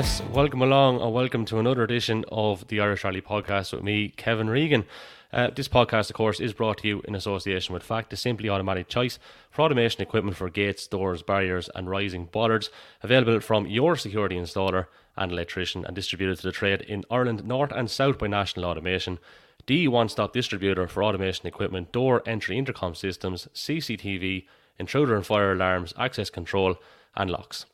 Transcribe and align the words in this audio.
Yes, 0.00 0.22
welcome 0.32 0.62
along 0.62 1.02
and 1.02 1.12
welcome 1.12 1.44
to 1.44 1.58
another 1.58 1.82
edition 1.82 2.24
of 2.32 2.66
the 2.68 2.80
Irish 2.80 3.04
Rally 3.04 3.20
Podcast 3.20 3.74
with 3.74 3.82
me, 3.82 4.08
Kevin 4.08 4.48
Regan. 4.48 4.86
Uh, 5.30 5.50
this 5.54 5.68
podcast, 5.68 6.08
of 6.08 6.16
course, 6.16 6.40
is 6.40 6.54
brought 6.54 6.78
to 6.78 6.88
you 6.88 7.02
in 7.06 7.14
association 7.14 7.74
with 7.74 7.86
Faac, 7.86 8.08
the 8.08 8.16
simply 8.16 8.48
automatic 8.48 8.88
choice 8.88 9.18
for 9.50 9.60
automation 9.60 10.00
equipment 10.00 10.38
for 10.38 10.48
gates, 10.48 10.86
doors, 10.86 11.20
barriers, 11.20 11.68
and 11.74 11.90
rising 11.90 12.30
bollards. 12.32 12.70
Available 13.02 13.40
from 13.40 13.66
your 13.66 13.94
security 13.94 14.36
installer 14.36 14.86
and 15.18 15.32
electrician 15.32 15.84
and 15.84 15.94
distributed 15.94 16.38
to 16.38 16.44
the 16.44 16.52
trade 16.52 16.80
in 16.80 17.04
Ireland, 17.10 17.44
North 17.44 17.70
and 17.70 17.90
South 17.90 18.18
by 18.18 18.26
National 18.26 18.64
Automation. 18.70 19.18
The 19.66 19.86
one 19.88 20.08
stop 20.08 20.32
distributor 20.32 20.88
for 20.88 21.04
automation 21.04 21.46
equipment, 21.46 21.92
door 21.92 22.22
entry 22.24 22.56
intercom 22.56 22.94
systems, 22.94 23.48
CCTV, 23.54 24.46
intruder 24.78 25.14
and 25.14 25.26
fire 25.26 25.52
alarms, 25.52 25.92
access 25.98 26.30
control, 26.30 26.76
and 27.14 27.28
locks. 27.28 27.66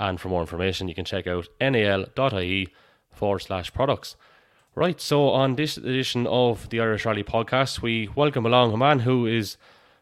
And 0.00 0.18
for 0.18 0.30
more 0.30 0.40
information, 0.40 0.88
you 0.88 0.94
can 0.94 1.04
check 1.04 1.26
out 1.26 1.46
nal.ie 1.60 2.68
forward 3.12 3.40
slash 3.40 3.72
products. 3.72 4.16
Right, 4.74 4.98
so 4.98 5.28
on 5.28 5.56
this 5.56 5.76
edition 5.76 6.26
of 6.26 6.70
the 6.70 6.80
Irish 6.80 7.04
Rally 7.04 7.22
podcast, 7.22 7.82
we 7.82 8.08
welcome 8.14 8.46
along 8.46 8.72
a 8.72 8.78
man 8.78 9.00
who 9.00 9.26
is 9.26 9.58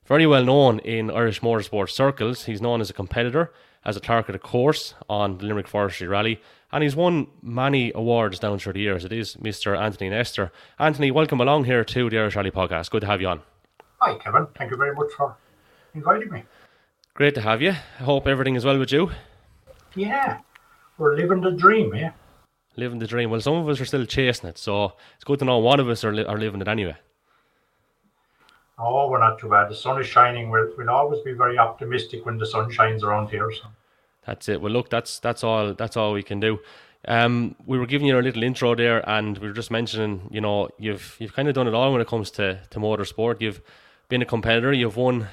very 0.06 0.24
well 0.24 0.44
known 0.44 0.78
in 0.80 1.10
Irish 1.10 1.40
motorsport 1.40 1.90
circles. 1.90 2.44
He's 2.44 2.62
known 2.62 2.80
as 2.80 2.90
a 2.90 2.92
competitor, 2.92 3.52
as 3.84 3.96
a 3.96 4.00
clerk 4.00 4.28
at 4.28 4.36
a 4.36 4.38
course 4.38 4.94
on 5.08 5.38
the 5.38 5.46
Limerick 5.46 5.66
Forestry 5.66 6.06
Rally, 6.06 6.40
and 6.70 6.84
he's 6.84 6.94
won 6.94 7.26
many 7.42 7.90
awards 7.92 8.38
down 8.38 8.60
through 8.60 8.74
the 8.74 8.80
years. 8.80 9.04
It 9.04 9.12
is 9.12 9.34
Mr. 9.36 9.76
Anthony 9.76 10.10
Nestor. 10.10 10.52
Anthony, 10.78 11.10
welcome 11.10 11.40
along 11.40 11.64
here 11.64 11.82
to 11.82 12.08
the 12.08 12.18
Irish 12.18 12.36
Rally 12.36 12.52
podcast. 12.52 12.90
Good 12.90 13.00
to 13.00 13.08
have 13.08 13.20
you 13.20 13.26
on. 13.26 13.42
Hi, 14.00 14.14
Kevin. 14.18 14.46
Thank 14.56 14.70
you 14.70 14.76
very 14.76 14.94
much 14.94 15.10
for 15.16 15.36
inviting 15.92 16.30
me. 16.30 16.44
Great 17.14 17.34
to 17.34 17.40
have 17.40 17.60
you. 17.60 17.70
I 17.70 18.04
hope 18.04 18.28
everything 18.28 18.54
is 18.54 18.64
well 18.64 18.78
with 18.78 18.92
you. 18.92 19.10
Yeah, 19.98 20.38
we're 20.96 21.16
living 21.16 21.40
the 21.40 21.50
dream, 21.50 21.94
yeah. 21.94 22.12
Living 22.76 23.00
the 23.00 23.06
dream. 23.06 23.30
Well, 23.30 23.40
some 23.40 23.54
of 23.54 23.68
us 23.68 23.80
are 23.80 23.84
still 23.84 24.06
chasing 24.06 24.48
it, 24.48 24.58
so 24.58 24.92
it's 25.16 25.24
good 25.24 25.40
to 25.40 25.44
know 25.44 25.58
one 25.58 25.80
of 25.80 25.88
us 25.88 26.04
are, 26.04 26.14
li- 26.14 26.24
are 26.24 26.38
living 26.38 26.60
it 26.60 26.68
anyway. 26.68 26.96
Oh, 28.78 29.08
we're 29.08 29.18
not 29.18 29.40
too 29.40 29.48
bad. 29.48 29.68
The 29.68 29.74
sun 29.74 30.00
is 30.00 30.06
shining. 30.06 30.50
We'll, 30.50 30.70
we'll 30.78 30.90
always 30.90 31.20
be 31.22 31.32
very 31.32 31.58
optimistic 31.58 32.24
when 32.24 32.38
the 32.38 32.46
sun 32.46 32.70
shines 32.70 33.02
around 33.02 33.28
here. 33.30 33.50
So. 33.50 33.66
That's 34.24 34.48
it. 34.48 34.60
Well, 34.60 34.70
look, 34.70 34.88
that's 34.88 35.18
that's 35.18 35.42
all. 35.42 35.74
That's 35.74 35.96
all 35.96 36.12
we 36.12 36.22
can 36.22 36.38
do. 36.38 36.60
Um, 37.08 37.56
we 37.66 37.78
were 37.78 37.86
giving 37.86 38.06
you 38.06 38.18
a 38.18 38.22
little 38.22 38.44
intro 38.44 38.76
there, 38.76 39.08
and 39.08 39.36
we 39.38 39.48
were 39.48 39.54
just 39.54 39.72
mentioning, 39.72 40.28
you 40.30 40.40
know, 40.40 40.68
you've 40.78 41.16
you've 41.18 41.32
kind 41.32 41.48
of 41.48 41.54
done 41.54 41.66
it 41.66 41.74
all 41.74 41.90
when 41.90 42.00
it 42.00 42.06
comes 42.06 42.30
to 42.32 42.60
to 42.70 42.78
motorsport. 42.78 43.40
You've 43.40 43.60
been 44.08 44.22
a 44.22 44.26
competitor. 44.26 44.72
You've 44.72 44.96
won 44.96 45.26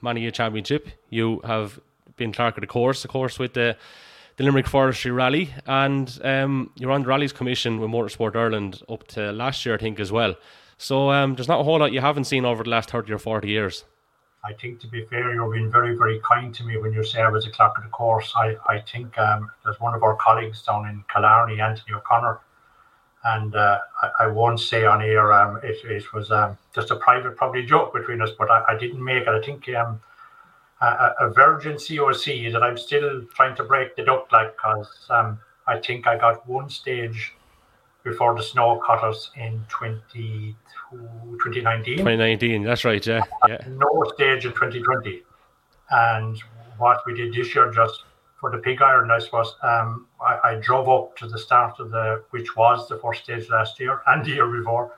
many 0.00 0.26
a 0.26 0.32
championship. 0.32 0.88
You 1.10 1.42
have 1.44 1.78
been 2.16 2.32
clerk 2.32 2.56
of 2.56 2.62
the 2.62 2.66
course, 2.66 3.04
of 3.04 3.10
course, 3.10 3.38
with 3.38 3.54
the 3.54 3.76
the 4.36 4.44
Limerick 4.44 4.66
Forestry 4.66 5.10
Rally, 5.10 5.54
and 5.66 6.18
um, 6.22 6.70
you're 6.76 6.90
on 6.90 7.02
the 7.02 7.08
Rallies 7.08 7.32
Commission 7.32 7.80
with 7.80 7.90
Motorsport 7.90 8.36
Ireland 8.36 8.82
up 8.88 9.06
to 9.08 9.32
last 9.32 9.64
year, 9.64 9.74
I 9.74 9.78
think, 9.78 9.98
as 9.98 10.12
well. 10.12 10.34
So 10.78 11.10
um, 11.10 11.34
there's 11.34 11.48
not 11.48 11.60
a 11.60 11.64
whole 11.64 11.78
lot 11.78 11.92
you 11.92 12.02
haven't 12.02 12.24
seen 12.24 12.44
over 12.44 12.62
the 12.62 12.70
last 12.70 12.90
30 12.90 13.12
or 13.12 13.18
40 13.18 13.48
years. 13.48 13.84
I 14.44 14.52
think, 14.52 14.78
to 14.80 14.86
be 14.86 15.04
fair, 15.06 15.34
you've 15.34 15.52
been 15.52 15.70
very, 15.72 15.96
very 15.96 16.20
kind 16.20 16.54
to 16.54 16.64
me 16.64 16.76
when 16.76 16.92
you 16.92 17.02
say 17.02 17.20
I 17.20 17.28
was 17.28 17.46
a 17.46 17.50
clerk 17.50 17.78
of 17.78 17.84
the 17.84 17.90
course. 17.90 18.32
I, 18.36 18.56
I 18.68 18.80
think 18.80 19.18
um, 19.18 19.50
there's 19.64 19.80
one 19.80 19.94
of 19.94 20.02
our 20.02 20.14
colleagues 20.16 20.62
down 20.62 20.86
in 20.86 21.02
Killarney, 21.12 21.60
Anthony 21.60 21.94
O'Connor, 21.96 22.38
and 23.24 23.56
uh, 23.56 23.78
I, 24.02 24.24
I, 24.24 24.26
won't 24.28 24.60
say 24.60 24.84
on 24.84 25.02
air 25.02 25.32
um, 25.32 25.56
it, 25.64 25.78
it 25.84 26.12
was 26.12 26.30
um, 26.30 26.56
just 26.74 26.92
a 26.92 26.96
private, 26.96 27.36
probably 27.36 27.64
joke 27.64 27.92
between 27.92 28.22
us, 28.22 28.30
but 28.38 28.48
I, 28.48 28.62
I 28.68 28.78
didn't 28.78 29.02
make 29.02 29.22
it. 29.22 29.28
I 29.28 29.40
think 29.40 29.68
um, 29.70 30.00
a, 30.80 31.10
a, 31.20 31.30
virgin 31.30 31.74
COC 31.74 32.52
that 32.52 32.62
I'm 32.62 32.76
still 32.76 33.24
trying 33.34 33.56
to 33.56 33.64
break 33.64 33.96
the 33.96 34.04
duck, 34.04 34.30
like, 34.30 34.54
because 34.56 35.06
um, 35.10 35.38
I 35.66 35.78
think 35.78 36.06
I 36.06 36.18
got 36.18 36.46
one 36.46 36.68
stage 36.68 37.32
before 38.04 38.36
the 38.36 38.42
snow 38.42 38.80
caught 38.84 39.02
us 39.02 39.30
in 39.36 39.64
20, 39.68 40.54
2019. 40.92 41.98
2019, 41.98 42.62
that's 42.62 42.84
right, 42.84 43.04
yeah. 43.06 43.22
yeah. 43.48 43.58
No 43.68 44.04
stage 44.14 44.44
in 44.44 44.52
2020. 44.52 45.22
And 45.90 46.40
what 46.78 47.02
we 47.06 47.14
did 47.14 47.32
this 47.32 47.54
year, 47.54 47.70
just 47.72 48.04
for 48.38 48.50
the 48.50 48.58
pig 48.58 48.82
iron, 48.82 49.10
I 49.10 49.18
suppose, 49.18 49.56
um, 49.62 50.06
I, 50.20 50.50
I, 50.50 50.54
drove 50.56 50.88
up 50.88 51.16
to 51.16 51.26
the 51.26 51.38
start 51.38 51.80
of 51.80 51.90
the, 51.90 52.22
which 52.30 52.54
was 52.54 52.86
the 52.88 52.98
first 52.98 53.24
stage 53.24 53.48
last 53.48 53.80
year 53.80 54.02
and 54.06 54.24
the 54.24 54.30
year 54.30 54.46
before, 54.46 54.92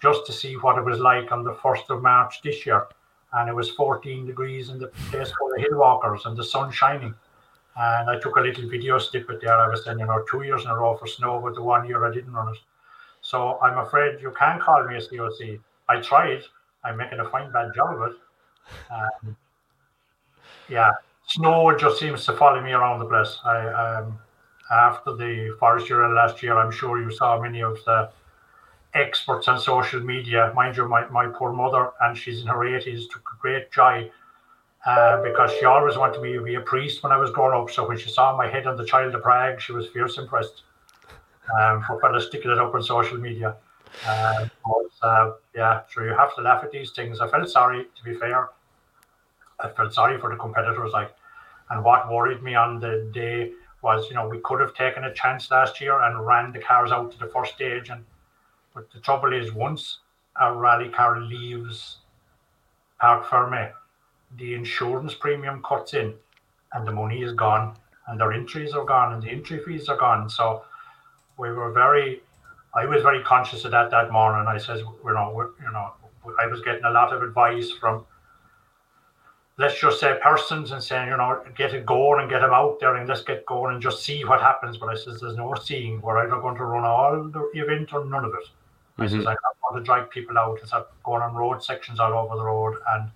just 0.00 0.26
to 0.26 0.32
see 0.32 0.54
what 0.54 0.78
it 0.78 0.84
was 0.84 0.98
like 0.98 1.30
on 1.30 1.44
the 1.44 1.52
1st 1.52 1.90
of 1.90 2.02
March 2.02 2.40
this 2.42 2.64
year. 2.66 2.86
And 3.34 3.48
it 3.48 3.54
was 3.54 3.70
14 3.70 4.26
degrees 4.26 4.68
in 4.68 4.78
the 4.78 4.88
place 5.10 5.32
for 5.38 5.50
the 5.54 5.62
hill 5.62 5.78
walkers 5.78 6.26
and 6.26 6.36
the 6.36 6.44
sun 6.44 6.70
shining. 6.70 7.14
And 7.76 8.10
I 8.10 8.18
took 8.18 8.36
a 8.36 8.40
little 8.40 8.68
video 8.68 8.98
snippet 8.98 9.40
there. 9.40 9.58
I 9.58 9.68
was 9.68 9.84
saying, 9.84 9.98
you 9.98 10.06
know, 10.06 10.22
two 10.30 10.42
years 10.42 10.64
in 10.64 10.70
a 10.70 10.76
row 10.76 10.96
for 10.96 11.06
snow, 11.06 11.40
but 11.40 11.54
the 11.54 11.62
one 11.62 11.86
year 11.88 12.04
I 12.04 12.12
didn't 12.12 12.32
run 12.32 12.48
it. 12.48 12.58
So 13.22 13.58
I'm 13.62 13.78
afraid 13.78 14.20
you 14.20 14.32
can 14.32 14.60
call 14.60 14.84
me 14.84 14.96
a 14.96 15.00
COC. 15.00 15.60
I 15.88 16.00
tried. 16.00 16.42
I'm 16.84 16.96
making 16.96 17.20
a 17.20 17.28
fine 17.30 17.50
bad 17.52 17.72
job 17.74 18.02
of 18.02 18.10
it. 18.10 18.16
Um, 18.90 19.36
yeah, 20.68 20.90
snow 21.26 21.76
just 21.76 21.98
seems 21.98 22.24
to 22.26 22.32
follow 22.34 22.60
me 22.60 22.72
around 22.72 22.98
the 22.98 23.06
place. 23.06 23.38
I 23.44 23.66
um, 23.68 24.18
after 24.70 25.14
the 25.14 25.54
forest 25.58 25.88
year 25.88 26.08
last 26.08 26.42
year, 26.42 26.56
I'm 26.56 26.70
sure 26.70 27.00
you 27.00 27.10
saw 27.10 27.40
many 27.40 27.62
of 27.62 27.78
the 27.84 28.10
experts 28.94 29.48
on 29.48 29.58
social 29.58 30.00
media. 30.00 30.52
Mind 30.54 30.76
you, 30.76 30.86
my, 30.88 31.06
my 31.08 31.26
poor 31.26 31.52
mother, 31.52 31.90
and 32.00 32.16
she's 32.16 32.42
in 32.42 32.46
her 32.46 32.58
80s, 32.58 33.08
took 33.10 33.24
great 33.40 33.70
joy 33.72 34.10
uh, 34.86 35.22
because 35.22 35.50
she 35.52 35.64
always 35.64 35.96
wanted 35.96 36.20
me 36.20 36.32
to 36.34 36.42
be 36.42 36.54
a 36.56 36.60
priest 36.60 37.02
when 37.02 37.12
I 37.12 37.16
was 37.16 37.30
growing 37.30 37.60
up. 37.60 37.70
So 37.70 37.86
when 37.86 37.98
she 37.98 38.10
saw 38.10 38.36
my 38.36 38.48
head 38.48 38.66
on 38.66 38.76
the 38.76 38.84
Child 38.84 39.14
of 39.14 39.22
Prague, 39.22 39.60
she 39.60 39.72
was 39.72 39.88
fierce 39.88 40.18
impressed 40.18 40.62
um, 41.58 41.82
for 41.82 42.00
fellas 42.00 42.26
sticking 42.26 42.50
it 42.50 42.58
up 42.58 42.74
on 42.74 42.82
social 42.82 43.18
media. 43.18 43.56
Uh, 44.06 44.46
but, 44.64 45.06
uh, 45.06 45.32
yeah, 45.54 45.80
so 45.92 46.02
you 46.02 46.14
have 46.14 46.34
to 46.34 46.42
laugh 46.42 46.64
at 46.64 46.70
these 46.70 46.90
things. 46.92 47.20
I 47.20 47.28
felt 47.28 47.48
sorry, 47.48 47.84
to 47.84 48.04
be 48.04 48.14
fair. 48.14 48.48
I 49.60 49.68
felt 49.68 49.94
sorry 49.94 50.18
for 50.18 50.30
the 50.30 50.36
competitors. 50.36 50.92
Like, 50.92 51.14
and 51.70 51.84
what 51.84 52.10
worried 52.10 52.42
me 52.42 52.54
on 52.54 52.80
the 52.80 53.08
day 53.12 53.52
was, 53.82 54.08
you 54.08 54.14
know, 54.14 54.28
we 54.28 54.38
could 54.40 54.60
have 54.60 54.74
taken 54.74 55.04
a 55.04 55.14
chance 55.14 55.50
last 55.50 55.80
year 55.80 56.00
and 56.00 56.26
ran 56.26 56.52
the 56.52 56.58
cars 56.58 56.92
out 56.92 57.12
to 57.12 57.18
the 57.18 57.26
first 57.26 57.54
stage. 57.54 57.90
And 57.90 58.04
but 58.74 58.90
the 58.92 59.00
trouble 59.00 59.32
is, 59.32 59.52
once 59.52 59.98
a 60.40 60.52
rally 60.52 60.88
car 60.88 61.20
leaves 61.20 61.98
Parc 63.00 63.26
Fermé, 63.26 63.72
the 64.38 64.54
insurance 64.54 65.14
premium 65.14 65.62
cuts 65.62 65.94
in 65.94 66.14
and 66.72 66.86
the 66.86 66.92
money 66.92 67.22
is 67.22 67.32
gone 67.32 67.76
and 68.08 68.18
their 68.18 68.32
entries 68.32 68.72
are 68.72 68.84
gone 68.84 69.12
and 69.12 69.22
the 69.22 69.28
entry 69.28 69.60
fees 69.64 69.88
are 69.88 69.96
gone. 69.96 70.28
So 70.30 70.62
we 71.38 71.50
were 71.50 71.72
very, 71.72 72.22
I 72.74 72.86
was 72.86 73.02
very 73.02 73.22
conscious 73.22 73.64
of 73.64 73.72
that 73.72 73.90
that 73.90 74.10
morning. 74.10 74.46
I 74.48 74.58
says, 74.58 74.80
you 74.80 75.12
know, 75.12 75.50
you 75.60 75.72
know, 75.72 75.92
I 76.40 76.46
was 76.46 76.62
getting 76.62 76.84
a 76.84 76.90
lot 76.90 77.12
of 77.12 77.22
advice 77.22 77.70
from, 77.72 78.06
let's 79.58 79.78
just 79.78 80.00
say 80.00 80.18
persons 80.22 80.72
and 80.72 80.82
saying, 80.82 81.08
you 81.08 81.16
know, 81.16 81.42
get 81.56 81.74
it 81.74 81.84
going 81.84 82.20
and 82.20 82.30
get 82.30 82.40
them 82.40 82.52
out 82.52 82.80
there 82.80 82.96
and 82.96 83.08
let's 83.08 83.22
get 83.22 83.44
going 83.44 83.74
and 83.74 83.82
just 83.82 84.02
see 84.02 84.24
what 84.24 84.40
happens. 84.40 84.78
But 84.78 84.88
I 84.88 84.94
says, 84.94 85.20
there's 85.20 85.36
no 85.36 85.54
seeing. 85.54 86.00
We're 86.00 86.18
either 86.18 86.40
going 86.40 86.56
to 86.56 86.64
run 86.64 86.84
all 86.84 87.24
the 87.24 87.50
event 87.54 87.92
or 87.92 88.04
none 88.04 88.24
of 88.24 88.32
it. 88.32 88.48
Mm-hmm. 88.98 89.04
I 89.04 89.06
says, 89.08 89.26
I 89.26 89.34
want 89.62 89.76
to 89.76 89.82
drag 89.82 90.10
people 90.10 90.38
out 90.38 90.58
and 90.58 90.68
start 90.68 90.88
going 91.02 91.22
on 91.22 91.34
road 91.34 91.62
sections 91.62 91.98
all 91.98 92.12
over 92.12 92.36
the 92.36 92.44
road 92.44 92.76
and 92.90 93.10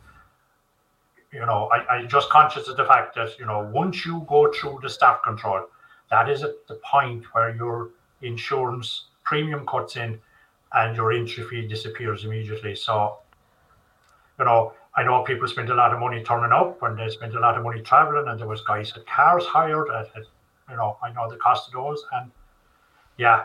you 1.32 1.44
know, 1.44 1.68
I, 1.72 1.86
I'm 1.88 2.08
just 2.08 2.30
conscious 2.30 2.68
of 2.68 2.76
the 2.76 2.84
fact 2.84 3.14
that, 3.16 3.38
you 3.38 3.44
know, 3.44 3.68
once 3.72 4.06
you 4.06 4.24
go 4.28 4.50
through 4.52 4.78
the 4.82 4.88
staff 4.88 5.22
control, 5.22 5.66
that 6.10 6.30
is 6.30 6.42
at 6.42 6.66
the 6.66 6.80
point 6.90 7.24
where 7.32 7.54
your 7.54 7.90
insurance 8.22 9.06
premium 9.24 9.66
cuts 9.66 9.96
in 9.96 10.18
and 10.72 10.96
your 10.96 11.12
entry 11.12 11.44
fee 11.44 11.66
disappears 11.66 12.24
immediately. 12.24 12.74
So, 12.74 13.18
you 14.38 14.44
know, 14.44 14.72
I 14.96 15.02
know 15.02 15.22
people 15.24 15.46
spend 15.48 15.68
a 15.68 15.74
lot 15.74 15.92
of 15.92 16.00
money 16.00 16.22
turning 16.22 16.52
up 16.52 16.82
and 16.82 16.98
they 16.98 17.08
spend 17.10 17.34
a 17.34 17.40
lot 17.40 17.56
of 17.56 17.64
money 17.64 17.82
traveling, 17.82 18.28
and 18.28 18.40
there 18.40 18.48
was 18.48 18.62
guys 18.62 18.92
at 18.96 19.06
cars 19.06 19.44
hired. 19.44 19.88
At, 19.90 20.06
at, 20.16 20.24
you 20.70 20.76
know, 20.76 20.96
I 21.02 21.12
know 21.12 21.28
the 21.28 21.36
cost 21.36 21.68
of 21.68 21.74
those, 21.74 22.02
and 22.14 22.30
yeah, 23.18 23.44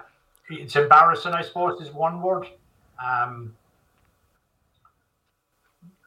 it's 0.51 0.75
embarrassing. 0.75 1.33
I 1.33 1.41
suppose 1.41 1.81
is 1.81 1.93
one 1.93 2.21
word. 2.21 2.47
Um, 3.03 3.55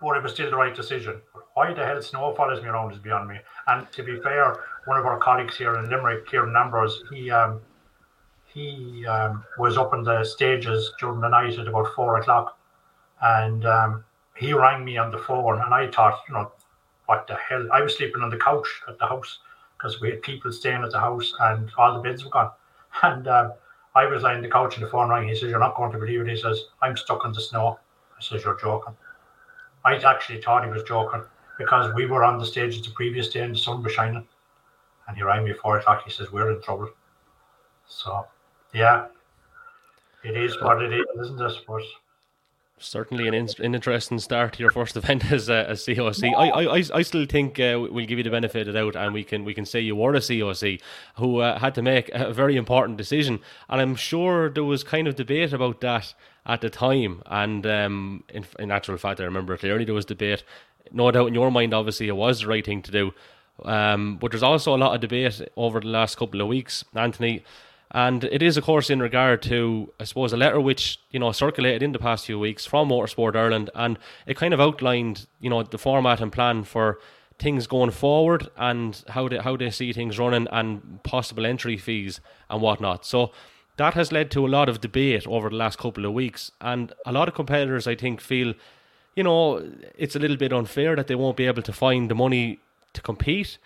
but 0.04 0.16
it 0.16 0.22
was 0.22 0.32
still 0.32 0.50
the 0.50 0.56
right 0.56 0.74
decision. 0.74 1.20
Why 1.54 1.72
the 1.72 1.84
hell 1.84 2.02
snow 2.02 2.34
follows 2.34 2.62
me 2.62 2.68
around 2.68 2.92
is 2.92 2.98
beyond 2.98 3.28
me. 3.28 3.36
And 3.66 3.90
to 3.92 4.02
be 4.02 4.20
fair, 4.20 4.56
one 4.84 4.98
of 4.98 5.06
our 5.06 5.18
colleagues 5.18 5.56
here 5.56 5.76
in 5.76 5.88
Limerick, 5.88 6.26
Kieran 6.28 6.54
Ambrose, 6.56 7.02
he 7.10 7.30
um, 7.30 7.60
he 8.52 9.04
um, 9.06 9.44
was 9.58 9.76
up 9.78 9.94
in 9.94 10.02
the 10.04 10.22
stages 10.24 10.92
during 11.00 11.20
the 11.20 11.28
night 11.28 11.58
at 11.58 11.66
about 11.66 11.94
four 11.94 12.18
o'clock, 12.18 12.58
and 13.22 13.64
um, 13.66 14.04
he 14.36 14.52
rang 14.52 14.84
me 14.84 14.96
on 14.96 15.10
the 15.10 15.18
phone, 15.18 15.60
and 15.60 15.74
I 15.74 15.90
thought, 15.90 16.20
you 16.28 16.34
know, 16.34 16.52
what 17.06 17.26
the 17.26 17.36
hell? 17.36 17.66
I 17.72 17.80
was 17.80 17.96
sleeping 17.96 18.22
on 18.22 18.30
the 18.30 18.36
couch 18.36 18.68
at 18.86 18.98
the 18.98 19.06
house 19.06 19.38
because 19.76 20.00
we 20.00 20.10
had 20.10 20.22
people 20.22 20.52
staying 20.52 20.84
at 20.84 20.90
the 20.90 21.00
house, 21.00 21.32
and 21.40 21.70
all 21.78 21.94
the 21.94 22.00
beds 22.00 22.24
were 22.24 22.30
gone, 22.30 22.50
and. 23.02 23.54
I 23.94 24.06
was 24.06 24.22
lying 24.22 24.38
on 24.38 24.42
the 24.42 24.48
couch 24.48 24.76
and 24.76 24.84
the 24.84 24.90
phone 24.90 25.08
rang. 25.08 25.28
He 25.28 25.34
says, 25.34 25.50
You're 25.50 25.60
not 25.60 25.76
going 25.76 25.92
to 25.92 25.98
believe 25.98 26.20
it. 26.20 26.28
He 26.28 26.36
says, 26.36 26.64
I'm 26.82 26.96
stuck 26.96 27.24
in 27.24 27.32
the 27.32 27.40
snow. 27.40 27.78
I 28.18 28.22
says, 28.22 28.44
You're 28.44 28.58
joking. 28.60 28.94
I 29.84 29.96
actually 29.96 30.40
thought 30.40 30.64
he 30.64 30.70
was 30.70 30.82
joking 30.82 31.22
because 31.58 31.94
we 31.94 32.06
were 32.06 32.24
on 32.24 32.38
the 32.38 32.46
stage 32.46 32.80
the 32.82 32.90
previous 32.90 33.28
day 33.28 33.40
and 33.40 33.54
the 33.54 33.58
sun 33.58 33.82
was 33.82 33.92
shining. 33.92 34.26
And 35.06 35.16
he 35.16 35.22
rang 35.22 35.44
me 35.44 35.52
four 35.52 35.78
o'clock. 35.78 36.02
He 36.04 36.10
says, 36.10 36.32
We're 36.32 36.50
in 36.50 36.62
trouble. 36.62 36.90
So, 37.86 38.26
yeah, 38.72 39.06
it 40.24 40.36
is 40.36 40.60
what 40.60 40.82
it 40.82 40.92
is, 40.92 41.04
isn't 41.20 41.40
it? 41.40 41.52
But 41.66 41.82
certainly 42.78 43.28
an, 43.28 43.34
in- 43.34 43.48
an 43.60 43.74
interesting 43.74 44.18
start 44.18 44.54
to 44.54 44.60
your 44.60 44.70
first 44.70 44.96
event 44.96 45.24
as 45.32 45.48
a 45.48 45.68
as 45.68 45.84
COC. 45.84 46.34
I, 46.36 46.48
I, 46.48 46.98
I 46.98 47.02
still 47.02 47.26
think 47.26 47.58
uh, 47.60 47.78
we'll 47.90 48.06
give 48.06 48.18
you 48.18 48.24
the 48.24 48.30
benefit 48.30 48.66
of 48.68 48.74
the 48.74 48.80
doubt, 48.80 48.96
and 48.96 49.14
we 49.14 49.24
can 49.24 49.44
we 49.44 49.54
can 49.54 49.64
say 49.64 49.80
you 49.80 49.96
were 49.96 50.14
a 50.14 50.20
COC 50.20 50.80
who 51.16 51.38
uh, 51.38 51.58
had 51.58 51.74
to 51.76 51.82
make 51.82 52.10
a 52.12 52.32
very 52.32 52.56
important 52.56 52.98
decision, 52.98 53.40
and 53.68 53.80
I'm 53.80 53.96
sure 53.96 54.48
there 54.50 54.64
was 54.64 54.84
kind 54.84 55.08
of 55.08 55.16
debate 55.16 55.52
about 55.52 55.80
that 55.80 56.14
at 56.46 56.60
the 56.60 56.70
time. 56.70 57.22
And 57.26 57.66
um, 57.66 58.24
in, 58.28 58.44
in 58.58 58.70
actual 58.70 58.96
fact, 58.98 59.20
I 59.20 59.24
remember 59.24 59.56
clearly 59.56 59.84
there 59.84 59.94
was 59.94 60.04
debate. 60.04 60.42
No 60.92 61.10
doubt 61.10 61.28
in 61.28 61.34
your 61.34 61.50
mind, 61.50 61.72
obviously, 61.72 62.08
it 62.08 62.16
was 62.16 62.40
the 62.40 62.46
right 62.46 62.64
thing 62.64 62.82
to 62.82 62.90
do. 62.90 63.14
Um, 63.64 64.16
but 64.16 64.32
there's 64.32 64.42
also 64.42 64.74
a 64.74 64.78
lot 64.78 64.94
of 64.94 65.00
debate 65.00 65.40
over 65.56 65.80
the 65.80 65.86
last 65.86 66.16
couple 66.16 66.40
of 66.40 66.48
weeks, 66.48 66.84
Anthony. 66.94 67.42
And 67.94 68.24
it 68.24 68.42
is, 68.42 68.56
of 68.56 68.64
course, 68.64 68.90
in 68.90 68.98
regard 68.98 69.40
to, 69.42 69.92
I 70.00 70.04
suppose, 70.04 70.32
a 70.32 70.36
letter 70.36 70.60
which, 70.60 70.98
you 71.12 71.20
know, 71.20 71.30
circulated 71.30 71.80
in 71.80 71.92
the 71.92 72.00
past 72.00 72.26
few 72.26 72.40
weeks 72.40 72.66
from 72.66 72.88
Motorsport 72.88 73.36
Ireland. 73.36 73.70
And 73.72 74.00
it 74.26 74.36
kind 74.36 74.52
of 74.52 74.60
outlined, 74.60 75.28
you 75.40 75.48
know, 75.48 75.62
the 75.62 75.78
format 75.78 76.20
and 76.20 76.32
plan 76.32 76.64
for 76.64 76.98
things 77.38 77.68
going 77.68 77.92
forward 77.92 78.48
and 78.56 79.04
how 79.10 79.28
they, 79.28 79.38
how 79.38 79.56
they 79.56 79.70
see 79.70 79.92
things 79.92 80.18
running 80.18 80.48
and 80.50 81.04
possible 81.04 81.46
entry 81.46 81.76
fees 81.76 82.20
and 82.50 82.60
whatnot. 82.60 83.06
So 83.06 83.30
that 83.76 83.94
has 83.94 84.10
led 84.10 84.28
to 84.32 84.44
a 84.44 84.48
lot 84.48 84.68
of 84.68 84.80
debate 84.80 85.24
over 85.28 85.48
the 85.48 85.56
last 85.56 85.78
couple 85.78 86.04
of 86.04 86.12
weeks. 86.12 86.50
And 86.60 86.92
a 87.06 87.12
lot 87.12 87.28
of 87.28 87.34
competitors, 87.34 87.86
I 87.86 87.94
think, 87.94 88.20
feel, 88.20 88.54
you 89.14 89.22
know, 89.22 89.72
it's 89.96 90.16
a 90.16 90.18
little 90.18 90.36
bit 90.36 90.52
unfair 90.52 90.96
that 90.96 91.06
they 91.06 91.14
won't 91.14 91.36
be 91.36 91.46
able 91.46 91.62
to 91.62 91.72
find 91.72 92.10
the 92.10 92.16
money 92.16 92.58
to 92.92 93.00
compete. 93.00 93.56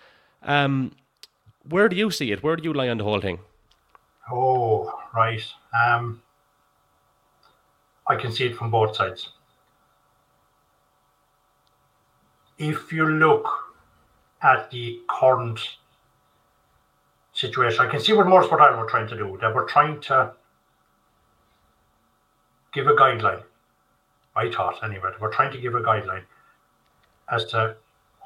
Um, 0.42 0.92
where 1.66 1.88
do 1.88 1.96
you 1.96 2.10
see 2.10 2.30
it? 2.30 2.42
Where 2.42 2.56
do 2.56 2.64
you 2.64 2.74
lie 2.74 2.90
on 2.90 2.98
the 2.98 3.04
whole 3.04 3.22
thing? 3.22 3.38
Oh, 4.30 4.92
right. 5.14 5.42
Um, 5.72 6.22
I 8.06 8.16
can 8.16 8.32
see 8.32 8.46
it 8.46 8.56
from 8.56 8.70
both 8.70 8.96
sides. 8.96 9.30
If 12.58 12.92
you 12.92 13.06
look 13.06 13.46
at 14.42 14.70
the 14.70 15.00
current 15.08 15.60
situation, 17.32 17.86
I 17.86 17.88
can 17.88 18.00
see 18.00 18.12
what 18.12 18.26
Motorsport 18.26 18.60
Ireland 18.60 18.80
were 18.80 18.88
trying 18.88 19.08
to 19.08 19.16
do. 19.16 19.38
They 19.40 19.48
were 19.48 19.64
trying 19.64 20.00
to 20.02 20.32
give 22.72 22.86
a 22.86 22.94
guideline. 22.94 23.42
I 24.34 24.50
thought, 24.50 24.82
anyway, 24.82 25.10
they 25.10 25.20
were 25.20 25.30
trying 25.30 25.52
to 25.52 25.58
give 25.58 25.74
a 25.74 25.80
guideline 25.80 26.24
as 27.30 27.44
to 27.46 27.76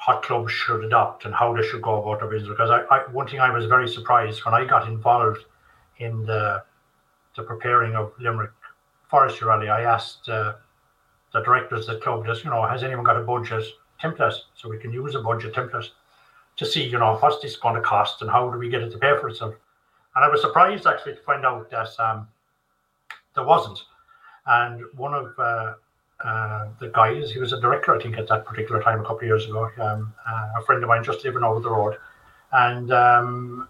what 0.06 0.22
clubs 0.22 0.52
should 0.52 0.84
adopt 0.84 1.25
and 1.25 1.34
how 1.34 1.54
they 1.54 1.62
should 1.62 1.82
go 1.82 2.02
about 2.02 2.20
their 2.20 2.28
business. 2.28 2.50
Because 2.50 2.70
I, 2.70 2.82
I, 2.94 3.10
one 3.10 3.28
thing 3.28 3.40
I 3.40 3.50
was 3.50 3.66
very 3.66 3.88
surprised 3.88 4.44
when 4.44 4.54
I 4.54 4.64
got 4.64 4.88
involved 4.88 5.44
in 6.02 6.25
the 6.25 6.62
the 7.37 7.43
preparing 7.43 7.94
of 7.94 8.12
Limerick 8.20 8.52
Forestry 9.08 9.46
Rally, 9.49 9.69
I 9.69 9.82
asked 9.82 10.28
uh, 10.28 10.54
the 11.32 11.40
directors 11.43 11.88
of 11.88 11.94
the 11.94 12.00
club, 12.00 12.26
just 12.26 12.44
you 12.44 12.50
know, 12.50 12.62
has 12.66 12.82
anyone 12.82 13.04
got 13.04 13.16
a 13.16 13.22
budget 13.22 13.64
template 14.02 14.37
so 14.54 14.69
we 14.69 14.78
can 14.78 14.93
use 14.93 15.14
a 15.14 15.20
budget 15.20 15.54
template 15.54 15.88
to 16.56 16.66
see, 16.66 16.84
you 16.84 16.99
know, 16.99 17.16
what's 17.16 17.40
this 17.40 17.56
going 17.56 17.75
to 17.75 17.81
cost 17.81 18.20
and 18.20 18.31
how 18.31 18.50
do 18.50 18.58
we 18.58 18.69
get 18.69 18.82
it 18.82 18.90
to 18.90 18.99
pay 18.99 19.16
for 19.19 19.28
itself? 19.28 19.54
And 20.14 20.25
I 20.25 20.28
was 20.28 20.43
surprised 20.43 20.87
actually 20.87 21.14
to 21.14 21.22
find 21.22 21.46
out 21.46 21.70
that 21.70 21.88
um, 21.99 22.28
there 23.34 23.44
wasn't. 23.44 23.78
And 24.46 24.82
one 24.96 25.14
of 25.14 25.32
uh, 25.38 25.75
uh, 26.22 26.69
the 26.81 26.88
guys, 26.88 27.31
he 27.31 27.38
was 27.38 27.52
a 27.52 27.60
director, 27.60 27.94
I 27.94 28.02
think, 28.02 28.19
at 28.19 28.28
that 28.28 28.44
particular 28.44 28.82
time 28.82 29.00
a 29.00 29.02
couple 29.02 29.19
of 29.19 29.25
years 29.25 29.46
ago, 29.46 29.70
um, 29.81 30.12
uh, 30.28 30.49
a 30.58 30.62
friend 30.66 30.82
of 30.82 30.88
mine 30.88 31.04
just 31.04 31.25
living 31.25 31.43
over 31.43 31.60
the 31.60 31.70
road. 31.70 31.96
And 32.52 32.93
um, 32.93 33.69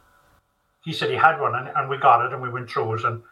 he 0.85 0.93
said 0.93 1.11
he 1.11 1.17
had 1.17 1.41
one, 1.41 1.55
and, 1.55 1.69
and 1.77 1.89
we 1.89 1.97
got 1.97 2.25
it, 2.25 2.33
and 2.33 2.43
we 2.43 2.51
went 2.51 2.71
through 2.71 2.95
it, 2.95 3.05
and 3.05 3.23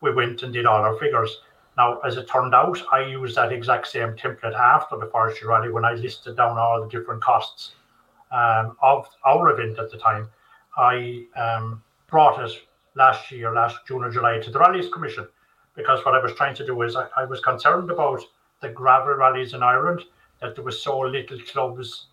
we 0.00 0.12
went 0.12 0.42
and 0.42 0.52
did 0.52 0.66
all 0.66 0.82
our 0.82 0.96
figures. 0.98 1.38
Now, 1.76 1.98
as 2.00 2.16
it 2.16 2.28
turned 2.28 2.54
out, 2.54 2.82
I 2.92 3.00
used 3.00 3.36
that 3.36 3.52
exact 3.52 3.86
same 3.88 4.14
template 4.14 4.54
after 4.54 4.96
the 4.96 5.06
forestry 5.06 5.48
rally 5.48 5.70
when 5.70 5.84
I 5.84 5.92
listed 5.92 6.36
down 6.36 6.58
all 6.58 6.82
the 6.82 6.88
different 6.88 7.22
costs 7.22 7.72
um, 8.32 8.76
of 8.82 9.08
our 9.24 9.50
event 9.50 9.78
at 9.78 9.90
the 9.90 9.98
time. 9.98 10.28
I 10.76 11.24
um, 11.36 11.82
brought 12.08 12.42
it 12.44 12.52
last 12.94 13.30
year, 13.30 13.52
last 13.52 13.78
June 13.86 14.04
or 14.04 14.10
July, 14.10 14.38
to 14.38 14.50
the 14.50 14.58
Rallies 14.58 14.88
Commission 14.92 15.26
because 15.74 16.04
what 16.04 16.14
I 16.14 16.22
was 16.22 16.34
trying 16.34 16.54
to 16.56 16.66
do 16.66 16.82
is 16.82 16.96
I, 16.96 17.06
I 17.16 17.24
was 17.24 17.40
concerned 17.40 17.90
about 17.90 18.20
the 18.60 18.68
gravel 18.68 19.14
rallies 19.14 19.54
in 19.54 19.62
Ireland 19.62 20.02
that 20.40 20.54
there 20.54 20.64
was 20.64 20.82
so 20.82 20.98
little 21.00 21.38
clubs 21.40 22.06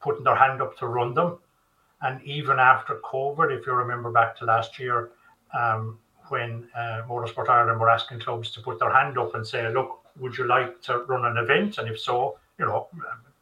putting 0.00 0.24
their 0.24 0.34
hand 0.34 0.60
up 0.60 0.76
to 0.78 0.86
run 0.86 1.14
them 1.14 1.38
and 2.02 2.22
even 2.22 2.58
after 2.58 3.00
COVID, 3.04 3.56
if 3.56 3.66
you 3.66 3.72
remember 3.72 4.10
back 4.10 4.36
to 4.38 4.44
last 4.46 4.78
year, 4.78 5.10
um, 5.52 5.98
when 6.28 6.68
uh, 6.76 7.02
Motorsport 7.08 7.48
Ireland 7.48 7.80
were 7.80 7.90
asking 7.90 8.20
clubs 8.20 8.50
to 8.52 8.60
put 8.60 8.78
their 8.78 8.92
hand 8.92 9.18
up 9.18 9.34
and 9.34 9.46
say, 9.46 9.68
look, 9.72 10.00
would 10.18 10.36
you 10.38 10.46
like 10.46 10.80
to 10.82 10.98
run 11.00 11.24
an 11.24 11.36
event? 11.36 11.78
And 11.78 11.88
if 11.88 12.00
so, 12.00 12.38
you 12.58 12.64
know, 12.64 12.88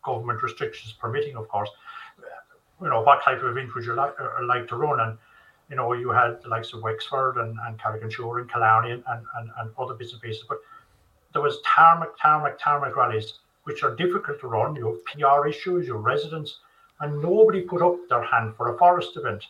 government 0.02 0.42
restrictions 0.42 0.94
permitting, 0.98 1.36
of 1.36 1.48
course, 1.48 1.70
you 2.80 2.88
know, 2.88 3.02
what 3.02 3.22
type 3.22 3.42
of 3.42 3.48
event 3.48 3.74
would 3.74 3.84
you 3.84 3.94
like, 3.94 4.14
uh, 4.20 4.44
like 4.44 4.66
to 4.68 4.76
run? 4.76 5.00
And, 5.00 5.18
you 5.68 5.76
know, 5.76 5.92
you 5.92 6.10
had 6.10 6.42
the 6.42 6.48
likes 6.48 6.72
of 6.72 6.82
Wexford 6.82 7.36
and, 7.36 7.58
and 7.66 7.78
Carrick-on-Suir 7.78 8.40
and 8.40 8.50
Killarney 8.50 8.92
and, 8.92 9.04
and, 9.06 9.50
and 9.58 9.70
other 9.78 9.94
bits 9.94 10.12
and 10.12 10.22
pieces. 10.22 10.44
But 10.48 10.58
there 11.32 11.42
was 11.42 11.58
tarmac, 11.66 12.10
tarmac, 12.20 12.58
tarmac 12.58 12.96
rallies, 12.96 13.34
which 13.64 13.82
are 13.82 13.94
difficult 13.94 14.40
to 14.40 14.46
run. 14.48 14.76
You 14.76 14.86
have 14.86 15.04
PR 15.04 15.46
issues, 15.46 15.86
your 15.86 15.98
residents 15.98 16.58
and 17.00 17.22
nobody 17.22 17.60
put 17.60 17.82
up 17.82 17.96
their 18.08 18.22
hand 18.22 18.54
for 18.56 18.74
a 18.74 18.78
forest 18.78 19.16
event, 19.16 19.44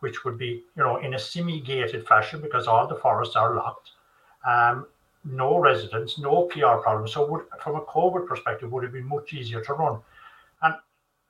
which 0.00 0.24
would 0.24 0.38
be, 0.38 0.64
you 0.76 0.82
know, 0.82 0.98
in 0.98 1.14
a 1.14 1.18
semi-gated 1.18 2.06
fashion 2.06 2.40
because 2.40 2.66
all 2.66 2.86
the 2.86 2.96
forests 2.96 3.36
are 3.36 3.54
locked. 3.54 3.90
Um, 4.46 4.86
no 5.24 5.58
residents, 5.58 6.18
no 6.18 6.42
PR 6.44 6.76
problems. 6.82 7.12
So, 7.12 7.26
would, 7.30 7.44
from 7.62 7.76
a 7.76 7.80
COVID 7.82 8.26
perspective, 8.26 8.70
would 8.70 8.84
have 8.84 8.92
been 8.92 9.08
much 9.08 9.32
easier 9.32 9.62
to 9.62 9.72
run. 9.72 10.00
And 10.62 10.74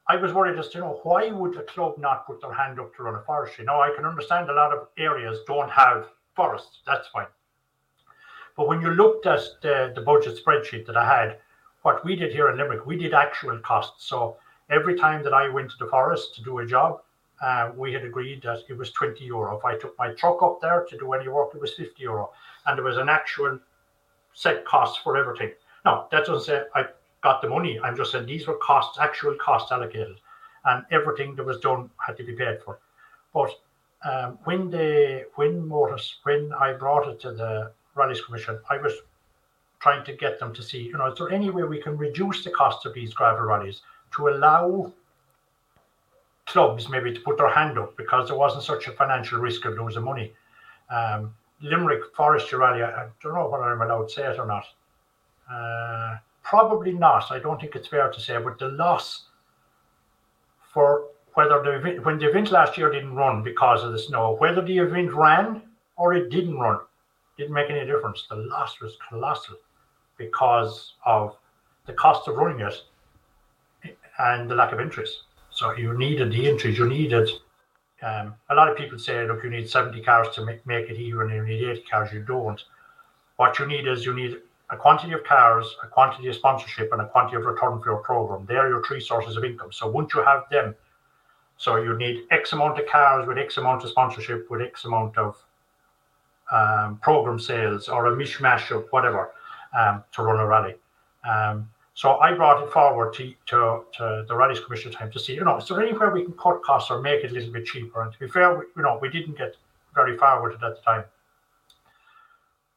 I 0.08 0.16
was 0.16 0.32
worried 0.32 0.58
as 0.58 0.68
to, 0.70 0.78
you 0.78 0.84
know, 0.84 1.00
why 1.04 1.30
would 1.30 1.56
a 1.56 1.62
club 1.62 1.96
not 1.98 2.26
put 2.26 2.40
their 2.40 2.52
hand 2.52 2.80
up 2.80 2.94
to 2.96 3.04
run 3.04 3.14
a 3.14 3.22
forestry? 3.22 3.64
Now, 3.64 3.80
I 3.80 3.94
can 3.94 4.04
understand 4.04 4.50
a 4.50 4.54
lot 4.54 4.72
of 4.72 4.88
areas 4.98 5.38
don't 5.46 5.70
have 5.70 6.08
forests. 6.34 6.80
That's 6.86 7.08
fine. 7.08 7.26
But 8.56 8.68
when 8.68 8.80
you 8.80 8.90
looked 8.90 9.26
at 9.26 9.40
the, 9.62 9.92
the 9.94 10.00
budget 10.00 10.38
spreadsheet 10.44 10.86
that 10.86 10.96
I 10.96 11.04
had, 11.04 11.38
what 11.82 12.04
we 12.04 12.16
did 12.16 12.32
here 12.32 12.50
in 12.50 12.56
Limerick, 12.56 12.86
we 12.86 12.96
did 12.96 13.14
actual 13.14 13.58
costs. 13.58 14.06
So 14.06 14.36
every 14.70 14.96
time 14.96 15.22
that 15.24 15.34
I 15.34 15.48
went 15.48 15.70
to 15.70 15.76
the 15.78 15.90
forest 15.90 16.34
to 16.36 16.42
do 16.42 16.58
a 16.58 16.66
job, 16.66 17.00
uh, 17.42 17.70
we 17.76 17.92
had 17.92 18.04
agreed 18.04 18.42
that 18.42 18.60
it 18.68 18.76
was 18.78 18.90
20 18.92 19.24
euro. 19.24 19.56
If 19.58 19.64
I 19.64 19.76
took 19.76 19.98
my 19.98 20.12
truck 20.12 20.42
up 20.42 20.60
there 20.60 20.86
to 20.88 20.98
do 20.98 21.12
any 21.12 21.28
work, 21.28 21.54
it 21.54 21.60
was 21.60 21.74
50 21.74 22.02
euro. 22.02 22.30
And 22.66 22.78
there 22.78 22.84
was 22.84 22.96
an 22.96 23.08
actual 23.08 23.58
set 24.32 24.64
cost 24.64 25.00
for 25.02 25.16
everything. 25.16 25.52
No, 25.84 26.06
that 26.10 26.24
doesn't 26.24 26.44
say 26.44 26.64
I 26.74 26.86
got 27.22 27.42
the 27.42 27.48
money. 27.48 27.78
I'm 27.80 27.96
just 27.96 28.12
saying 28.12 28.26
these 28.26 28.46
were 28.46 28.58
costs, 28.58 28.98
actual 28.98 29.36
costs 29.36 29.72
allocated. 29.72 30.16
And 30.64 30.84
everything 30.90 31.34
that 31.36 31.44
was 31.44 31.58
done 31.58 31.90
had 32.04 32.16
to 32.16 32.24
be 32.24 32.32
paid 32.32 32.62
for. 32.64 32.78
But 33.34 33.50
um, 34.08 34.38
when 34.44 34.70
they, 34.70 35.24
when 35.34 35.66
Motors, 35.66 36.16
when 36.22 36.52
I 36.54 36.72
brought 36.72 37.08
it 37.08 37.20
to 37.20 37.32
the 37.32 37.72
Rallies 37.94 38.22
Commission, 38.22 38.58
I 38.70 38.78
was 38.78 38.94
trying 39.80 40.04
to 40.04 40.12
get 40.14 40.38
them 40.38 40.54
to 40.54 40.62
see, 40.62 40.82
you 40.82 40.96
know, 40.96 41.12
is 41.12 41.18
there 41.18 41.30
any 41.30 41.50
way 41.50 41.64
we 41.64 41.82
can 41.82 41.98
reduce 41.98 42.44
the 42.44 42.50
cost 42.50 42.86
of 42.86 42.94
these 42.94 43.12
gravel 43.12 43.44
rallies? 43.44 43.82
To 44.16 44.28
allow 44.28 44.92
clubs 46.46 46.88
maybe 46.88 47.12
to 47.12 47.20
put 47.20 47.38
their 47.38 47.48
hand 47.48 47.78
up 47.78 47.96
because 47.96 48.28
there 48.28 48.36
wasn't 48.36 48.62
such 48.62 48.86
a 48.86 48.92
financial 48.92 49.38
risk 49.38 49.64
of 49.64 49.78
losing 49.78 50.02
money. 50.02 50.32
Um, 50.90 51.34
Limerick 51.62 52.14
Forestry 52.14 52.58
Rally, 52.58 52.82
I 52.82 53.08
don't 53.22 53.34
know 53.34 53.48
whether 53.48 53.64
I'm 53.64 53.80
allowed 53.80 54.08
to 54.08 54.14
say 54.14 54.22
it 54.22 54.38
or 54.38 54.46
not. 54.46 54.66
Uh, 55.50 56.16
probably 56.42 56.92
not. 56.92 57.30
I 57.30 57.38
don't 57.38 57.60
think 57.60 57.74
it's 57.74 57.88
fair 57.88 58.10
to 58.10 58.20
say, 58.20 58.38
but 58.38 58.58
the 58.58 58.68
loss 58.68 59.24
for 60.72 61.06
whether 61.34 61.62
the 61.62 61.76
event, 61.76 62.04
when 62.04 62.18
the 62.18 62.28
event 62.28 62.50
last 62.50 62.76
year 62.76 62.90
didn't 62.90 63.14
run 63.14 63.42
because 63.42 63.82
of 63.82 63.92
the 63.92 63.98
snow, 63.98 64.36
whether 64.38 64.62
the 64.62 64.78
event 64.78 65.12
ran 65.12 65.62
or 65.96 66.14
it 66.14 66.30
didn't 66.30 66.58
run, 66.58 66.78
didn't 67.38 67.54
make 67.54 67.70
any 67.70 67.86
difference. 67.86 68.26
The 68.28 68.36
loss 68.36 68.80
was 68.80 68.96
colossal 69.08 69.56
because 70.18 70.92
of 71.04 71.36
the 71.86 71.92
cost 71.94 72.28
of 72.28 72.36
running 72.36 72.60
it 72.60 72.74
and 74.18 74.50
the 74.50 74.54
lack 74.54 74.72
of 74.72 74.80
interest. 74.80 75.22
So 75.50 75.72
you 75.72 75.96
needed 75.96 76.32
the 76.32 76.48
interest. 76.48 76.78
You 76.78 76.88
needed. 76.88 77.28
Um, 78.02 78.34
a 78.50 78.54
lot 78.54 78.68
of 78.68 78.76
people 78.76 78.98
say, 78.98 79.26
look, 79.26 79.44
you 79.44 79.50
need 79.50 79.68
70 79.68 80.02
cars 80.02 80.28
to 80.34 80.44
make, 80.44 80.66
make 80.66 80.90
it 80.90 80.98
even, 80.98 81.30
you 81.30 81.42
need 81.42 81.64
80 81.64 81.82
cars. 81.90 82.12
You 82.12 82.22
don't. 82.22 82.60
What 83.36 83.58
you 83.58 83.66
need 83.66 83.86
is 83.86 84.04
you 84.04 84.14
need 84.14 84.38
a 84.70 84.76
quantity 84.76 85.12
of 85.12 85.24
cars, 85.24 85.66
a 85.82 85.86
quantity 85.86 86.28
of 86.28 86.34
sponsorship, 86.34 86.92
and 86.92 87.00
a 87.00 87.08
quantity 87.08 87.36
of 87.36 87.44
return 87.44 87.80
for 87.80 87.90
your 87.90 87.98
program. 87.98 88.46
They 88.46 88.56
are 88.56 88.68
your 88.68 88.84
three 88.84 89.00
sources 89.00 89.36
of 89.36 89.44
income. 89.44 89.72
So 89.72 89.88
once 89.88 90.14
you 90.14 90.22
have 90.22 90.44
them, 90.50 90.74
so 91.56 91.76
you 91.76 91.96
need 91.96 92.24
X 92.30 92.52
amount 92.52 92.78
of 92.78 92.86
cars 92.86 93.26
with 93.26 93.38
X 93.38 93.56
amount 93.56 93.84
of 93.84 93.90
sponsorship, 93.90 94.50
with 94.50 94.60
X 94.60 94.84
amount 94.84 95.16
of 95.16 95.36
um, 96.50 96.98
program 97.02 97.38
sales, 97.38 97.88
or 97.88 98.06
a 98.06 98.16
mishmash 98.16 98.70
of 98.70 98.86
whatever 98.90 99.32
um, 99.78 100.02
to 100.12 100.22
run 100.22 100.40
a 100.40 100.46
rally. 100.46 100.74
Um, 101.28 101.70
so 101.94 102.18
I 102.18 102.32
brought 102.32 102.62
it 102.62 102.72
forward 102.72 103.14
to, 103.14 103.32
to, 103.46 103.82
to 103.98 104.24
the 104.28 104.34
Rallies 104.34 104.60
Commission 104.60 104.90
time 104.90 105.12
to 105.12 105.20
see, 105.20 105.34
you 105.34 105.44
know, 105.44 105.58
is 105.58 105.68
there 105.68 105.80
anywhere 105.80 106.10
we 106.10 106.24
can 106.24 106.32
cut 106.32 106.62
costs 106.62 106.90
or 106.90 107.00
make 107.00 107.22
it 107.22 107.30
a 107.30 107.34
little 107.34 107.52
bit 107.52 107.66
cheaper? 107.66 108.02
And 108.02 108.12
to 108.12 108.18
be 108.18 108.26
fair, 108.26 108.52
we, 108.58 108.64
you 108.76 108.82
know, 108.82 108.98
we 109.00 109.08
didn't 109.08 109.38
get 109.38 109.56
very 109.94 110.16
far 110.16 110.42
with 110.42 110.54
it 110.54 110.64
at 110.64 110.76
the 110.76 110.82
time. 110.82 111.04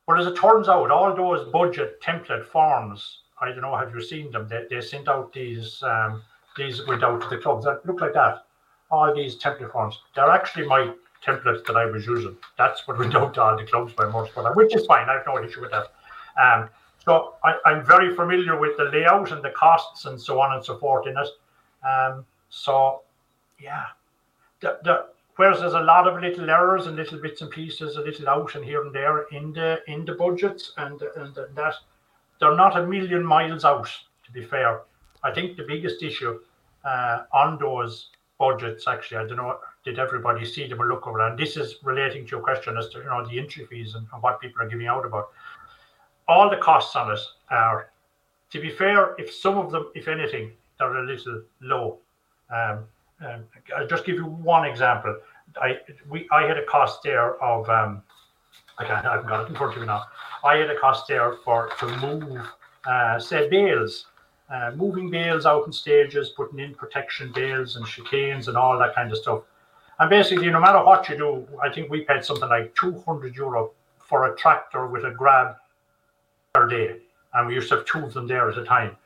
But 0.05 0.19
as 0.19 0.27
it 0.27 0.37
turns 0.37 0.69
out, 0.69 0.91
all 0.91 1.15
those 1.15 1.51
budget 1.51 1.99
template 2.01 2.45
forms, 2.45 3.21
I 3.41 3.49
don't 3.49 3.61
know, 3.61 3.75
have 3.75 3.93
you 3.93 4.01
seen 4.01 4.31
them? 4.31 4.47
They, 4.47 4.65
they 4.69 4.81
sent 4.81 5.07
out 5.07 5.33
these 5.33 5.81
um, 5.81 6.21
these 6.55 6.85
went 6.87 7.03
out 7.03 7.21
to 7.21 7.29
the 7.29 7.37
clubs 7.37 7.65
that 7.65 7.85
look 7.85 8.01
like 8.01 8.13
that. 8.13 8.45
All 8.89 9.13
these 9.13 9.37
template 9.37 9.71
forms. 9.71 9.99
They're 10.15 10.29
actually 10.29 10.67
my 10.67 10.93
templates 11.25 11.65
that 11.65 11.75
I 11.75 11.85
was 11.85 12.05
using. 12.05 12.37
That's 12.57 12.87
what 12.87 12.97
went 12.99 13.15
out 13.15 13.33
to 13.33 13.41
all 13.41 13.57
the 13.57 13.65
clubs 13.65 13.93
by 13.93 14.05
Motorsport, 14.05 14.55
which 14.55 14.75
is 14.75 14.85
fine. 14.85 15.09
I 15.09 15.13
have 15.13 15.23
no 15.27 15.43
issue 15.43 15.61
with 15.61 15.71
that. 15.71 15.87
Um, 16.41 16.69
so 17.07 17.35
I, 17.41 17.55
am 17.65 17.85
very 17.85 18.13
familiar 18.13 18.59
with 18.59 18.75
the 18.75 18.83
layout 18.83 19.31
and 19.31 19.41
the 19.41 19.51
costs 19.51 20.03
and 20.03 20.19
so 20.19 20.41
on 20.41 20.53
and 20.53 20.63
so 20.63 20.77
forth 20.77 21.07
in 21.07 21.15
it. 21.17 21.29
Um, 21.87 22.25
so 22.49 23.03
yeah, 23.61 23.85
the, 24.59 24.79
the, 24.83 25.05
whereas 25.37 25.61
there's 25.61 25.73
a 25.73 25.79
lot 25.79 26.05
of 26.05 26.21
little 26.21 26.49
errors 26.49 26.85
and 26.85 26.97
little 26.97 27.17
bits 27.17 27.41
and 27.41 27.49
pieces, 27.49 27.95
a 27.95 28.01
little 28.01 28.27
out 28.27 28.55
and 28.55 28.65
here 28.65 28.81
and 28.81 28.93
there 28.93 29.21
in 29.31 29.53
the 29.53 29.79
in 29.87 30.03
the 30.03 30.15
budgets 30.15 30.73
and 30.75 31.01
and 31.15 31.33
that 31.33 31.75
they're 32.41 32.57
not 32.57 32.77
a 32.77 32.85
million 32.85 33.25
miles 33.25 33.63
out. 33.63 33.89
To 34.25 34.31
be 34.33 34.43
fair, 34.43 34.81
I 35.23 35.31
think 35.31 35.55
the 35.55 35.63
biggest 35.63 36.03
issue 36.03 36.37
uh, 36.83 37.19
on 37.33 37.57
those 37.57 38.09
budgets, 38.37 38.85
actually, 38.85 39.19
I 39.19 39.27
don't 39.27 39.37
know, 39.37 39.59
did 39.85 39.97
everybody 39.97 40.43
see 40.43 40.67
them 40.67 40.81
or 40.81 40.87
look 40.87 41.07
over? 41.07 41.25
And 41.25 41.39
this 41.39 41.55
is 41.55 41.77
relating 41.83 42.25
to 42.25 42.31
your 42.31 42.41
question 42.41 42.75
as 42.77 42.89
to 42.89 42.97
you 42.97 43.05
know 43.05 43.25
the 43.25 43.39
entry 43.39 43.65
fees 43.65 43.95
and, 43.95 44.05
and 44.11 44.21
what 44.21 44.41
people 44.41 44.61
are 44.61 44.67
giving 44.67 44.87
out 44.87 45.05
about. 45.05 45.29
All 46.27 46.49
the 46.49 46.57
costs 46.57 46.95
on 46.95 47.11
it 47.11 47.19
are, 47.49 47.91
to 48.51 48.61
be 48.61 48.69
fair, 48.69 49.15
if 49.17 49.33
some 49.33 49.57
of 49.57 49.71
them, 49.71 49.91
if 49.95 50.07
anything, 50.07 50.51
they're 50.77 50.97
a 50.97 51.05
little 51.05 51.41
low. 51.61 51.99
Um, 52.53 52.85
um, 53.25 53.43
I'll 53.75 53.87
just 53.87 54.05
give 54.05 54.15
you 54.15 54.25
one 54.25 54.65
example. 54.65 55.17
I 55.59 55.79
we 56.09 56.27
I 56.31 56.43
had 56.43 56.57
a 56.57 56.65
cost 56.65 57.01
there 57.03 57.41
of 57.41 57.69
um, 57.69 58.03
I 58.77 58.85
can't 58.85 59.05
I 59.05 59.13
haven't 59.13 59.27
got 59.27 59.43
it 59.43 59.49
in 59.49 59.55
front 59.55 59.73
of 59.73 59.81
me 59.81 59.87
now. 59.87 60.03
I 60.43 60.57
had 60.57 60.69
a 60.69 60.77
cost 60.77 61.07
there 61.07 61.37
for 61.43 61.69
to 61.79 61.97
move 61.97 62.47
uh, 62.85 63.19
say 63.19 63.49
bales, 63.49 64.05
uh, 64.49 64.71
moving 64.75 65.09
bales 65.09 65.45
out 65.45 65.65
in 65.65 65.73
stages, 65.73 66.29
putting 66.29 66.59
in 66.59 66.73
protection 66.73 67.31
bales 67.33 67.75
and 67.75 67.85
chicanes 67.85 68.47
and 68.47 68.55
all 68.55 68.77
that 68.77 68.95
kind 68.95 69.11
of 69.11 69.17
stuff. 69.17 69.43
And 69.99 70.09
basically, 70.09 70.49
no 70.49 70.59
matter 70.59 70.83
what 70.83 71.09
you 71.09 71.17
do, 71.17 71.47
I 71.61 71.69
think 71.69 71.89
we 71.89 72.01
paid 72.01 72.23
something 72.23 72.47
like 72.47 72.75
200 72.75 73.35
euro 73.35 73.71
for 73.97 74.31
a 74.31 74.37
tractor 74.37 74.87
with 74.87 75.05
a 75.05 75.11
grab 75.11 75.55
per 76.57 76.67
day, 76.67 76.97
and 77.33 77.47
we 77.47 77.53
used 77.53 77.69
to 77.69 77.75
have 77.75 77.85
two 77.85 77.99
of 77.99 78.13
them 78.13 78.27
there 78.27 78.49
at 78.49 78.57
a 78.57 78.63
time. 78.63 78.97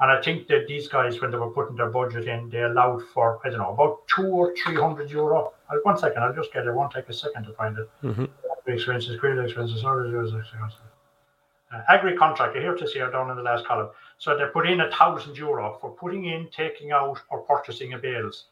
And 0.00 0.10
I 0.10 0.22
think 0.22 0.46
that 0.48 0.66
these 0.66 0.88
guys, 0.88 1.20
when 1.20 1.30
they 1.30 1.36
were 1.36 1.50
putting 1.50 1.76
their 1.76 1.90
budget 1.90 2.26
in, 2.26 2.48
they 2.48 2.62
allowed 2.62 3.02
for, 3.12 3.38
I 3.44 3.50
don't 3.50 3.58
know, 3.58 3.74
about 3.74 4.08
two 4.08 4.28
or 4.28 4.54
300 4.56 5.10
euro. 5.10 5.52
Uh, 5.68 5.76
one 5.82 5.98
second, 5.98 6.22
I'll 6.22 6.34
just 6.34 6.52
get 6.52 6.64
it. 6.64 6.68
It 6.68 6.74
won't 6.74 6.92
take 6.92 7.08
a 7.08 7.12
second 7.12 7.44
to 7.44 7.52
find 7.52 7.76
it. 7.76 7.90
Mm-hmm. 8.02 8.24
Expenses, 8.66 9.18
credit 9.18 9.44
expenses, 9.44 9.84
uh, 9.84 11.82
agri 11.88 12.16
contractor, 12.16 12.60
here 12.60 12.74
to 12.74 12.88
see 12.88 12.98
her 12.98 13.10
down 13.10 13.30
in 13.30 13.36
the 13.36 13.42
last 13.42 13.64
column. 13.66 13.90
So 14.18 14.36
they 14.36 14.46
put 14.46 14.68
in 14.68 14.80
a 14.80 14.90
thousand 14.90 15.36
euro 15.36 15.76
for 15.80 15.90
putting 15.90 16.24
in, 16.26 16.48
taking 16.56 16.92
out, 16.92 17.20
or 17.30 17.40
purchasing 17.40 17.92
a 17.92 17.98
bales. 17.98 18.46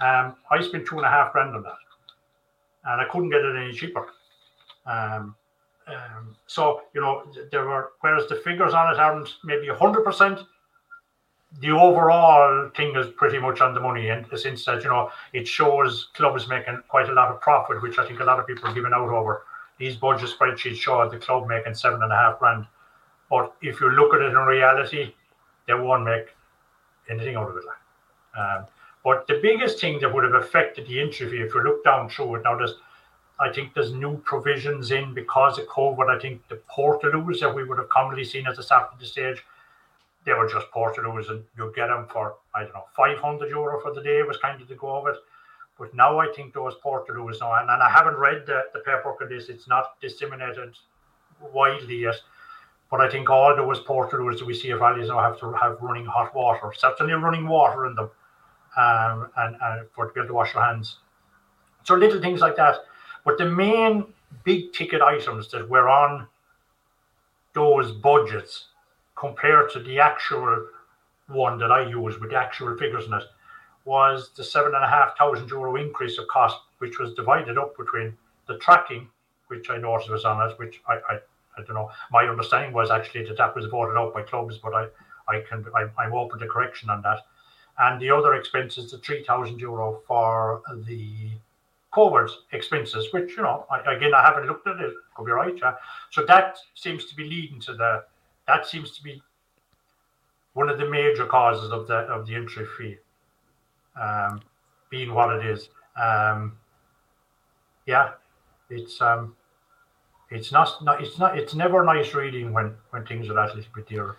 Um, 0.00 0.36
I 0.50 0.60
spent 0.60 0.86
two 0.86 0.96
and 0.96 1.06
a 1.06 1.10
half 1.10 1.32
grand 1.32 1.54
on 1.54 1.62
that, 1.62 1.84
and 2.84 3.00
I 3.00 3.04
couldn't 3.10 3.30
get 3.30 3.42
it 3.42 3.56
any 3.56 3.72
cheaper. 3.72 4.06
Um, 4.86 5.36
um, 5.86 6.36
so 6.46 6.82
you 6.94 7.00
know 7.00 7.24
there 7.50 7.64
were 7.64 7.92
whereas 8.00 8.28
the 8.28 8.36
figures 8.36 8.72
on 8.72 8.92
it 8.92 8.98
aren't 8.98 9.28
maybe 9.44 9.68
hundred 9.68 10.04
percent, 10.04 10.40
the 11.60 11.70
overall 11.70 12.70
thing 12.76 12.96
is 12.96 13.06
pretty 13.16 13.38
much 13.38 13.60
on 13.60 13.74
the 13.74 13.80
money 13.80 14.10
the 14.30 14.38
sense 14.38 14.64
that 14.64 14.82
you 14.82 14.88
know 14.88 15.10
it 15.32 15.46
shows 15.46 16.08
clubs 16.14 16.48
making 16.48 16.80
quite 16.88 17.08
a 17.08 17.12
lot 17.12 17.28
of 17.28 17.40
profit, 17.40 17.82
which 17.82 17.98
I 17.98 18.06
think 18.06 18.20
a 18.20 18.24
lot 18.24 18.38
of 18.38 18.46
people 18.46 18.68
are 18.68 18.74
giving 18.74 18.92
out 18.92 19.08
over. 19.08 19.42
These 19.78 19.96
budget 19.96 20.30
spreadsheets 20.30 20.76
show 20.76 21.08
the 21.08 21.18
club 21.18 21.48
making 21.48 21.74
seven 21.74 22.02
and 22.02 22.12
a 22.12 22.16
half 22.16 22.38
grand, 22.38 22.66
but 23.28 23.54
if 23.60 23.80
you 23.80 23.90
look 23.90 24.14
at 24.14 24.20
it 24.20 24.30
in 24.30 24.36
reality, 24.36 25.14
they 25.66 25.74
won't 25.74 26.04
make 26.04 26.28
anything 27.10 27.36
out 27.36 27.50
of 27.50 27.56
it. 27.56 27.64
Um, 28.38 28.66
but 29.04 29.26
the 29.26 29.38
biggest 29.42 29.80
thing 29.80 30.00
that 30.00 30.12
would 30.12 30.24
have 30.24 30.34
affected 30.34 30.86
the 30.86 31.00
interview, 31.00 31.44
if 31.44 31.54
you 31.54 31.62
look 31.62 31.84
down 31.84 32.08
through 32.08 32.36
it 32.36 32.42
now, 32.44 32.56
there's 32.56 32.74
I 33.40 33.52
think 33.52 33.74
there's 33.74 33.92
new 33.92 34.18
provisions 34.18 34.90
in 34.90 35.12
because 35.12 35.58
of 35.58 35.66
COVID. 35.66 36.08
I 36.08 36.20
think 36.20 36.46
the 36.48 36.60
portaloos 36.70 37.40
that 37.40 37.54
we 37.54 37.64
would 37.64 37.78
have 37.78 37.88
commonly 37.88 38.24
seen 38.24 38.46
at 38.46 38.56
the 38.56 38.62
start 38.62 38.90
of 38.92 39.00
the 39.00 39.06
stage 39.06 39.42
they 40.24 40.32
were 40.32 40.48
just 40.48 40.70
portaloos 40.70 41.30
and 41.30 41.44
you 41.56 41.72
get 41.76 41.88
them 41.88 42.06
for 42.10 42.36
I 42.54 42.62
don't 42.62 42.74
know 42.74 42.84
500 42.96 43.50
euro 43.50 43.80
for 43.80 43.92
the 43.92 44.02
day 44.02 44.22
was 44.22 44.38
kind 44.38 44.60
of 44.60 44.68
the 44.68 44.74
go 44.74 44.96
of 44.96 45.06
it. 45.06 45.16
But 45.78 45.94
now 45.94 46.18
I 46.20 46.28
think 46.28 46.54
those 46.54 46.74
portaloos 46.84 47.40
now, 47.40 47.52
and, 47.54 47.68
and 47.68 47.82
I 47.82 47.90
haven't 47.90 48.16
read 48.16 48.46
the, 48.46 48.62
the 48.72 48.78
paperwork 48.80 49.20
of 49.20 49.28
this, 49.28 49.48
it's 49.48 49.66
not 49.66 50.00
disseminated 50.00 50.76
widely 51.52 51.96
yet. 51.96 52.14
But 52.90 53.00
I 53.00 53.10
think 53.10 53.28
all 53.28 53.56
those 53.56 53.80
portaloos 53.80 54.38
that 54.38 54.46
we 54.46 54.54
see 54.54 54.70
at 54.70 54.78
valleys 54.78 55.08
now 55.08 55.18
have 55.18 55.40
to 55.40 55.52
have 55.52 55.78
running 55.80 56.06
hot 56.06 56.32
water, 56.32 56.72
certainly 56.76 57.12
running 57.14 57.48
water 57.48 57.86
in 57.86 57.96
them, 57.96 58.08
um, 58.76 59.30
and, 59.36 59.56
and 59.60 59.88
for 59.92 60.06
to 60.06 60.14
be 60.14 60.20
able 60.20 60.28
to 60.28 60.34
wash 60.34 60.54
your 60.54 60.62
hands. 60.62 60.98
So 61.82 61.96
little 61.96 62.20
things 62.20 62.40
like 62.40 62.56
that. 62.56 62.76
But 63.24 63.38
the 63.38 63.46
main 63.46 64.06
big 64.44 64.72
ticket 64.72 65.00
items 65.00 65.50
that 65.50 65.68
were 65.68 65.88
on 65.88 66.28
those 67.54 67.92
budgets 67.92 68.66
compared 69.16 69.70
to 69.70 69.80
the 69.80 70.00
actual 70.00 70.66
one 71.28 71.58
that 71.58 71.70
I 71.70 71.86
used 71.86 72.18
with 72.20 72.30
the 72.30 72.36
actual 72.36 72.76
figures 72.76 73.06
in 73.06 73.14
it 73.14 73.24
was 73.84 74.30
the 74.36 74.44
seven 74.44 74.74
and 74.74 74.84
a 74.84 74.88
half 74.88 75.16
thousand 75.16 75.48
euro 75.48 75.76
increase 75.76 76.18
of 76.18 76.26
cost, 76.28 76.58
which 76.78 76.98
was 76.98 77.14
divided 77.14 77.58
up 77.58 77.76
between 77.76 78.16
the 78.46 78.58
tracking, 78.58 79.08
which 79.48 79.70
I 79.70 79.76
noticed 79.78 80.10
was 80.10 80.24
on 80.24 80.50
it, 80.50 80.58
which 80.58 80.80
I, 80.88 80.94
I, 80.94 81.14
I 81.56 81.62
don't 81.64 81.74
know. 81.74 81.90
My 82.10 82.26
understanding 82.26 82.72
was 82.72 82.90
actually 82.90 83.24
that 83.26 83.38
that 83.38 83.54
was 83.54 83.66
voted 83.66 83.96
out 83.96 84.14
by 84.14 84.22
clubs, 84.22 84.58
but 84.58 84.74
I, 84.74 84.86
I 85.28 85.40
can 85.48 85.64
I, 85.74 85.86
I'm 85.98 86.12
open 86.12 86.38
to 86.40 86.46
correction 86.46 86.90
on 86.90 87.02
that. 87.02 87.20
And 87.78 88.00
the 88.00 88.10
other 88.10 88.34
expenses, 88.34 88.90
the 88.90 88.98
three 88.98 89.24
thousand 89.24 89.60
euro 89.60 90.00
for 90.06 90.62
the 90.86 91.30
COVID 91.94 92.28
expenses, 92.52 93.12
which 93.12 93.36
you 93.36 93.42
know, 93.42 93.66
again 93.86 94.14
I 94.14 94.22
haven't 94.22 94.46
looked 94.46 94.66
at 94.66 94.80
it. 94.80 94.92
Could 95.14 95.26
be 95.26 95.32
right, 95.32 95.54
yeah. 95.56 95.74
So 96.10 96.24
that 96.26 96.58
seems 96.74 97.06
to 97.06 97.14
be 97.14 97.24
leading 97.24 97.60
to 97.60 97.74
the 97.74 98.04
that 98.46 98.66
seems 98.66 98.96
to 98.96 99.02
be 99.02 99.22
one 100.54 100.68
of 100.68 100.78
the 100.78 100.88
major 100.88 101.26
causes 101.26 101.70
of 101.70 101.86
the 101.86 101.94
of 101.94 102.26
the 102.26 102.34
entry 102.34 102.66
fee 102.76 102.96
um, 104.00 104.40
being 104.90 105.14
what 105.14 105.36
it 105.36 105.46
is. 105.46 105.68
Um, 106.00 106.56
yeah, 107.86 108.10
it's 108.70 109.00
um, 109.00 109.36
it's 110.30 110.50
not, 110.50 110.82
not 110.82 111.02
it's 111.02 111.18
not 111.18 111.38
it's 111.38 111.54
never 111.54 111.84
nice 111.84 112.14
reading 112.14 112.52
when 112.52 112.74
when 112.90 113.04
things 113.06 113.28
are 113.28 113.34
that 113.34 113.54
little 113.54 113.70
bit 113.74 113.88
dearer. 113.88 114.16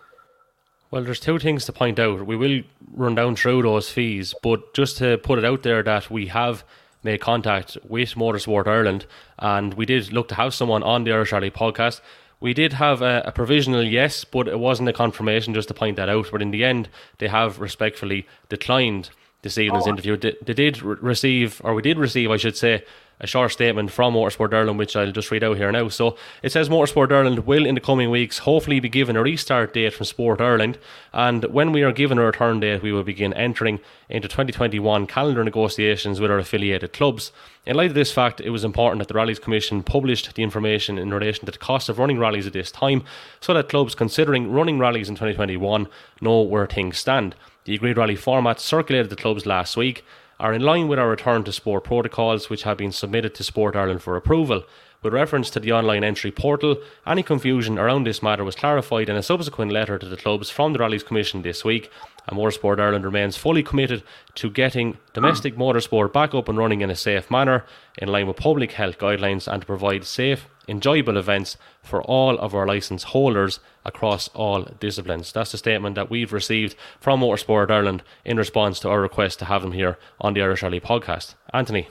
Well, 0.91 1.03
there's 1.03 1.19
two 1.19 1.39
things 1.39 1.65
to 1.65 1.73
point 1.73 1.99
out. 1.99 2.25
We 2.25 2.37
will 2.37 2.61
run 2.93 3.15
down 3.15 3.35
through 3.35 3.63
those 3.63 3.89
fees, 3.89 4.33
but 4.41 4.73
just 4.73 4.97
to 4.99 5.17
put 5.17 5.39
it 5.39 5.45
out 5.45 5.63
there 5.63 5.83
that 5.83 6.09
we 6.09 6.27
have 6.27 6.63
made 7.05 7.21
contact 7.21 7.77
with 7.87 8.15
Motorsport 8.15 8.67
Ireland, 8.67 9.05
and 9.39 9.73
we 9.75 9.85
did 9.85 10.11
look 10.11 10.27
to 10.27 10.35
have 10.35 10.53
someone 10.53 10.83
on 10.83 11.05
the 11.05 11.13
Irish 11.13 11.31
Rally 11.31 11.51
podcast 11.51 12.01
we 12.39 12.53
did 12.53 12.73
have 12.73 13.01
a, 13.01 13.23
a, 13.25 13.31
provisional 13.31 13.83
yes, 13.83 14.23
but 14.23 14.47
it 14.47 14.59
wasn't 14.59 14.89
a 14.89 14.93
confirmation, 14.93 15.53
just 15.53 15.69
to 15.69 15.73
point 15.73 15.95
that 15.95 16.09
out. 16.09 16.29
But 16.31 16.41
in 16.41 16.51
the 16.51 16.63
end, 16.63 16.89
they 17.17 17.27
have 17.27 17.59
respectfully 17.59 18.27
declined 18.49 19.09
this 19.45 19.59
evening's 19.59 19.85
oh. 19.85 19.91
interview. 19.91 20.17
They, 20.17 20.35
they 20.41 20.53
did 20.53 20.81
receive, 20.81 21.61
or 21.63 21.75
we 21.75 21.83
did 21.83 21.99
receive, 21.99 22.31
I 22.31 22.37
should 22.37 22.57
say, 22.57 22.83
a 23.19 23.27
short 23.27 23.51
statement 23.51 23.91
from 23.91 24.15
Motorsport 24.15 24.53
Ireland, 24.53 24.79
which 24.79 24.95
I'll 24.95 25.11
just 25.11 25.29
read 25.29 25.43
out 25.43 25.55
here 25.57 25.71
now. 25.71 25.87
So 25.87 26.17
it 26.41 26.51
says 26.51 26.67
Motorsport 26.67 27.11
Ireland 27.11 27.45
will, 27.45 27.65
in 27.65 27.75
the 27.75 27.81
coming 27.81 28.09
weeks, 28.09 28.39
hopefully 28.39 28.79
be 28.79 28.89
given 28.89 29.15
a 29.15 29.21
restart 29.21 29.73
date 29.73 29.93
from 29.93 30.07
Sport 30.07 30.41
Ireland. 30.41 30.79
And 31.13 31.45
when 31.45 31.71
we 31.71 31.83
are 31.83 31.93
given 31.93 32.17
a 32.17 32.25
return 32.25 32.59
date, 32.59 32.81
we 32.81 32.91
will 32.91 33.03
begin 33.03 33.33
entering 33.35 33.79
into 34.09 34.27
2021 34.27 35.05
calendar 35.05 35.43
negotiations 35.43 36.19
with 36.19 36.31
our 36.31 36.39
affiliated 36.39 36.91
clubs. 36.91 37.31
In 37.67 37.77
light 37.77 37.91
of 37.91 37.95
this 37.95 38.11
fact, 38.11 38.41
it 38.41 38.49
was 38.49 38.63
important 38.63 38.99
that 38.99 39.07
the 39.07 39.13
Rallies 39.13 39.39
Commission 39.39 39.83
published 39.83 40.33
the 40.33 40.43
information 40.43 40.97
in 40.97 41.13
relation 41.13 41.45
to 41.45 41.51
the 41.51 41.57
cost 41.57 41.87
of 41.87 41.99
running 41.99 42.19
rallies 42.19 42.47
at 42.47 42.53
this 42.53 42.71
time 42.71 43.03
so 43.39 43.53
that 43.53 43.69
clubs 43.69 43.93
considering 43.93 44.51
running 44.51 44.79
rallies 44.79 45.07
in 45.07 45.15
2021 45.15 45.87
know 46.19 46.41
where 46.41 46.65
things 46.65 46.97
stand. 46.97 47.35
The 47.65 47.73
agreed 47.73 47.97
rally 47.97 48.15
format 48.15 48.59
circulated 48.59 49.09
to 49.09 49.15
clubs 49.15 49.47
last 49.47 49.75
week 49.75 50.05
are 50.39 50.53
in 50.53 50.61
line 50.61 50.87
with 50.87 50.99
our 50.99 51.09
return 51.09 51.43
to 51.45 51.51
sport 51.51 51.83
protocols, 51.83 52.47
which 52.47 52.61
have 52.61 52.77
been 52.77 52.91
submitted 52.91 53.33
to 53.35 53.43
Sport 53.43 53.75
Ireland 53.75 54.03
for 54.03 54.15
approval. 54.15 54.65
With 55.01 55.13
reference 55.13 55.49
to 55.51 55.59
the 55.59 55.71
online 55.71 56.03
entry 56.03 56.31
portal, 56.31 56.77
any 57.07 57.23
confusion 57.23 57.79
around 57.79 58.03
this 58.03 58.21
matter 58.21 58.43
was 58.43 58.55
clarified 58.55 59.09
in 59.09 59.15
a 59.15 59.23
subsequent 59.23 59.71
letter 59.71 59.97
to 59.97 60.05
the 60.07 60.17
clubs 60.17 60.51
from 60.51 60.73
the 60.73 60.79
Rallies 60.79 61.03
Commission 61.03 61.41
this 61.41 61.65
week, 61.65 61.89
and 62.27 62.37
Motorsport 62.37 62.79
Ireland 62.79 63.03
remains 63.03 63.35
fully 63.35 63.63
committed 63.63 64.03
to 64.35 64.51
getting 64.51 64.97
domestic 65.13 65.55
motorsport 65.55 66.13
back 66.13 66.35
up 66.35 66.47
and 66.47 66.59
running 66.59 66.81
in 66.81 66.91
a 66.91 66.95
safe 66.95 67.31
manner, 67.31 67.65
in 67.97 68.09
line 68.09 68.27
with 68.27 68.37
public 68.37 68.73
health 68.73 68.99
guidelines, 68.99 69.51
and 69.51 69.61
to 69.61 69.65
provide 69.65 70.05
safe, 70.05 70.47
enjoyable 70.67 71.17
events 71.17 71.57
for 71.81 72.01
all 72.03 72.37
of 72.39 72.53
our 72.53 72.65
licence 72.65 73.03
holders 73.03 73.59
across 73.83 74.27
all 74.29 74.63
disciplines. 74.79 75.31
That's 75.31 75.51
the 75.51 75.57
statement 75.57 75.95
that 75.95 76.09
we've 76.09 76.33
received 76.33 76.75
from 76.99 77.21
Motorsport 77.21 77.69
Ireland 77.69 78.03
in 78.23 78.37
response 78.37 78.79
to 78.81 78.89
our 78.89 79.01
request 79.01 79.39
to 79.39 79.45
have 79.45 79.61
them 79.61 79.73
here 79.73 79.97
on 80.19 80.33
the 80.33 80.41
Irish 80.41 80.63
Rally 80.63 80.79
podcast. 80.79 81.35
Anthony. 81.53 81.87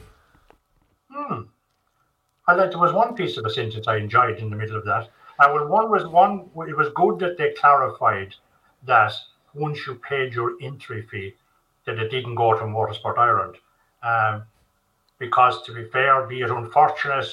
Hmm. 1.11 1.43
I 2.47 2.55
like 2.55 2.71
there 2.71 2.79
was 2.79 2.93
one 2.93 3.15
piece 3.15 3.37
of 3.37 3.45
a 3.47 3.51
sentence 3.51 3.89
I 3.89 3.97
enjoyed 3.97 4.39
in 4.39 4.51
the 4.51 4.57
middle 4.57 4.77
of 4.77 4.85
that. 4.85 5.09
And 5.39 5.69
one 5.69 5.91
was 5.91 6.07
one, 6.07 6.51
it 6.69 6.77
was 6.77 6.89
good 6.95 7.19
that 7.21 7.39
they 7.39 7.55
clarified 7.55 8.35
that 8.87 9.13
once 9.55 9.87
you 9.87 9.95
paid 9.97 10.35
your 10.35 10.53
entry 10.61 11.03
fee, 11.03 11.35
that 11.87 11.99
it 11.99 12.11
didn't 12.11 12.35
go 12.35 12.55
to 12.55 12.65
Motorsport 12.65 13.19
Ireland. 13.19 13.57
Um, 14.03 14.45
because 15.19 15.63
to 15.63 15.75
be 15.75 15.85
fair, 15.91 16.27
be 16.27 16.43
it 16.43 16.51
unfortunate, 16.51 17.27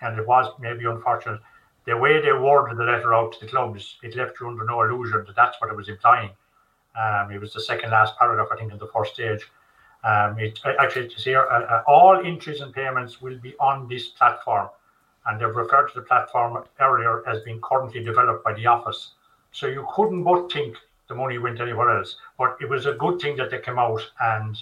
and 0.00 0.18
it 0.18 0.26
was 0.26 0.52
maybe 0.60 0.84
unfortunate, 0.84 1.40
the 1.86 1.96
way 1.96 2.20
they 2.20 2.32
worded 2.32 2.78
the 2.78 2.84
letter 2.84 3.14
out 3.14 3.32
to 3.32 3.40
the 3.40 3.46
clubs, 3.46 3.96
it 4.02 4.16
left 4.16 4.40
you 4.40 4.48
under 4.48 4.64
no 4.64 4.82
illusion 4.82 5.24
that 5.26 5.36
that's 5.36 5.60
what 5.60 5.70
it 5.70 5.76
was 5.76 5.88
implying. 5.88 6.30
Um, 6.98 7.30
it 7.30 7.40
was 7.40 7.52
the 7.52 7.60
second 7.60 7.90
last 7.90 8.18
paragraph, 8.18 8.48
I 8.52 8.56
think, 8.56 8.72
in 8.72 8.78
the 8.78 8.88
first 8.88 9.14
stage. 9.14 9.42
Um, 10.02 10.38
it 10.38 10.58
actually 10.78 11.06
it's 11.06 11.24
here. 11.24 11.46
Uh, 11.50 11.62
uh, 11.62 11.82
all 11.86 12.20
entries 12.24 12.60
and 12.60 12.72
payments 12.72 13.20
will 13.20 13.38
be 13.38 13.54
on 13.58 13.88
this 13.88 14.08
platform, 14.08 14.68
and 15.26 15.40
they've 15.40 15.54
referred 15.54 15.88
to 15.88 16.00
the 16.00 16.06
platform 16.06 16.64
earlier 16.80 17.26
as 17.28 17.42
being 17.42 17.60
currently 17.60 18.02
developed 18.02 18.44
by 18.44 18.52
the 18.54 18.66
office. 18.66 19.12
So 19.52 19.66
you 19.66 19.86
couldn't 19.94 20.22
but 20.22 20.52
think 20.52 20.76
the 21.08 21.14
money 21.14 21.38
went 21.38 21.60
anywhere 21.60 21.98
else. 21.98 22.16
But 22.38 22.56
it 22.60 22.68
was 22.68 22.86
a 22.86 22.92
good 22.92 23.20
thing 23.20 23.36
that 23.36 23.50
they 23.50 23.60
came 23.60 23.78
out 23.78 24.02
and 24.20 24.56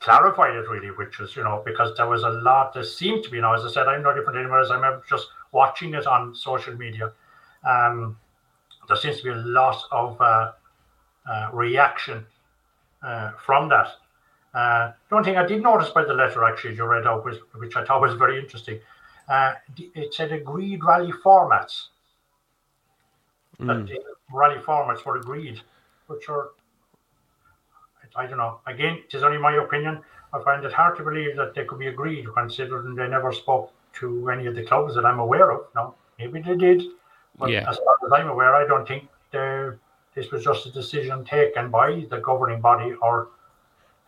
clarified 0.00 0.54
it 0.54 0.68
really, 0.68 0.90
which 0.90 1.20
is, 1.20 1.34
you 1.36 1.42
know 1.42 1.62
because 1.64 1.96
there 1.96 2.08
was 2.08 2.22
a 2.22 2.30
lot. 2.30 2.72
There 2.74 2.84
seemed 2.84 3.24
to 3.24 3.30
be. 3.30 3.36
You 3.36 3.42
know, 3.42 3.54
as 3.54 3.64
I 3.64 3.70
said, 3.70 3.86
I'm 3.88 4.02
no 4.02 4.14
different 4.14 4.38
anywhere 4.38 4.60
as 4.60 4.70
I 4.70 4.76
remember 4.76 5.02
just 5.08 5.28
watching 5.52 5.94
it 5.94 6.06
on 6.06 6.34
social 6.34 6.76
media. 6.76 7.12
Um, 7.68 8.16
there 8.88 8.96
seems 8.96 9.18
to 9.18 9.22
be 9.24 9.30
a 9.30 9.36
lot 9.36 9.82
of 9.92 10.20
uh, 10.20 10.52
uh, 11.28 11.50
reaction 11.52 12.24
uh, 13.02 13.32
from 13.44 13.68
that. 13.68 13.88
Uh, 14.54 14.92
the 15.08 15.16
only 15.16 15.28
thing 15.28 15.36
I 15.36 15.46
did 15.46 15.62
notice 15.62 15.90
by 15.90 16.04
the 16.04 16.14
letter 16.14 16.44
actually 16.44 16.74
you 16.74 16.84
read 16.84 17.06
out, 17.06 17.24
which, 17.24 17.38
which 17.56 17.76
I 17.76 17.84
thought 17.84 18.00
was 18.00 18.14
very 18.14 18.38
interesting, 18.38 18.80
uh, 19.28 19.52
it 19.76 20.14
said 20.14 20.32
agreed 20.32 20.82
rally 20.82 21.12
formats. 21.12 21.88
Mm. 23.60 23.66
That 23.66 23.86
the 23.86 24.00
rally 24.32 24.60
formats 24.60 25.04
were 25.04 25.16
agreed, 25.16 25.60
which 26.06 26.28
are, 26.28 26.50
I 28.18 28.26
don't 28.26 28.38
know. 28.38 28.60
Again, 28.66 28.94
it 29.06 29.14
is 29.16 29.22
only 29.22 29.38
my 29.38 29.54
opinion. 29.56 30.00
I 30.34 30.42
find 30.42 30.64
it 30.64 30.72
hard 30.72 30.96
to 30.98 31.04
believe 31.04 31.36
that 31.36 31.54
they 31.54 31.64
could 31.64 31.78
be 31.78 31.86
agreed, 31.86 32.26
considering 32.34 32.94
they 32.94 33.08
never 33.08 33.32
spoke 33.32 33.72
to 34.00 34.28
any 34.30 34.46
of 34.46 34.54
the 34.54 34.64
clubs 34.64 34.94
that 34.96 35.06
I'm 35.06 35.20
aware 35.20 35.50
of. 35.50 35.60
No, 35.74 35.94
maybe 36.18 36.42
they 36.42 36.56
did, 36.56 36.82
but 37.38 37.48
yeah. 37.50 37.70
as 37.70 37.76
far 37.78 37.96
as 38.04 38.12
I'm 38.12 38.28
aware, 38.28 38.54
I 38.54 38.66
don't 38.66 38.86
think 38.86 39.08
this 40.14 40.30
was 40.32 40.42
just 40.44 40.66
a 40.66 40.72
decision 40.72 41.24
taken 41.24 41.70
by 41.70 42.04
the 42.10 42.18
governing 42.18 42.60
body 42.60 42.92
or 43.00 43.28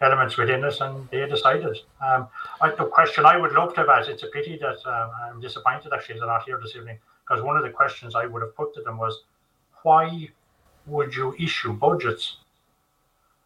elements 0.01 0.37
within 0.37 0.65
us, 0.65 0.81
and 0.81 1.09
they 1.11 1.27
decided. 1.27 1.79
Um, 2.05 2.27
I, 2.61 2.71
the 2.71 2.87
question 2.87 3.25
I 3.25 3.37
would 3.37 3.53
love 3.53 3.75
to 3.75 3.81
have 3.83 3.89
asked, 3.89 4.09
it's 4.09 4.23
a 4.23 4.29
pity 4.29 4.59
that 4.59 4.79
um, 4.87 5.11
I'm 5.23 5.41
disappointed 5.41 5.93
actually 5.95 6.19
they're 6.19 6.27
not 6.27 6.45
here 6.45 6.59
this 6.63 6.75
evening, 6.75 6.99
because 7.23 7.43
one 7.45 7.57
of 7.57 7.63
the 7.63 7.71
questions 7.71 8.15
I 8.15 8.27
would 8.27 8.43
have 8.43 8.57
put 8.57 8.75
to 8.75 8.83
them 8.83 8.99
was, 8.99 9.23
why 9.83 10.29
would 10.87 11.15
you 11.15 11.35
issue 11.39 11.73
budgets? 11.73 12.39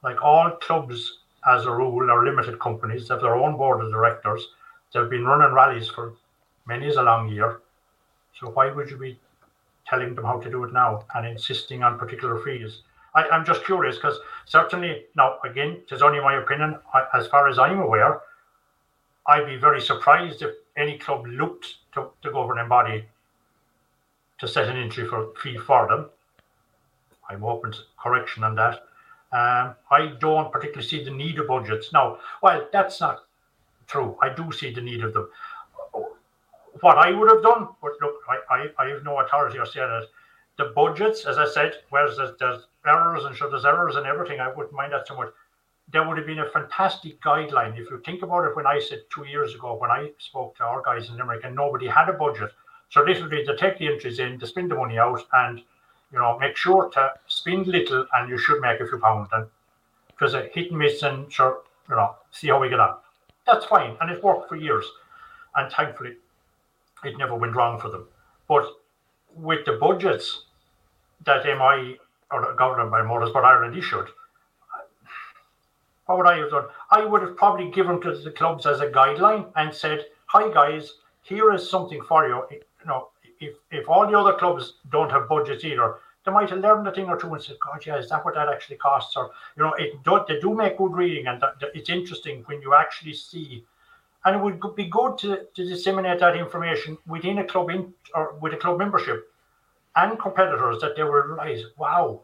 Like 0.05 0.23
all 0.23 0.51
clubs, 0.51 1.21
as 1.47 1.65
a 1.65 1.73
rule, 1.73 2.11
are 2.11 2.25
limited 2.25 2.61
companies, 2.61 3.09
they 3.09 3.15
have 3.15 3.23
their 3.23 3.37
own 3.37 3.57
board 3.57 3.83
of 3.83 3.91
directors, 3.91 4.49
they've 4.93 5.09
been 5.09 5.25
running 5.25 5.55
rallies 5.55 5.89
for 5.89 6.13
many 6.67 6.87
is 6.87 6.97
a 6.97 7.03
long 7.03 7.29
year. 7.29 7.61
So 8.39 8.51
why 8.51 8.71
would 8.71 8.91
you 8.91 8.99
be 8.99 9.19
telling 9.87 10.15
them 10.15 10.25
how 10.25 10.41
to 10.41 10.51
do 10.51 10.63
it 10.65 10.73
now 10.75 11.05
and 11.15 11.27
insisting 11.27 11.83
on 11.83 11.99
particular 11.99 12.39
fees? 12.39 12.83
I, 13.15 13.35
am 13.35 13.47
just 13.47 13.65
curious 13.65 13.97
because 13.97 14.19
certainly 14.45 15.07
now 15.17 15.39
again, 15.43 15.81
it's 15.91 16.03
only 16.03 16.21
my 16.21 16.37
opinion. 16.37 16.79
I, 16.93 17.07
as 17.15 17.27
far 17.29 17.49
as 17.49 17.59
I'm 17.59 17.79
aware, 17.79 18.21
I'd 19.27 19.47
be 19.47 19.57
very 19.57 19.81
surprised 19.81 20.43
if 20.43 20.51
any 20.77 20.99
club 20.99 21.27
looked 21.27 21.77
to 21.95 22.09
the 22.23 22.31
governing 22.31 22.69
body 22.69 23.07
to 24.39 24.49
set 24.49 24.69
an 24.69 24.77
entry 24.77 25.09
for 25.09 25.33
fee 25.43 25.57
for 25.57 25.89
them. 25.89 26.11
I'm 27.31 27.43
open 27.43 27.73
to 27.73 27.79
correction 27.99 28.45
on 28.45 28.55
that. 28.57 28.83
Um, 29.33 29.75
I 29.91 30.15
don't 30.21 30.53
particularly 30.53 30.89
see 30.89 31.03
the 31.03 31.11
need 31.11 31.39
of 31.39 31.49
budgets 31.49 31.93
now. 31.93 32.19
Well, 32.43 32.69
that's 32.73 33.01
not 33.01 33.25
true. 33.87 34.17
I 34.23 34.29
do 34.29 34.53
see 34.53 34.73
the 34.73 34.81
need 34.81 35.03
of 35.03 35.13
them 35.13 35.29
what 36.81 36.99
I 36.99 37.11
would 37.13 37.31
have 37.31 37.43
done, 37.43 37.69
but 37.81 37.93
look, 38.01 38.17
I, 38.29 38.55
I, 38.55 38.85
I 38.85 38.89
have 38.91 39.05
no 39.05 39.19
authority 39.21 39.59
or 39.59 39.67
say 39.67 39.81
that. 39.81 40.09
The 40.57 40.67
budgets, 40.77 41.25
as 41.25 41.39
I 41.39 41.49
said, 41.49 41.77
whereas 41.91 42.17
there's, 42.17 42.37
there's 42.39 42.67
errors 42.87 43.25
and 43.25 43.35
sure 43.35 43.51
there's 43.51 43.65
errors 43.65 43.97
and 43.97 44.07
everything, 44.07 44.39
I 44.39 44.53
wouldn't 44.53 44.75
mind 44.75 44.93
that 44.93 45.09
so 45.09 45.17
much. 45.17 45.31
There 45.93 46.07
would 46.07 46.17
have 46.17 46.27
been 46.27 46.39
a 46.41 46.51
fantastic 46.51 47.21
guideline. 47.21 47.79
If 47.79 47.91
you 47.91 48.01
think 48.05 48.23
about 48.23 48.45
it, 48.45 48.57
when 48.57 48.67
I 48.67 48.79
said 48.79 49.03
two 49.11 49.25
years 49.25 49.55
ago, 49.55 49.75
when 49.75 49.91
I 49.91 50.11
spoke 50.19 50.57
to 50.57 50.65
our 50.65 50.83
guys 50.83 51.09
in 51.09 51.17
Limerick 51.17 51.45
and 51.45 51.57
nobody 51.57 51.89
had 51.89 52.09
a 52.09 52.13
budget. 52.13 52.51
So 52.91 53.03
literally 53.03 53.45
they 53.45 53.57
take 53.57 53.79
the 53.79 53.89
entries 53.89 54.19
in, 54.19 54.39
they 54.39 54.47
spend 54.47 54.71
the 54.71 54.77
money 54.77 54.99
out 54.99 55.23
and 55.33 55.63
you 56.15 56.21
know, 56.21 56.39
make 56.39 56.57
sure 56.57 56.89
to 56.91 57.13
spend 57.27 57.67
little 57.67 58.07
and 58.15 58.31
you 58.31 58.39
should 58.39 58.61
make 58.61 58.81
a 58.81 58.87
few 58.87 58.99
pounds. 58.99 59.29
And 59.33 59.47
it 60.21 60.35
a 60.35 60.49
hit 60.55 60.71
and 60.71 60.79
miss 60.79 61.03
and 61.03 61.31
sure, 61.31 61.63
you 61.89 61.97
know, 61.97 62.15
see 62.31 62.49
how 62.49 62.61
we 62.61 62.69
get 62.69 62.79
on. 62.79 62.97
That's 63.47 63.67
fine. 63.67 63.97
And 64.01 64.11
it 64.11 64.23
worked 64.23 64.49
for 64.49 64.55
years. 64.55 64.87
And 65.57 65.71
thankfully 65.73 66.15
it 67.05 67.19
never 67.19 67.35
went 67.35 67.57
wrong 67.57 67.81
for 67.81 67.91
them. 67.91 68.07
But 68.49 68.67
with 69.35 69.65
the 69.67 69.73
budgets 69.73 70.45
that 71.25 71.45
MI 71.45 71.99
or 72.31 72.43
the 72.43 72.55
government 72.57 72.93
by 72.93 73.01
Motorsport 73.01 73.45
Ireland 73.45 73.77
issued, 73.77 74.07
what 76.07 76.19
would 76.19 76.27
I 76.27 76.39
have 76.39 76.51
done? 76.51 76.67
I 76.91 77.05
would 77.05 77.23
have 77.23 77.37
probably 77.37 77.71
given 77.71 78.01
to 78.03 78.15
the 78.15 78.31
clubs 78.31 78.67
as 78.67 78.81
a 78.81 78.89
guideline 78.89 79.51
and 79.57 79.75
said, 79.75 80.05
"Hi 80.27 80.53
guys, 80.53 80.99
here 81.23 81.53
is 81.53 81.69
something 81.69 82.03
for 82.03 82.29
you. 82.29 82.47
You 82.51 82.87
know, 82.87 83.09
if 83.41 83.57
if 83.71 83.89
all 83.89 84.07
the 84.07 84.19
other 84.19 84.35
clubs 84.35 84.75
don't 84.91 85.11
have 85.11 85.29
budgets 85.29 85.65
either, 85.65 85.97
they 86.25 86.33
might 86.33 86.51
have 86.51 86.61
learned 86.61 86.89
a 86.89 86.93
thing 86.93 87.09
or 87.09 87.19
two 87.19 87.33
and 87.35 87.43
said, 87.43 87.57
God, 87.65 87.85
yeah, 87.87 87.99
is 87.99 88.09
that 88.09 88.25
what 88.25 88.35
that 88.35 88.49
actually 88.49 88.77
costs? 88.77 89.17
Or 89.17 89.31
you 89.57 89.63
know, 89.63 89.75
it 89.75 90.03
do, 90.05 90.21
they 90.27 90.41
do 90.41 90.55
make 90.55 90.79
good 90.79 90.95
reading, 90.95 91.27
and 91.27 91.43
it's 91.75 91.91
interesting 91.91 92.43
when 92.47 92.63
you 92.63 92.75
actually 92.75 93.15
see 93.15 93.65
and 94.25 94.37
it 94.37 94.43
would 94.43 94.75
be 94.75 94.87
good 94.87 95.19
to, 95.19 95.47
to 95.55 95.69
disseminate 95.69 96.19
that 96.21 96.37
information 96.37 96.97
within 97.07 97.39
a 97.39 97.45
club 97.45 97.71
in, 97.71 97.93
or 98.15 98.35
with 98.41 98.55
a 98.55 98.57
club 98.57 98.79
membership 98.79 99.31
and 99.97 100.19
competitors 100.19 100.81
that 100.81 100.97
they 100.97 101.03
will 101.03 101.13
realize, 101.13 101.63
wow, 101.77 102.21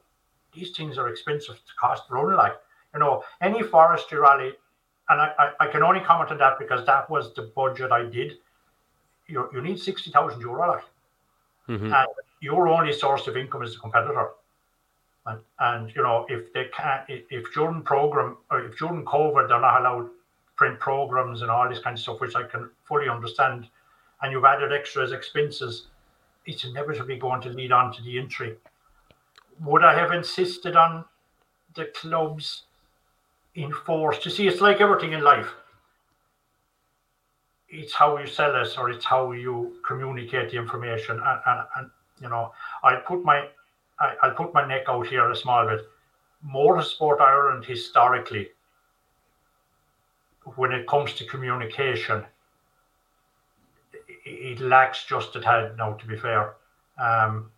these 0.55 0.71
things 0.71 0.99
are 0.99 1.09
expensive 1.09 1.57
to 1.57 1.75
cost 1.79 2.05
run 2.11 2.35
like. 2.35 2.55
You 2.95 3.01
know, 3.01 3.23
any 3.41 3.63
forestry 3.63 4.19
rally, 4.19 4.53
and 5.09 5.21
I, 5.21 5.33
I, 5.39 5.51
I, 5.61 5.67
can 5.69 5.85
only 5.85 6.01
comment 6.01 6.33
on 6.33 6.39
that 6.39 6.59
because 6.59 6.85
that 6.87 7.09
was 7.09 7.33
the 7.35 7.43
budget 7.43 7.93
I 7.93 8.03
did. 8.03 8.39
You, 9.29 9.49
you 9.53 9.61
need 9.61 9.79
60,000 9.79 10.41
euro 10.41 10.69
like. 10.69 10.85
Mm-hmm. 11.69 11.85
And 11.85 12.09
your 12.41 12.69
only 12.69 12.93
source 12.93 13.27
of 13.27 13.37
income 13.37 13.63
is 13.63 13.75
the 13.75 13.81
competitor. 13.81 14.29
And, 15.27 15.41
and 15.59 15.93
you 15.95 16.03
know, 16.03 16.27
if 16.29 16.53
they 16.53 16.67
can't, 16.77 17.05
if, 17.09 17.53
during 17.53 17.83
program 17.83 18.39
or 18.51 18.65
if 18.65 18.79
during 18.79 19.05
COVID 19.05 19.49
they're 19.49 19.61
not 19.61 19.81
allowed 19.81 20.09
print 20.57 20.79
programs 20.81 21.43
and 21.43 21.51
all 21.51 21.69
this 21.69 21.79
kind 21.79 21.95
of 21.95 22.01
stuff, 22.03 22.21
which 22.21 22.35
I 22.35 22.43
can 22.45 22.71
fully 22.85 23.09
understand, 23.09 23.69
and 24.23 24.33
you've 24.33 24.45
added 24.45 24.73
extras 24.73 25.13
expenses, 25.13 25.87
it's 26.47 26.65
inevitably 26.65 27.19
going 27.19 27.43
to 27.43 27.51
lead 27.51 27.73
on 27.73 27.93
to 27.95 28.03
the 28.03 28.19
entry. 28.19 28.57
Would 29.65 29.85
I 29.85 29.95
have 29.95 30.13
insisted 30.13 30.77
on 30.77 31.05
the 31.75 31.87
clubs 31.87 32.65
enforced? 33.57 34.25
You 34.25 34.31
see, 34.31 34.49
it's 34.49 34.61
like 34.61 34.81
everything 34.81 35.13
in 35.13 35.23
life. 35.23 35.49
It's 37.69 37.95
how 37.95 38.19
you 38.19 38.27
sell 38.27 38.61
it, 38.61 38.79
or 38.79 38.91
it's 38.91 39.05
how 39.05 39.33
you 39.33 39.77
communicate 39.87 40.51
the 40.51 40.57
information. 40.57 41.21
And, 41.25 41.41
and, 41.47 41.61
and 41.77 41.91
you 42.21 42.29
know, 42.29 42.53
I 42.83 42.97
put 42.97 43.25
my 43.25 43.49
I, 43.99 44.15
I'll 44.23 44.35
put 44.35 44.55
my 44.55 44.67
neck 44.67 44.85
out 44.89 45.07
here 45.07 45.31
a 45.31 45.37
small 45.37 45.67
bit. 45.67 45.81
Motorsport 46.47 47.21
Ireland 47.21 47.65
historically 47.65 48.49
when 50.57 50.73
it 50.73 50.87
comes 50.87 51.13
to 51.15 51.25
communication, 51.27 52.25
it 54.25 54.61
lacks 54.61 55.05
just 55.05 55.37
a 55.37 55.41
tad 55.41 55.77
now, 55.77 55.93
to 55.93 56.07
be 56.07 56.17
fair. 56.17 56.55
Um, 56.99 57.51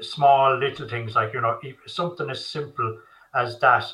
small 0.00 0.56
little 0.56 0.88
things 0.88 1.14
like, 1.14 1.32
you 1.32 1.40
know, 1.40 1.58
if 1.62 1.76
something 1.86 2.30
as 2.30 2.44
simple 2.44 2.98
as 3.34 3.58
that 3.60 3.84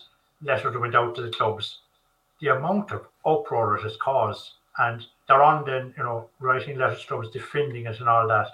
letter 0.43 0.71
that 0.71 0.79
went 0.81 0.95
out 0.95 1.15
to 1.17 1.23
the 1.23 1.31
clubs, 1.31 1.79
the 2.41 2.49
amount 2.49 2.93
of 2.93 3.07
uproar 3.25 3.77
it 3.77 3.83
has 3.83 3.97
caused, 3.97 4.53
and 4.79 5.07
they're 5.27 5.43
on 5.43 5.65
then, 5.65 5.95
you 5.97 6.03
know, 6.03 6.29
writing 6.39 6.79
letters 6.79 7.01
to 7.01 7.07
clubs, 7.07 7.31
defending 7.31 7.87
it 7.87 8.01
and 8.01 8.09
all 8.09 8.29
that. 8.29 8.49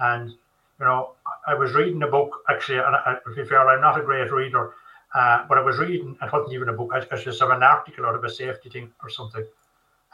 And, 0.00 0.34
you 0.82 0.88
know, 0.88 1.12
I 1.46 1.54
was 1.54 1.74
reading 1.74 2.02
a 2.02 2.08
book, 2.08 2.42
actually, 2.48 2.78
and 2.78 2.96
I, 2.96 3.18
to 3.24 3.34
be 3.36 3.48
fair, 3.48 3.60
I'm 3.68 3.80
not 3.80 4.00
a 4.00 4.02
great 4.02 4.32
reader, 4.32 4.72
uh, 5.14 5.46
but 5.48 5.56
I 5.56 5.62
was 5.62 5.78
reading, 5.78 6.16
it 6.20 6.32
wasn't 6.32 6.54
even 6.54 6.70
a 6.70 6.72
book, 6.72 6.90
I, 6.92 6.98
I 6.98 7.16
just 7.16 7.40
an 7.40 7.62
article 7.62 8.04
out 8.04 8.16
of 8.16 8.24
a 8.24 8.28
safety 8.28 8.68
thing 8.68 8.90
or 9.00 9.08
something. 9.08 9.46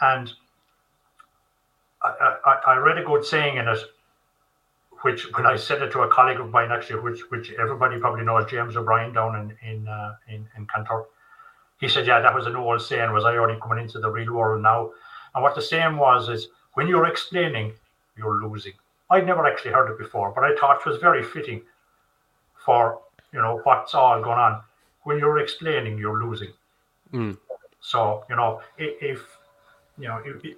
And 0.02 0.30
I, 2.02 2.36
I, 2.44 2.60
I 2.66 2.76
read 2.76 2.98
a 2.98 3.02
good 3.02 3.24
saying 3.24 3.56
in 3.56 3.66
it, 3.66 3.78
which 5.00 5.24
when 5.32 5.46
I 5.46 5.56
said 5.56 5.80
it 5.80 5.90
to 5.92 6.00
a 6.02 6.08
colleague 6.08 6.38
of 6.38 6.50
mine, 6.50 6.70
actually, 6.70 7.00
which 7.00 7.20
which 7.30 7.50
everybody 7.52 7.98
probably 7.98 8.24
knows, 8.24 8.50
James 8.50 8.76
O'Brien 8.76 9.14
down 9.14 9.36
in 9.36 9.70
in 9.70 9.88
uh, 9.88 10.16
in, 10.28 10.46
in 10.56 10.66
Cantor, 10.66 11.04
he 11.80 11.88
said, 11.88 12.06
"Yeah, 12.06 12.20
that 12.20 12.34
was 12.34 12.46
an 12.46 12.56
old 12.56 12.82
saying. 12.82 13.12
Was 13.12 13.24
I 13.24 13.36
only 13.36 13.58
coming 13.60 13.78
into 13.78 14.00
the 14.00 14.10
real 14.10 14.34
world 14.34 14.62
now?" 14.62 14.90
And 15.34 15.42
what 15.42 15.54
the 15.54 15.62
saying 15.62 15.96
was 15.96 16.28
is, 16.28 16.48
when 16.74 16.88
you're 16.88 17.06
explaining, 17.06 17.74
you're 18.16 18.42
losing. 18.42 18.72
I'd 19.10 19.26
never 19.26 19.46
actually 19.46 19.72
heard 19.72 19.90
it 19.90 19.98
before, 19.98 20.32
but 20.32 20.44
I 20.44 20.54
thought 20.56 20.80
it 20.80 20.86
was 20.88 21.00
very 21.00 21.22
fitting 21.22 21.62
for 22.64 23.00
you 23.32 23.40
know 23.40 23.60
what's 23.64 23.94
all 23.94 24.22
going 24.22 24.38
on. 24.38 24.60
When 25.04 25.18
you're 25.18 25.38
explaining, 25.38 25.98
you're 25.98 26.22
losing. 26.22 26.52
Mm. 27.12 27.38
So 27.80 28.24
you 28.28 28.36
know 28.36 28.60
if, 28.76 29.02
if 29.02 29.38
you 29.98 30.08
know. 30.08 30.20
If, 30.24 30.56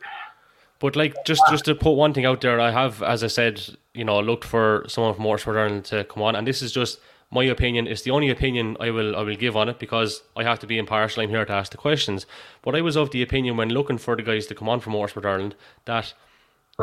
but 0.80 0.96
like 0.96 1.14
just 1.24 1.42
just 1.50 1.64
to 1.66 1.74
put 1.74 1.92
one 1.92 2.12
thing 2.12 2.24
out 2.24 2.40
there, 2.40 2.58
I 2.60 2.70
have, 2.70 3.02
as 3.02 3.22
I 3.22 3.28
said, 3.28 3.62
you 3.94 4.04
know, 4.04 4.20
looked 4.20 4.44
for 4.44 4.84
someone 4.88 5.14
from 5.14 5.24
Motorsport 5.24 5.56
Ireland 5.56 5.84
to 5.86 6.04
come 6.04 6.22
on, 6.22 6.34
and 6.34 6.46
this 6.46 6.62
is 6.62 6.72
just 6.72 6.98
my 7.30 7.44
opinion. 7.44 7.86
It's 7.86 8.02
the 8.02 8.10
only 8.10 8.30
opinion 8.30 8.76
I 8.80 8.90
will 8.90 9.14
I 9.14 9.22
will 9.22 9.36
give 9.36 9.56
on 9.56 9.68
it 9.68 9.78
because 9.78 10.22
I 10.36 10.42
have 10.42 10.58
to 10.60 10.66
be 10.66 10.78
impartial. 10.78 11.22
I'm 11.22 11.28
here 11.28 11.44
to 11.44 11.52
ask 11.52 11.70
the 11.70 11.78
questions. 11.78 12.26
But 12.62 12.74
I 12.74 12.80
was 12.80 12.96
of 12.96 13.10
the 13.10 13.22
opinion 13.22 13.56
when 13.56 13.70
looking 13.70 13.98
for 13.98 14.16
the 14.16 14.22
guys 14.22 14.46
to 14.46 14.54
come 14.54 14.68
on 14.68 14.80
from 14.80 14.94
Motorsport 14.94 15.26
Ireland 15.26 15.54
that 15.84 16.14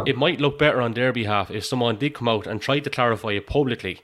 it 0.05 0.17
might 0.17 0.39
look 0.39 0.59
better 0.59 0.81
on 0.81 0.93
their 0.93 1.11
behalf 1.11 1.49
if 1.49 1.65
someone 1.65 1.97
did 1.97 2.13
come 2.13 2.27
out 2.27 2.45
and 2.45 2.61
try 2.61 2.79
to 2.79 2.89
clarify 2.89 3.29
it 3.29 3.47
publicly. 3.47 4.01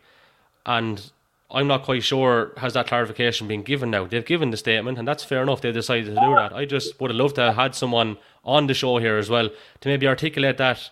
And 0.65 1.11
I'm 1.51 1.67
not 1.67 1.83
quite 1.83 2.03
sure 2.03 2.51
has 2.57 2.73
that 2.73 2.87
clarification 2.87 3.47
been 3.47 3.61
given 3.61 3.91
now. 3.91 4.05
They've 4.07 4.25
given 4.25 4.49
the 4.49 4.57
statement, 4.57 4.97
and 4.97 5.07
that's 5.07 5.23
fair 5.23 5.43
enough. 5.43 5.61
They 5.61 5.71
decided 5.71 6.05
to 6.05 6.15
do 6.15 6.35
that. 6.35 6.51
I 6.53 6.65
just 6.65 6.99
would 6.99 7.11
have 7.11 7.17
loved 7.17 7.35
to 7.35 7.41
have 7.41 7.55
had 7.55 7.75
someone 7.75 8.17
on 8.43 8.67
the 8.67 8.73
show 8.73 8.97
here 8.97 9.17
as 9.17 9.29
well 9.29 9.49
to 9.81 9.89
maybe 9.89 10.07
articulate 10.07 10.57
that, 10.57 10.89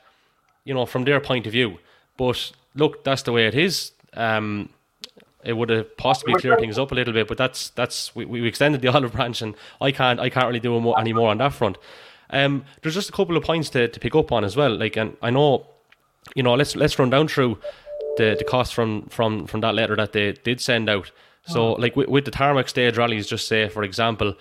you 0.63 0.73
know, 0.73 0.85
from 0.85 1.03
their 1.03 1.19
point 1.19 1.47
of 1.47 1.51
view. 1.51 1.79
But 2.15 2.51
look, 2.75 3.03
that's 3.03 3.23
the 3.23 3.31
way 3.31 3.47
it 3.47 3.55
is. 3.55 3.91
Um, 4.13 4.69
it 5.43 5.53
would 5.53 5.69
have 5.69 5.97
possibly 5.97 6.35
cleared 6.35 6.59
things 6.59 6.77
up 6.77 6.91
a 6.91 6.95
little 6.95 7.13
bit, 7.13 7.27
but 7.27 7.37
that's 7.37 7.69
that's 7.71 8.15
we, 8.15 8.25
we 8.25 8.47
extended 8.47 8.81
the 8.81 8.87
olive 8.93 9.13
branch, 9.13 9.41
and 9.41 9.55
I 9.79 9.91
can't 9.91 10.19
I 10.19 10.29
can't 10.29 10.45
really 10.45 10.59
do 10.59 10.93
any 10.93 11.13
more 11.13 11.29
on 11.29 11.39
that 11.39 11.53
front. 11.53 11.77
Um, 12.31 12.65
there's 12.81 12.95
just 12.95 13.09
a 13.09 13.13
couple 13.13 13.37
of 13.37 13.43
points 13.43 13.69
to, 13.71 13.87
to 13.87 13.99
pick 13.99 14.15
up 14.15 14.31
on 14.31 14.43
as 14.43 14.55
well. 14.55 14.75
Like, 14.75 14.97
and 14.97 15.17
I 15.21 15.29
know, 15.29 15.67
you 16.35 16.43
know, 16.43 16.53
let's 16.53 16.75
let's 16.75 16.97
run 16.97 17.09
down 17.09 17.27
through 17.27 17.57
the 18.17 18.35
the 18.37 18.45
cost 18.45 18.73
from 18.73 19.03
from 19.07 19.47
from 19.47 19.61
that 19.61 19.75
letter 19.75 19.95
that 19.95 20.13
they 20.13 20.33
did 20.33 20.61
send 20.61 20.89
out. 20.89 21.11
So, 21.47 21.69
oh. 21.69 21.71
like 21.73 21.95
with, 21.95 22.07
with 22.07 22.25
the 22.25 22.31
tarmac 22.31 22.69
stage 22.69 22.97
rallies, 22.97 23.27
just 23.27 23.47
say 23.47 23.67
for 23.67 23.83
example, 23.83 24.35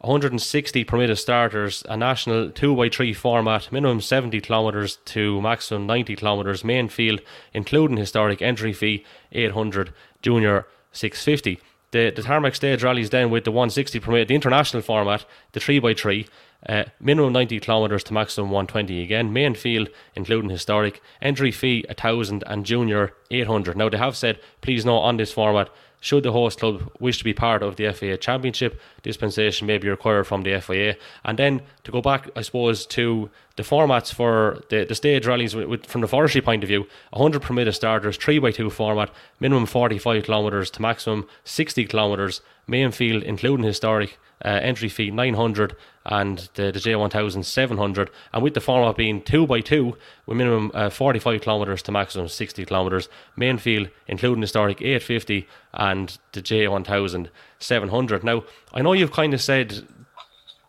160 0.00 0.84
permitted 0.84 1.16
starters, 1.16 1.82
a 1.88 1.96
national 1.96 2.50
2x3 2.50 3.16
format, 3.16 3.72
minimum 3.72 4.00
70 4.00 4.40
kilometres 4.40 4.96
to 5.06 5.40
maximum 5.40 5.86
90 5.86 6.16
kilometres, 6.16 6.64
main 6.64 6.88
field, 6.88 7.20
including 7.54 7.96
historic 7.96 8.42
entry 8.42 8.72
fee 8.72 9.04
800, 9.32 9.92
junior 10.22 10.66
650. 10.92 11.60
The, 11.92 12.10
the 12.10 12.22
tarmac 12.22 12.54
stage 12.54 12.82
rallies 12.82 13.10
then 13.10 13.30
with 13.30 13.44
the 13.44 13.52
160 13.52 14.00
permitted, 14.00 14.28
the 14.28 14.34
international 14.34 14.82
format, 14.82 15.24
the 15.52 15.60
3x3, 15.60 16.28
uh, 16.68 16.84
minimum 17.00 17.32
90 17.32 17.60
kilometres 17.60 18.04
to 18.04 18.14
maximum 18.14 18.50
120 18.50 19.02
again. 19.02 19.32
Main 19.32 19.54
field, 19.54 19.88
including 20.14 20.50
historic. 20.50 21.00
Entry 21.22 21.52
fee 21.52 21.84
1000 21.88 22.44
and 22.46 22.66
junior 22.66 23.12
800. 23.30 23.76
Now, 23.76 23.88
they 23.88 23.98
have 23.98 24.16
said, 24.16 24.40
please 24.60 24.84
note 24.84 25.00
on 25.00 25.16
this 25.16 25.32
format, 25.32 25.70
should 26.00 26.22
the 26.22 26.32
host 26.32 26.60
club 26.60 26.90
wish 27.00 27.18
to 27.18 27.24
be 27.24 27.32
part 27.32 27.62
of 27.62 27.76
the 27.76 27.92
FIA 27.92 28.16
Championship, 28.16 28.80
dispensation 29.02 29.66
may 29.66 29.78
be 29.78 29.88
required 29.88 30.24
from 30.24 30.42
the 30.42 30.60
FIA. 30.60 30.96
And 31.24 31.38
then 31.38 31.62
to 31.84 31.90
go 31.90 32.00
back, 32.00 32.30
I 32.36 32.42
suppose, 32.42 32.86
to 32.86 33.30
the 33.56 33.62
formats 33.62 34.12
for 34.12 34.62
the, 34.68 34.84
the 34.84 34.94
stage 34.94 35.26
rallies 35.26 35.56
with, 35.56 35.66
with, 35.66 35.86
from 35.86 36.02
the 36.02 36.08
forestry 36.08 36.42
point 36.42 36.62
of 36.62 36.68
view 36.68 36.86
100 37.10 37.42
permitted 37.42 37.74
starters, 37.74 38.18
3x2 38.18 38.70
format, 38.70 39.10
minimum 39.40 39.66
45 39.66 40.24
kilometres 40.24 40.70
to 40.72 40.82
maximum 40.82 41.26
60 41.44 41.86
kilometres, 41.86 42.40
main 42.66 42.90
field, 42.92 43.22
including 43.22 43.64
historic, 43.64 44.18
uh, 44.44 44.48
entry 44.48 44.88
fee 44.88 45.10
900 45.10 45.76
and 46.04 46.48
the, 46.54 46.70
the 46.70 46.78
J1000 46.78 47.44
700 47.44 48.10
and 48.32 48.42
with 48.42 48.54
the 48.54 48.60
format 48.60 48.96
being 48.96 49.22
2x2 49.22 49.96
with 50.26 50.36
minimum 50.36 50.70
uh, 50.74 50.90
45 50.90 51.40
kilometres 51.40 51.82
to 51.82 51.92
maximum 51.92 52.28
60 52.28 52.64
kilometres. 52.64 53.08
Main 53.36 53.58
field 53.58 53.88
including 54.06 54.42
historic 54.42 54.80
850 54.80 55.48
and 55.74 56.18
the 56.32 56.42
J1000 56.42 57.28
700 57.58 58.24
now 58.24 58.44
I 58.72 58.82
know 58.82 58.92
you've 58.92 59.12
kind 59.12 59.34
of 59.34 59.40
said 59.40 59.86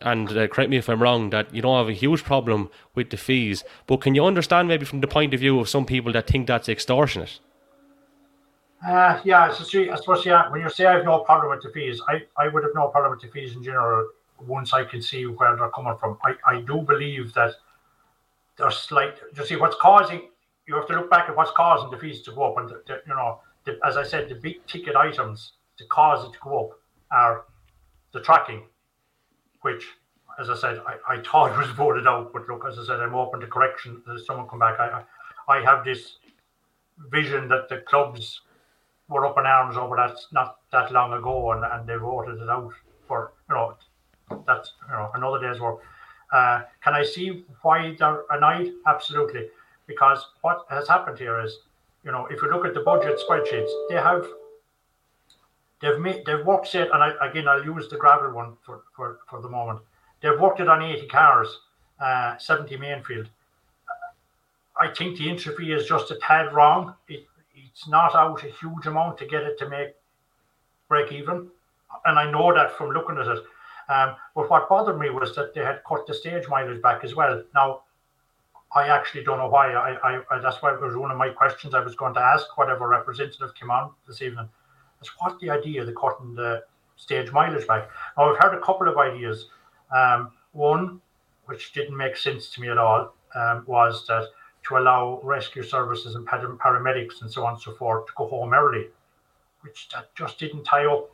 and 0.01 0.29
uh, 0.29 0.47
correct 0.47 0.69
me 0.69 0.77
if 0.77 0.89
I'm 0.89 1.01
wrong 1.01 1.31
that 1.31 1.53
you 1.53 1.61
don't 1.61 1.77
have 1.77 1.89
a 1.89 1.93
huge 1.93 2.23
problem 2.23 2.69
with 2.95 3.09
the 3.09 3.17
fees 3.17 3.63
but 3.85 4.01
can 4.01 4.15
you 4.15 4.25
understand 4.25 4.67
maybe 4.67 4.85
from 4.85 5.01
the 5.01 5.07
point 5.07 5.33
of 5.33 5.39
view 5.39 5.59
of 5.59 5.69
some 5.69 5.85
people 5.85 6.11
that 6.13 6.27
think 6.27 6.47
that's 6.47 6.69
extortionate 6.69 7.39
uh, 8.85 9.19
yeah, 9.23 9.49
it's 9.49 9.73
a, 9.73 9.91
I 9.91 9.95
suppose, 9.95 10.25
yeah, 10.25 10.49
when 10.49 10.61
you 10.61 10.69
say 10.69 10.85
I 10.85 10.93
have 10.93 11.05
no 11.05 11.19
problem 11.19 11.51
with 11.51 11.63
the 11.63 11.69
fees, 11.69 12.01
I, 12.07 12.23
I 12.37 12.47
would 12.47 12.63
have 12.63 12.73
no 12.75 12.89
problem 12.89 13.11
with 13.11 13.21
the 13.21 13.27
fees 13.27 13.55
in 13.55 13.63
general 13.63 14.09
once 14.45 14.73
I 14.73 14.83
can 14.83 15.01
see 15.01 15.25
where 15.25 15.55
they're 15.55 15.69
coming 15.69 15.95
from. 15.99 16.17
I, 16.23 16.35
I 16.45 16.61
do 16.61 16.81
believe 16.81 17.33
that 17.33 17.55
there's 18.57 18.77
slight, 18.77 19.15
you 19.35 19.45
see, 19.45 19.55
what's 19.55 19.75
causing, 19.81 20.29
you 20.67 20.75
have 20.75 20.87
to 20.87 20.95
look 20.95 21.09
back 21.09 21.27
at 21.29 21.35
what's 21.35 21.51
causing 21.51 21.89
the 21.89 21.97
fees 21.97 22.21
to 22.23 22.31
go 22.31 22.51
up. 22.51 22.57
And, 22.57 22.69
the, 22.69 22.81
the, 22.85 23.01
you 23.07 23.15
know, 23.15 23.39
the, 23.65 23.79
as 23.83 23.97
I 23.97 24.03
said, 24.03 24.29
the 24.29 24.35
big 24.35 24.65
ticket 24.67 24.95
items 24.95 25.53
to 25.77 25.85
cause 25.85 26.27
it 26.27 26.33
to 26.33 26.39
go 26.43 26.65
up 26.65 26.79
are 27.11 27.45
the 28.13 28.19
tracking, 28.19 28.63
which, 29.61 29.87
as 30.39 30.49
I 30.51 30.55
said, 30.55 30.81
I, 30.85 31.15
I 31.15 31.21
thought 31.21 31.57
was 31.57 31.69
voted 31.69 32.05
out. 32.05 32.31
But 32.31 32.47
look, 32.47 32.63
as 32.67 32.77
I 32.77 32.85
said, 32.85 32.99
I'm 32.99 33.15
open 33.15 33.39
to 33.39 33.47
correction. 33.47 34.03
There's 34.05 34.25
someone 34.27 34.47
come 34.47 34.59
back. 34.59 34.79
I, 34.79 35.03
I, 35.47 35.57
I 35.57 35.61
have 35.63 35.83
this 35.83 36.17
vision 37.11 37.47
that 37.47 37.69
the 37.69 37.77
clubs 37.77 38.41
were 39.09 39.25
up 39.25 39.37
in 39.37 39.45
arms 39.45 39.77
over 39.77 39.95
that 39.95 40.17
not 40.31 40.59
that 40.71 40.91
long 40.91 41.13
ago, 41.13 41.51
and, 41.51 41.63
and 41.63 41.87
they 41.87 41.95
voted 41.95 42.41
it 42.41 42.49
out 42.49 42.73
for 43.07 43.31
you 43.49 43.55
know 43.55 43.75
that's 44.45 44.73
you 44.87 44.93
know 44.93 45.11
another 45.13 45.39
day's 45.39 45.59
work. 45.59 45.79
Uh, 46.31 46.63
can 46.83 46.93
I 46.93 47.03
see 47.03 47.45
why 47.61 47.95
they're 47.97 48.23
annoyed? 48.31 48.73
Absolutely, 48.85 49.47
because 49.85 50.25
what 50.41 50.65
has 50.69 50.87
happened 50.87 51.17
here 51.17 51.39
is, 51.39 51.59
you 52.03 52.11
know, 52.11 52.25
if 52.27 52.41
you 52.41 52.49
look 52.51 52.65
at 52.65 52.73
the 52.73 52.81
budget 52.81 53.19
spreadsheets, 53.19 53.71
they 53.89 53.95
have 53.95 54.27
they've 55.81 55.99
made 55.99 56.25
they've 56.25 56.45
worked 56.45 56.75
it, 56.75 56.89
and 56.93 57.01
I, 57.03 57.13
again 57.21 57.47
I'll 57.47 57.63
use 57.63 57.87
the 57.87 57.97
gravel 57.97 58.31
one 58.31 58.57
for 58.65 58.81
for 58.95 59.19
for 59.29 59.41
the 59.41 59.49
moment. 59.49 59.79
They've 60.21 60.39
worked 60.39 60.59
it 60.59 60.67
on 60.67 60.81
eighty 60.81 61.07
cars, 61.07 61.47
uh, 61.99 62.37
seventy 62.37 62.77
mainfield. 62.77 63.29
I 64.79 64.89
think 64.89 65.17
the 65.17 65.29
entry 65.29 65.55
fee 65.55 65.71
is 65.71 65.87
just 65.87 66.11
a 66.11 66.15
tad 66.15 66.53
wrong. 66.53 66.93
It, 67.07 67.25
it's 67.77 67.87
not 67.87 68.15
out 68.15 68.43
a 68.43 68.47
huge 68.47 68.87
amount 68.87 69.19
to 69.19 69.25
get 69.27 69.43
it 69.43 69.59
to 69.59 69.69
make 69.69 69.93
break 70.89 71.11
even. 71.11 71.47
And 72.05 72.17
I 72.17 72.29
know 72.31 72.51
that 72.51 72.75
from 72.75 72.89
looking 72.89 73.17
at 73.17 73.27
it. 73.27 73.43
Um, 73.87 74.15
but 74.35 74.49
what 74.49 74.67
bothered 74.67 74.99
me 74.99 75.11
was 75.11 75.35
that 75.35 75.53
they 75.53 75.61
had 75.61 75.81
cut 75.87 76.07
the 76.07 76.13
stage 76.13 76.47
mileage 76.49 76.81
back 76.81 77.03
as 77.03 77.13
well. 77.13 77.43
Now, 77.53 77.81
I 78.75 78.87
actually 78.87 79.23
don't 79.23 79.37
know 79.37 79.47
why. 79.47 79.73
I, 79.73 80.19
I, 80.31 80.39
that's 80.39 80.61
why 80.61 80.73
it 80.73 80.81
was 80.81 80.95
one 80.95 81.11
of 81.11 81.17
my 81.17 81.29
questions 81.29 81.75
I 81.75 81.83
was 81.83 81.95
going 81.95 82.15
to 82.15 82.19
ask 82.19 82.57
whatever 82.57 82.87
representative 82.87 83.53
came 83.53 83.69
on 83.69 83.91
this 84.07 84.23
evening. 84.23 84.49
Is 85.01 85.11
what 85.19 85.39
the 85.39 85.51
idea 85.51 85.81
of 85.81 85.87
the 85.87 85.93
cutting 85.93 86.33
the 86.33 86.63
stage 86.95 87.31
mileage 87.31 87.67
back? 87.67 87.89
Now, 88.17 88.33
I've 88.33 88.43
heard 88.43 88.57
a 88.57 88.61
couple 88.61 88.89
of 88.89 88.97
ideas. 88.97 89.45
Um, 89.95 90.31
one, 90.53 90.99
which 91.45 91.73
didn't 91.73 91.95
make 91.95 92.17
sense 92.17 92.49
to 92.55 92.61
me 92.61 92.69
at 92.69 92.79
all, 92.79 93.13
um, 93.35 93.63
was 93.67 94.05
that 94.07 94.27
to 94.67 94.77
allow 94.77 95.19
rescue 95.23 95.63
services 95.63 96.15
and 96.15 96.27
paramedics 96.27 97.21
and 97.21 97.31
so 97.31 97.45
on 97.45 97.53
and 97.53 97.61
so 97.61 97.73
forth 97.73 98.05
to 98.07 98.11
go 98.17 98.27
home 98.27 98.53
early, 98.53 98.87
which 99.61 99.87
that 99.93 100.13
just 100.15 100.37
didn't 100.39 100.63
tie 100.63 100.85
up 100.85 101.09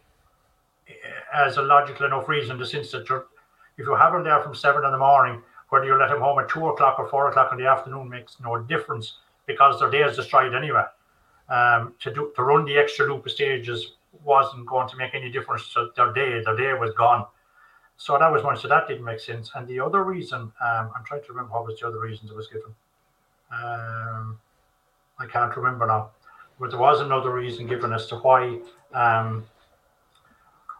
eh, 0.88 0.94
as 1.34 1.58
a 1.58 1.62
logical 1.62 2.06
enough 2.06 2.28
reason. 2.28 2.58
The 2.58 2.66
sense 2.66 2.92
that 2.92 3.02
if 3.78 3.86
you 3.86 3.96
have 3.96 4.14
them 4.14 4.24
there 4.24 4.42
from 4.42 4.56
seven 4.56 4.84
in 4.86 4.92
the 4.92 4.98
morning, 4.98 5.42
whether 5.70 5.86
you 5.86 5.96
let 5.98 6.10
them 6.10 6.22
home 6.22 6.40
at 6.40 6.50
two 6.50 6.68
o'clock 6.68 7.00
or 7.00 7.08
four 7.08 7.30
o'clock 7.30 7.52
in 7.52 7.58
the 7.58 7.68
afternoon 7.68 8.10
makes 8.10 8.38
no 8.40 8.58
difference 8.60 9.18
because 9.46 9.80
their 9.80 9.90
day 9.90 10.02
is 10.04 10.16
destroyed 10.16 10.54
anyway. 10.54 10.84
Um, 11.50 11.94
to 12.00 12.14
do 12.14 12.32
to 12.36 12.44
run 12.44 12.66
the 12.66 12.78
extra 12.78 13.06
loop 13.06 13.26
of 13.26 13.32
stages 13.32 13.94
wasn't 14.24 14.66
going 14.66 14.88
to 14.90 14.98
make 14.98 15.14
any 15.14 15.32
difference 15.32 15.74
to 15.74 15.90
their 15.96 16.14
day. 16.14 16.42
Their 16.44 16.56
day 16.56 16.74
was 16.80 16.94
gone. 16.96 17.26
So 17.98 18.18
that 18.18 18.32
was 18.32 18.44
one. 18.44 18.58
So 18.58 18.68
that 18.68 18.88
didn't 18.88 19.04
make 19.04 19.20
sense. 19.20 19.52
And 19.56 19.68
the 19.68 19.80
other 19.80 20.04
reason, 20.04 20.42
um, 20.42 20.92
I'm 20.96 21.04
trying 21.06 21.22
to 21.24 21.30
remember 21.30 21.54
what 21.54 21.66
was 21.66 21.80
the 21.80 21.88
other 21.88 22.00
reasons 22.00 22.32
it 22.32 22.36
was 22.36 22.48
given. 22.48 22.74
Um, 23.62 24.40
I 25.20 25.26
can't 25.28 25.56
remember 25.56 25.86
now, 25.88 26.12
but 26.60 26.72
there 26.72 26.80
was 26.80 27.02
another 27.02 27.32
reason 27.32 27.68
given 27.68 27.94
as 27.94 28.08
to 28.08 28.16
why. 28.18 28.60
Um, 28.94 29.46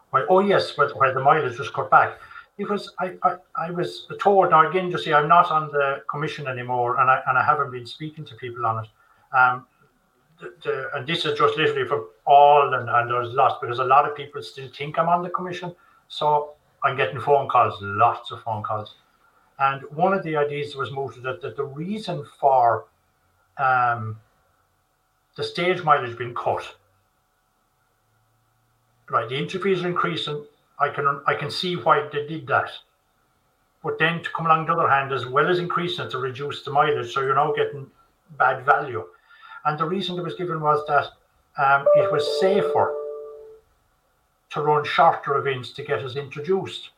why 0.10 0.26
oh 0.30 0.40
yes, 0.40 0.78
where 0.78 1.14
the 1.14 1.20
mileage 1.20 1.60
was 1.60 1.70
cut 1.70 1.90
back. 1.90 2.20
Because 2.58 2.92
I, 3.00 3.14
I, 3.24 3.36
I 3.56 3.72
was 3.72 4.06
told 4.22 4.52
now 4.52 4.70
again, 4.70 4.92
you 4.92 4.98
see, 5.00 5.12
I'm 5.12 5.28
not 5.28 5.50
on 5.50 5.72
the 5.72 6.04
commission 6.10 6.48
anymore, 6.48 7.00
and 7.00 7.10
I 7.10 7.22
and 7.28 7.38
I 7.38 7.44
haven't 7.44 7.72
been 7.72 7.86
speaking 7.86 8.26
to 8.26 8.36
people 8.36 8.66
on 8.66 8.86
it. 8.86 8.90
Um, 9.36 9.66
the, 10.40 10.54
the, 10.64 10.90
and 10.96 11.08
this 11.08 11.26
is 11.26 11.38
just 11.38 11.58
literally 11.58 11.88
for 11.88 12.06
all, 12.26 12.74
and, 12.74 12.90
and 12.90 13.10
there's 13.10 13.34
lots 13.34 13.56
because 13.62 13.80
a 13.80 13.84
lot 13.84 14.10
of 14.10 14.16
people 14.16 14.42
still 14.42 14.70
think 14.78 15.00
I'm 15.00 15.10
on 15.10 15.24
the 15.24 15.30
commission. 15.30 15.76
So 16.10 16.54
I'm 16.84 16.96
getting 16.96 17.20
phone 17.20 17.48
calls, 17.48 17.76
lots 17.82 18.32
of 18.32 18.42
phone 18.44 18.62
calls. 18.62 18.96
And 19.60 19.84
one 19.92 20.14
of 20.14 20.24
the 20.24 20.36
ideas 20.36 20.76
was 20.76 20.92
mooted 20.92 21.24
that, 21.24 21.42
that 21.42 21.56
the 21.56 21.64
reason 21.64 22.26
for 22.40 22.86
um, 23.58 24.20
the 25.36 25.44
stage 25.44 25.84
mileage 25.84 26.18
being 26.18 26.34
cut, 26.34 26.76
right, 29.10 29.30
the 29.30 29.36
entry 29.36 29.60
fees 29.60 29.84
are 29.84 29.88
increasing. 29.88 30.46
I 30.80 30.90
can 30.90 31.22
I 31.28 31.36
can 31.36 31.52
see 31.52 31.76
why 31.76 32.10
they 32.12 32.26
did 32.28 32.48
that. 32.48 32.72
But 33.84 34.00
then 34.00 34.24
to 34.24 34.30
come 34.32 34.46
along 34.46 34.66
the 34.66 34.74
other 34.74 34.90
hand, 34.90 35.12
as 35.12 35.26
well 35.26 35.48
as 35.50 35.60
increasing 35.60 36.06
it 36.06 36.12
to 36.12 36.18
reduce 36.18 36.64
the 36.64 36.72
mileage, 36.72 37.14
so 37.14 37.22
you're 37.22 37.36
now 37.36 37.54
getting 37.54 37.88
bad 38.38 38.66
value. 38.66 39.04
And 39.66 39.78
the 39.78 39.86
reason 39.86 40.18
it 40.18 40.24
was 40.24 40.36
given 40.36 40.62
was 40.62 40.84
that 40.88 41.08
um, 41.64 41.86
it 41.96 42.12
was 42.12 42.40
safer 42.40 42.96
to 44.50 44.62
run 44.62 44.86
shorter 44.86 45.38
events 45.38 45.72
to 45.72 45.84
get 45.84 46.00
us 46.00 46.16
introduced, 46.16 46.90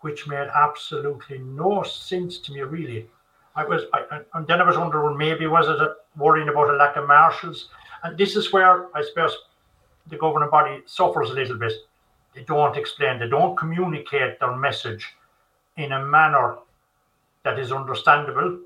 which 0.00 0.26
made 0.26 0.48
absolutely 0.54 1.38
no 1.38 1.82
sense 1.82 2.38
to 2.38 2.52
me, 2.52 2.60
really. 2.60 3.06
I 3.56 3.64
was, 3.64 3.82
I, 3.92 4.20
and 4.34 4.46
then 4.46 4.60
I 4.60 4.64
was 4.64 4.76
wondering 4.76 5.16
maybe 5.16 5.46
was 5.46 5.68
it 5.68 5.80
a, 5.80 5.94
worrying 6.16 6.48
about 6.48 6.70
a 6.70 6.76
lack 6.76 6.96
of 6.96 7.08
marshals, 7.08 7.68
and 8.04 8.16
this 8.16 8.36
is 8.36 8.52
where 8.52 8.86
I 8.96 9.02
suppose 9.02 9.36
the 10.06 10.16
governing 10.16 10.50
body 10.50 10.82
suffers 10.86 11.30
a 11.30 11.34
little 11.34 11.56
bit. 11.56 11.72
They 12.34 12.42
don't 12.42 12.76
explain, 12.76 13.18
they 13.18 13.28
don't 13.28 13.56
communicate 13.56 14.38
their 14.38 14.56
message 14.56 15.16
in 15.76 15.92
a 15.92 16.04
manner 16.04 16.58
that 17.42 17.58
is 17.58 17.72
understandable 17.72 18.60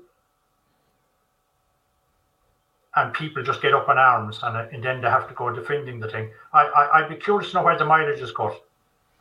and 2.95 3.13
people 3.13 3.41
just 3.41 3.61
get 3.61 3.73
up 3.73 3.89
in 3.89 3.97
arms 3.97 4.39
and, 4.43 4.57
and 4.73 4.83
then 4.83 5.01
they 5.01 5.09
have 5.09 5.27
to 5.27 5.33
go 5.33 5.49
defending 5.51 5.99
the 5.99 6.07
thing. 6.07 6.29
I, 6.53 6.65
I, 6.93 7.01
would 7.01 7.09
be 7.09 7.15
curious 7.15 7.51
to 7.51 7.57
know 7.57 7.63
where 7.63 7.77
the 7.77 7.85
mileage 7.85 8.19
is 8.19 8.31
cut. 8.31 8.63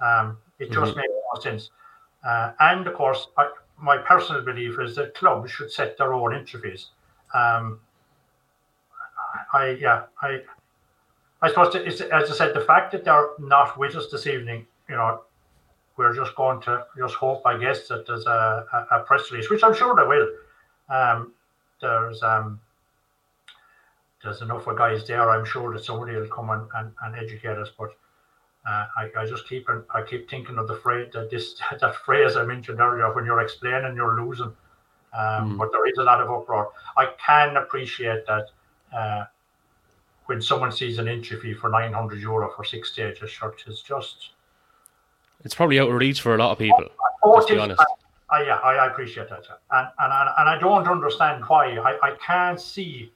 Um, 0.00 0.36
it 0.58 0.70
just 0.70 0.92
mm-hmm. 0.92 1.00
makes 1.00 1.12
no 1.34 1.40
sense. 1.40 1.70
Uh, 2.26 2.52
and 2.60 2.86
of 2.86 2.94
course, 2.94 3.28
I, 3.36 3.50
my 3.78 3.98
personal 3.98 4.42
belief 4.42 4.78
is 4.80 4.94
that 4.96 5.14
clubs 5.14 5.50
should 5.50 5.72
set 5.72 5.98
their 5.98 6.14
own 6.14 6.34
entry 6.34 6.60
fees. 6.60 6.88
Um, 7.34 7.80
I, 9.52 9.70
yeah, 9.80 10.04
I, 10.20 10.40
I 11.40 11.48
suppose 11.48 11.74
as 11.74 12.02
I 12.02 12.34
said, 12.34 12.54
the 12.54 12.60
fact 12.60 12.92
that 12.92 13.04
they're 13.04 13.30
not 13.38 13.78
with 13.78 13.96
us 13.96 14.06
this 14.10 14.26
evening, 14.26 14.66
you 14.88 14.94
know, 14.94 15.22
we're 15.96 16.14
just 16.14 16.34
going 16.36 16.60
to 16.62 16.84
just 16.96 17.14
hope, 17.14 17.42
I 17.44 17.58
guess, 17.58 17.88
that 17.88 18.06
there's 18.06 18.26
a, 18.26 18.66
a, 18.72 18.96
a 18.96 19.00
press 19.00 19.30
release, 19.30 19.50
which 19.50 19.62
I'm 19.62 19.74
sure 19.74 19.94
there 19.94 20.08
will. 20.08 20.28
Um, 20.88 21.32
there's 21.80 22.22
um, 22.22 22.60
there's 24.22 24.40
enough 24.40 24.66
of 24.66 24.78
guys 24.78 25.06
there. 25.06 25.28
I'm 25.30 25.44
sure 25.44 25.72
that 25.74 25.84
somebody 25.84 26.14
will 26.14 26.28
come 26.28 26.50
and, 26.50 26.68
and, 26.76 26.92
and 27.02 27.16
educate 27.16 27.58
us. 27.58 27.70
But 27.76 27.90
uh, 28.68 28.86
I, 28.96 29.10
I 29.18 29.26
just 29.26 29.48
keep 29.48 29.68
I 29.94 30.02
keep 30.02 30.30
thinking 30.30 30.58
of 30.58 30.68
the 30.68 30.76
phrase 30.76 31.10
that 31.14 31.30
this 31.30 31.60
that 31.80 31.96
phrase 31.96 32.36
I 32.36 32.44
mentioned 32.44 32.80
earlier 32.80 33.12
when 33.12 33.24
you're 33.24 33.40
explaining 33.40 33.96
you're 33.96 34.22
losing. 34.22 34.54
Um, 35.14 35.54
mm. 35.54 35.58
But 35.58 35.72
there 35.72 35.86
is 35.86 35.98
a 35.98 36.02
lot 36.02 36.20
of 36.20 36.30
uproar. 36.30 36.70
I 36.96 37.10
can 37.18 37.56
appreciate 37.56 38.24
that 38.26 38.46
uh, 38.96 39.24
when 40.26 40.40
someone 40.40 40.72
sees 40.72 40.98
an 40.98 41.06
entry 41.06 41.38
fee 41.38 41.52
for 41.52 41.68
900 41.68 42.18
euro 42.18 42.50
for 42.56 42.64
six 42.64 42.92
stages, 42.92 43.30
shirt 43.30 43.62
is 43.66 43.82
just. 43.82 44.30
It's 45.44 45.54
probably 45.54 45.80
out 45.80 45.90
of 45.90 45.96
reach 45.96 46.22
for 46.22 46.34
a 46.34 46.38
lot 46.38 46.52
of 46.52 46.58
people. 46.58 46.88
Oh, 47.22 47.32
let's 47.32 47.50
be 47.50 47.58
honest. 47.58 47.80
I, 48.30 48.38
I, 48.38 48.42
yeah, 48.44 48.56
I, 48.56 48.74
I 48.74 48.86
appreciate 48.86 49.28
that, 49.28 49.44
and, 49.72 49.88
and 49.98 50.30
and 50.38 50.48
I 50.48 50.56
don't 50.58 50.88
understand 50.88 51.44
why. 51.46 51.76
I, 51.76 51.98
I 52.02 52.16
can't 52.24 52.60
see 52.60 53.12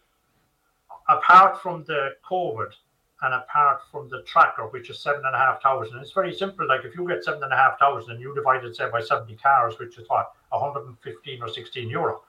apart 1.08 1.62
from 1.62 1.84
the 1.84 2.10
COVID 2.28 2.72
and 3.22 3.34
apart 3.34 3.80
from 3.90 4.08
the 4.08 4.22
tracker, 4.22 4.66
which 4.68 4.90
is 4.90 5.00
seven 5.00 5.22
and 5.24 5.34
a 5.34 5.38
half 5.38 5.62
thousand, 5.62 5.98
it's 6.00 6.12
very 6.12 6.34
simple. 6.34 6.66
Like 6.66 6.84
if 6.84 6.94
you 6.94 7.06
get 7.08 7.24
seven 7.24 7.42
and 7.42 7.52
a 7.52 7.56
half 7.56 7.78
thousand 7.78 8.12
and 8.12 8.20
you 8.20 8.34
divide 8.34 8.64
it, 8.64 8.76
say, 8.76 8.90
by 8.90 9.00
70 9.00 9.34
cars, 9.36 9.78
which 9.78 9.98
is 9.98 10.08
what, 10.08 10.32
115 10.50 11.42
or 11.42 11.48
16 11.48 11.88
euro. 11.88 12.22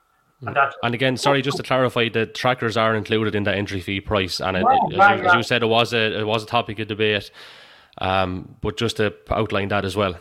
And, 0.46 0.54
that, 0.54 0.74
and 0.84 0.94
again, 0.94 1.16
sorry, 1.16 1.42
just 1.42 1.56
to 1.56 1.64
clarify, 1.64 2.08
the 2.08 2.26
trackers 2.26 2.76
are 2.76 2.94
included 2.94 3.34
in 3.34 3.42
the 3.42 3.52
entry 3.52 3.80
fee 3.80 4.00
price, 4.00 4.40
and 4.40 4.56
it, 4.56 4.62
it, 4.62 4.98
as, 4.98 5.20
you, 5.20 5.26
as, 5.26 5.34
you, 5.34 5.42
said, 5.42 5.64
it 5.64 5.66
was 5.66 5.92
a 5.92 6.20
it 6.20 6.24
was 6.24 6.44
a 6.44 6.46
topic 6.46 6.78
of 6.78 6.86
debate. 6.86 7.32
Um, 8.00 8.54
but 8.60 8.76
just 8.76 8.98
to 8.98 9.12
outline 9.30 9.66
that 9.68 9.84
as 9.84 9.96
well. 9.96 10.14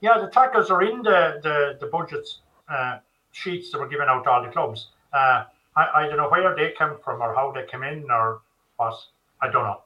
Yeah, 0.00 0.20
the 0.20 0.28
trackers 0.28 0.70
are 0.70 0.82
in 0.82 1.02
the 1.02 1.40
the, 1.42 1.76
the 1.80 1.86
budgets 1.88 2.38
uh, 2.68 2.98
sheets 3.32 3.72
that 3.72 3.80
were 3.80 3.88
given 3.88 4.08
out 4.08 4.22
to 4.24 4.30
all 4.30 4.44
the 4.44 4.50
clubs. 4.50 4.88
Uh, 5.12 5.44
I, 5.74 5.88
I 5.96 6.06
don't 6.06 6.18
know 6.18 6.28
where 6.28 6.54
they 6.54 6.72
come 6.78 6.98
from 7.04 7.20
or 7.20 7.34
how 7.34 7.50
they 7.50 7.66
came 7.66 7.82
in 7.82 8.08
or 8.10 8.42
what. 8.76 8.94
I 9.40 9.50
don't 9.50 9.64
know. 9.64 9.82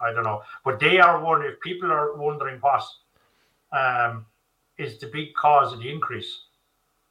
I 0.00 0.12
don't 0.12 0.24
know. 0.24 0.42
But 0.64 0.80
they 0.80 0.98
are 0.98 1.22
one. 1.22 1.42
If 1.42 1.60
people 1.60 1.90
are 1.90 2.14
wondering 2.16 2.58
what 2.60 2.82
um, 3.72 4.26
is 4.78 4.98
the 4.98 5.06
big 5.06 5.34
cause 5.34 5.72
of 5.72 5.80
the 5.80 5.90
increase 5.90 6.40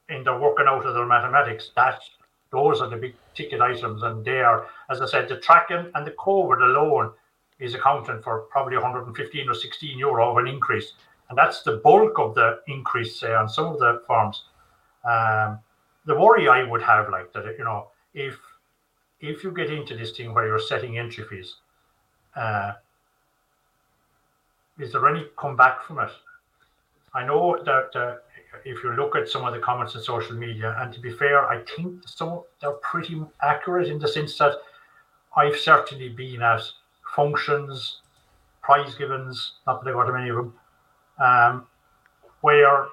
in 0.09 0.23
the 0.23 0.37
working 0.37 0.67
out 0.67 0.85
of 0.85 0.93
their 0.93 1.05
mathematics, 1.05 1.71
that 1.75 2.01
those 2.51 2.81
are 2.81 2.89
the 2.89 2.97
big 2.97 3.15
ticket 3.33 3.61
items, 3.61 4.03
and 4.03 4.23
they 4.23 4.41
are, 4.41 4.67
as 4.89 5.01
I 5.01 5.07
said, 5.07 5.27
the 5.27 5.37
tracking 5.37 5.91
and 5.93 6.05
the 6.05 6.11
COVID 6.11 6.61
alone 6.61 7.11
is 7.59 7.73
accounting 7.73 8.21
for 8.21 8.41
probably 8.51 8.75
115 8.75 9.49
or 9.49 9.53
16 9.53 9.97
euro 9.97 10.31
of 10.31 10.37
an 10.37 10.47
increase, 10.47 10.93
and 11.29 11.37
that's 11.37 11.63
the 11.63 11.77
bulk 11.77 12.19
of 12.19 12.35
the 12.35 12.59
increase, 12.67 13.19
say, 13.19 13.33
on 13.33 13.49
some 13.49 13.67
of 13.67 13.79
the 13.79 14.01
farms. 14.07 14.43
Um, 15.03 15.59
the 16.05 16.15
worry 16.15 16.47
I 16.47 16.63
would 16.63 16.81
have, 16.81 17.09
like 17.09 17.33
that, 17.33 17.45
you 17.57 17.63
know, 17.63 17.87
if 18.13 18.37
if 19.21 19.43
you 19.43 19.51
get 19.51 19.71
into 19.71 19.95
this 19.95 20.11
thing 20.11 20.33
where 20.33 20.45
you're 20.45 20.59
setting 20.59 20.97
entry 20.97 21.23
fees, 21.23 21.55
uh, 22.35 22.73
is 24.79 24.91
there 24.91 25.07
any 25.07 25.25
comeback 25.37 25.83
from 25.85 25.99
it? 25.99 26.11
I 27.13 27.25
know 27.25 27.57
that 27.63 27.95
uh, 27.95 28.15
if 28.65 28.83
you 28.83 28.91
look 28.93 29.15
at 29.15 29.29
some 29.29 29.45
of 29.45 29.53
the 29.53 29.59
comments 29.59 29.95
on 29.95 30.01
social 30.01 30.35
media, 30.35 30.75
and 30.79 30.93
to 30.93 30.99
be 30.99 31.11
fair, 31.11 31.47
I 31.47 31.63
think 31.75 32.07
some 32.07 32.43
they're 32.61 32.71
pretty 32.71 33.21
accurate 33.41 33.87
in 33.87 33.99
the 33.99 34.07
sense 34.07 34.37
that 34.37 34.57
I've 35.35 35.57
certainly 35.57 36.09
been 36.09 36.41
at 36.41 36.61
functions, 37.15 38.01
prize 38.61 38.95
givens, 38.95 39.53
not 39.65 39.83
that 39.83 39.89
I 39.89 39.93
got 39.93 40.13
many 40.13 40.29
of 40.29 40.35
them, 40.35 40.53
um, 41.19 41.67
where 42.41 42.87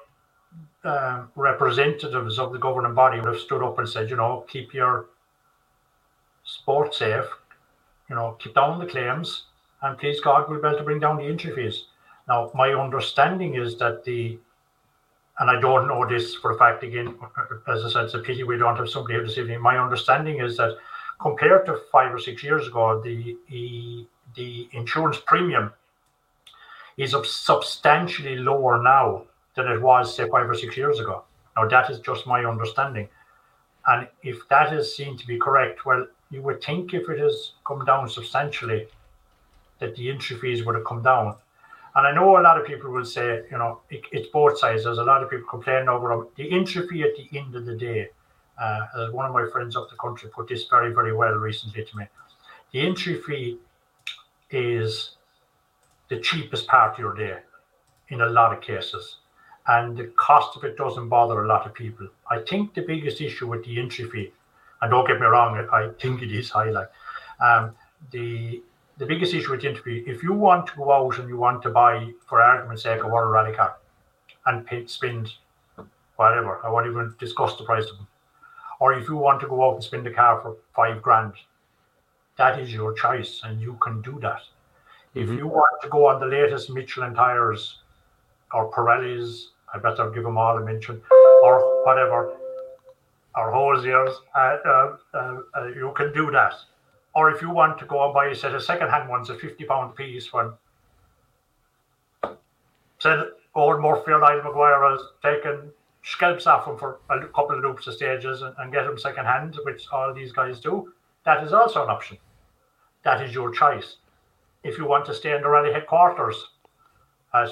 um, 0.84 1.30
representatives 1.36 2.38
of 2.38 2.52
the 2.52 2.58
governing 2.58 2.94
body 2.94 3.18
would 3.18 3.28
have 3.28 3.40
stood 3.40 3.62
up 3.62 3.78
and 3.78 3.88
said, 3.88 4.10
you 4.10 4.16
know, 4.16 4.44
keep 4.48 4.74
your 4.74 5.06
sport 6.44 6.94
safe, 6.94 7.26
you 8.12 8.16
know, 8.16 8.36
keep 8.38 8.54
down 8.54 8.78
the 8.78 8.84
claims, 8.84 9.44
and 9.80 9.96
please 9.96 10.20
God, 10.20 10.46
we'll 10.46 10.60
be 10.60 10.68
able 10.68 10.76
to 10.76 10.84
bring 10.84 11.00
down 11.00 11.16
the 11.16 11.24
entry 11.24 11.50
fees. 11.54 11.86
Now, 12.28 12.50
my 12.54 12.68
understanding 12.74 13.54
is 13.54 13.78
that 13.78 14.04
the, 14.04 14.38
and 15.38 15.50
I 15.50 15.58
don't 15.58 15.88
know 15.88 16.06
this 16.06 16.34
for 16.34 16.50
a 16.54 16.58
fact 16.58 16.84
again, 16.84 17.14
as 17.66 17.82
I 17.86 17.88
said, 17.88 18.04
it's 18.04 18.12
a 18.12 18.18
pity 18.18 18.42
we 18.42 18.58
don't 18.58 18.76
have 18.76 18.90
somebody 18.90 19.14
here 19.14 19.24
this 19.26 19.38
evening. 19.38 19.62
My 19.62 19.78
understanding 19.78 20.40
is 20.40 20.58
that 20.58 20.76
compared 21.22 21.64
to 21.64 21.80
five 21.90 22.12
or 22.12 22.18
six 22.18 22.44
years 22.44 22.68
ago, 22.68 23.00
the, 23.00 23.34
the, 23.50 24.06
the 24.36 24.68
insurance 24.72 25.16
premium 25.24 25.72
is 26.98 27.16
substantially 27.24 28.36
lower 28.36 28.82
now 28.82 29.22
than 29.56 29.68
it 29.68 29.80
was, 29.80 30.14
say, 30.14 30.28
five 30.28 30.50
or 30.50 30.54
six 30.54 30.76
years 30.76 31.00
ago. 31.00 31.24
Now, 31.56 31.66
that 31.66 31.88
is 31.88 31.98
just 32.00 32.26
my 32.26 32.44
understanding. 32.44 33.08
And 33.86 34.06
if 34.22 34.46
that 34.50 34.74
is 34.74 34.94
seen 34.94 35.16
to 35.16 35.26
be 35.26 35.38
correct, 35.38 35.86
well, 35.86 36.06
you 36.32 36.42
would 36.42 36.62
think 36.64 36.94
if 36.94 37.08
it 37.08 37.18
has 37.20 37.52
come 37.64 37.84
down 37.84 38.08
substantially, 38.08 38.88
that 39.78 39.94
the 39.94 40.10
entry 40.10 40.36
fees 40.36 40.64
would 40.64 40.74
have 40.74 40.84
come 40.84 41.02
down. 41.02 41.36
And 41.94 42.06
I 42.06 42.12
know 42.12 42.38
a 42.38 42.40
lot 42.40 42.58
of 42.58 42.66
people 42.66 42.90
will 42.90 43.04
say, 43.04 43.42
you 43.50 43.58
know, 43.58 43.80
it, 43.90 44.02
it's 44.12 44.28
both 44.28 44.58
sides. 44.58 44.84
There's 44.84 44.98
a 44.98 45.04
lot 45.04 45.22
of 45.22 45.28
people 45.28 45.46
complaining 45.48 45.90
over 45.90 46.26
the 46.36 46.50
entry 46.50 46.88
fee 46.88 47.02
at 47.02 47.14
the 47.16 47.38
end 47.38 47.54
of 47.54 47.66
the 47.66 47.76
day. 47.76 48.08
Uh, 48.58 48.86
as 48.98 49.12
one 49.12 49.26
of 49.26 49.32
my 49.32 49.46
friends 49.50 49.76
up 49.76 49.90
the 49.90 49.96
country 49.96 50.30
put 50.30 50.48
this 50.48 50.66
very, 50.68 50.92
very 50.92 51.12
well 51.12 51.34
recently 51.34 51.84
to 51.84 51.96
me. 51.96 52.04
The 52.72 52.80
entry 52.80 53.20
fee 53.20 53.58
is 54.50 55.16
the 56.08 56.18
cheapest 56.20 56.66
part 56.66 56.94
of 56.94 56.98
your 56.98 57.14
day 57.14 57.38
in 58.08 58.22
a 58.22 58.26
lot 58.26 58.56
of 58.56 58.62
cases. 58.62 59.16
And 59.66 59.96
the 59.96 60.06
cost 60.16 60.56
of 60.56 60.64
it 60.64 60.76
doesn't 60.76 61.08
bother 61.08 61.44
a 61.44 61.46
lot 61.46 61.66
of 61.66 61.74
people. 61.74 62.08
I 62.30 62.40
think 62.40 62.74
the 62.74 62.82
biggest 62.82 63.20
issue 63.20 63.48
with 63.48 63.64
the 63.64 63.78
entry 63.78 64.08
fee 64.08 64.32
and 64.82 64.90
don't 64.90 65.06
get 65.06 65.20
me 65.20 65.26
wrong, 65.26 65.66
I 65.72 65.88
think 66.00 66.22
it 66.22 66.32
is 66.32 66.50
high. 66.50 66.70
Like 66.70 66.90
um, 67.40 67.74
the 68.10 68.62
the 68.98 69.06
biggest 69.06 69.32
issue 69.32 69.50
with 69.50 69.62
the 69.62 69.68
interview, 69.68 70.04
if 70.06 70.22
you 70.22 70.32
want 70.32 70.66
to 70.66 70.76
go 70.76 70.92
out 70.92 71.18
and 71.18 71.28
you 71.28 71.36
want 71.36 71.62
to 71.62 71.70
buy, 71.70 72.12
for 72.26 72.42
argument's 72.42 72.82
sake, 72.82 73.02
a 73.02 73.08
World 73.08 73.32
Rally 73.32 73.54
car 73.54 73.76
and 74.46 74.66
pay, 74.66 74.86
spend 74.86 75.32
whatever, 76.16 76.60
I 76.64 76.68
won't 76.68 76.86
even 76.86 77.14
discuss 77.18 77.56
the 77.56 77.64
price 77.64 77.88
of 77.90 77.96
them. 77.96 78.06
Or 78.80 78.92
if 78.92 79.08
you 79.08 79.16
want 79.16 79.40
to 79.40 79.48
go 79.48 79.64
out 79.64 79.74
and 79.74 79.84
spend 79.84 80.06
a 80.06 80.12
car 80.12 80.40
for 80.42 80.56
five 80.74 81.00
grand, 81.00 81.32
that 82.36 82.60
is 82.60 82.72
your 82.72 82.92
choice 82.92 83.40
and 83.44 83.60
you 83.60 83.78
can 83.82 84.02
do 84.02 84.18
that. 84.20 84.42
If 85.14 85.28
mm-hmm. 85.28 85.38
you 85.38 85.46
want 85.46 85.82
to 85.82 85.88
go 85.88 86.06
on 86.06 86.20
the 86.20 86.26
latest 86.26 86.70
Michelin 86.70 87.14
tires 87.14 87.78
or 88.52 88.70
Pirellis, 88.70 89.46
I 89.72 89.78
better 89.78 90.10
give 90.10 90.24
them 90.24 90.36
all 90.36 90.58
a 90.58 90.60
mention, 90.60 91.00
or 91.42 91.84
whatever, 91.84 92.32
or 93.36 93.52
Hoosiers, 93.52 94.14
uh, 94.34 94.56
uh, 94.64 94.96
uh, 95.14 95.66
you 95.74 95.92
can 95.96 96.12
do 96.12 96.30
that. 96.30 96.54
Or 97.14 97.30
if 97.30 97.42
you 97.42 97.50
want 97.50 97.78
to 97.78 97.84
go 97.86 98.04
and 98.04 98.14
buy 98.14 98.26
a 98.26 98.34
set 98.34 98.54
of 98.54 98.62
second-hand 98.62 99.08
ones 99.08 99.30
a 99.30 99.38
fifty 99.38 99.64
pound 99.64 99.90
a 99.90 99.94
piece, 99.94 100.32
when 100.32 100.52
said 102.98 103.26
old 103.54 103.80
Murphy 103.80 104.12
or 104.12 104.20
Niall 104.20 104.42
Maguire 104.42 104.90
has 104.90 105.00
taken 105.22 105.70
scalps 106.04 106.46
off 106.46 106.66
them 106.66 106.78
for 106.78 106.98
a 107.10 107.26
couple 107.28 107.56
of 107.56 107.62
loops 107.62 107.86
of 107.86 107.94
stages 107.94 108.42
and, 108.42 108.54
and 108.58 108.72
get 108.72 108.84
them 108.84 108.98
second-hand, 108.98 109.56
which 109.64 109.86
all 109.92 110.12
these 110.12 110.32
guys 110.32 110.60
do. 110.60 110.92
That 111.24 111.44
is 111.44 111.52
also 111.52 111.84
an 111.84 111.90
option. 111.90 112.18
That 113.04 113.22
is 113.22 113.34
your 113.34 113.52
choice. 113.52 113.96
If 114.64 114.78
you 114.78 114.86
want 114.86 115.06
to 115.06 115.14
stay 115.14 115.34
in 115.34 115.42
the 115.42 115.48
rally 115.48 115.72
headquarters 115.72 116.36
at 117.34 117.50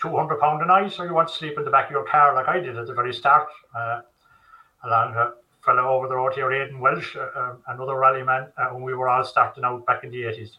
200 0.00 0.38
pound 0.40 0.62
a 0.62 0.66
night, 0.66 0.98
or 0.98 1.06
you 1.06 1.14
want 1.14 1.28
to 1.28 1.34
sleep 1.34 1.56
in 1.56 1.64
the 1.64 1.70
back 1.70 1.86
of 1.86 1.92
your 1.92 2.04
car 2.04 2.34
like 2.34 2.48
I 2.48 2.60
did 2.60 2.76
at 2.76 2.86
the 2.86 2.94
very 2.94 3.14
start. 3.14 3.48
Uh, 3.76 4.02
along 4.84 5.14
a 5.14 5.32
fellow 5.64 5.88
over 5.88 6.08
the 6.08 6.16
road 6.16 6.34
here, 6.34 6.52
Aidan 6.52 6.80
Welsh, 6.80 7.16
uh, 7.16 7.28
um, 7.34 7.58
another 7.68 7.96
rally 7.96 8.22
man, 8.22 8.48
uh, 8.56 8.66
when 8.68 8.82
we 8.82 8.94
were 8.94 9.08
all 9.08 9.24
starting 9.24 9.64
out 9.64 9.86
back 9.86 10.04
in 10.04 10.10
the 10.10 10.22
80s. 10.22 10.56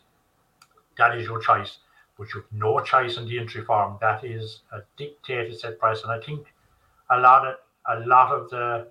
That 0.97 1.17
is 1.17 1.25
your 1.25 1.39
choice, 1.39 1.77
but 2.17 2.27
you've 2.33 2.51
no 2.51 2.79
choice 2.79 3.17
in 3.17 3.27
the 3.27 3.39
entry 3.39 3.63
form. 3.63 3.97
That 4.01 4.23
is 4.23 4.61
a 4.71 4.79
dictated 4.97 5.59
set 5.59 5.77
price, 5.77 6.01
and 6.03 6.11
I 6.11 6.19
think 6.19 6.47
a 7.09 7.19
lot 7.19 7.45
of 7.45 7.55
a 7.88 7.99
lot 8.07 8.31
of 8.31 8.49
the 8.49 8.88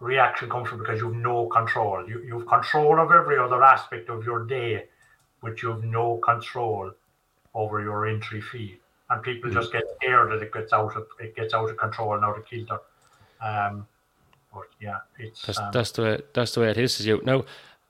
reaction 0.00 0.50
comes 0.50 0.68
from 0.68 0.78
because 0.78 1.00
you've 1.00 1.16
no 1.16 1.46
control. 1.46 2.06
You, 2.08 2.22
you've 2.22 2.46
control 2.46 3.00
of 3.00 3.10
every 3.10 3.38
other 3.38 3.62
aspect 3.62 4.08
of 4.10 4.24
your 4.24 4.44
day, 4.44 4.84
but 5.42 5.62
you've 5.62 5.84
no 5.84 6.18
control 6.18 6.92
over 7.54 7.80
your 7.80 8.06
entry 8.06 8.40
fee. 8.40 8.78
And 9.08 9.22
people 9.22 9.50
mm-hmm. 9.50 9.58
just 9.58 9.72
get 9.72 9.84
scared 9.96 10.32
that 10.32 10.42
it 10.42 10.52
gets 10.52 10.72
out 10.72 10.96
of 10.96 11.06
it 11.20 11.34
gets 11.36 11.54
out 11.54 11.70
of 11.70 11.76
control 11.76 12.14
and 12.14 12.24
out 12.24 12.38
of 12.38 12.46
kilter. 12.46 12.78
Um, 13.40 13.86
but 14.52 14.64
yeah, 14.80 14.98
it's 15.18 15.42
that's, 15.42 15.58
um, 15.58 15.70
that's 15.72 15.92
the 15.92 16.02
way 16.02 16.20
that's 16.34 16.54
the 16.54 16.60
way 16.60 16.70
it 16.70 16.78
is. 16.78 17.06
You 17.06 17.20
now, 17.24 17.44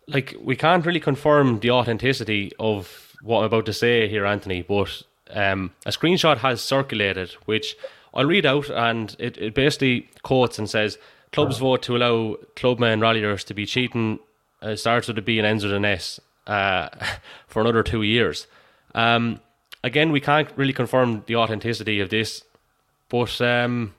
like 0.09 0.37
we 0.41 0.57
can't 0.57 0.85
really 0.85 1.01
confirm 1.01 1.61
the 1.61 1.71
authenticity 1.71 2.53
of 2.59 3.15
what 3.23 3.41
I'm 3.41 3.45
about 3.45 3.67
to 3.67 3.73
say 3.73 4.09
here, 4.09 4.27
Anthony. 4.27 4.63
But 4.63 5.03
um, 5.31 5.73
a 5.85 5.91
screenshot 5.91 6.39
has 6.39 6.61
circulated, 6.61 7.33
which 7.45 7.77
I'll 8.15 8.27
read 8.27 8.47
out, 8.47 8.71
and 8.71 9.15
it, 9.19 9.37
it 9.39 9.55
basically 9.55 10.09
quotes 10.23 10.59
and 10.59 10.69
says 10.69 10.99
Clubs 11.33 11.59
vote 11.59 11.83
to 11.83 11.97
allow 11.97 12.37
clubmen 12.55 13.01
ralliers 13.01 13.45
to 13.45 13.55
be 13.55 13.67
cheating 13.67 14.19
uh, 14.63 14.75
starts 14.75 15.09
with 15.09 15.19
a 15.19 15.23
B 15.23 15.39
and 15.39 15.47
ends 15.47 15.65
with 15.65 15.73
an 15.73 15.85
S 15.85 16.21
uh, 16.47 16.89
for 17.47 17.61
another 17.61 17.83
two 17.83 18.03
years. 18.03 18.47
Um, 18.95 19.41
again, 19.85 20.13
we 20.13 20.21
can't 20.21 20.49
really 20.57 20.73
confirm 20.73 21.25
the 21.27 21.37
authenticity 21.37 22.01
of 22.01 22.09
this, 22.09 22.43
but 23.09 23.39
um, 23.41 23.95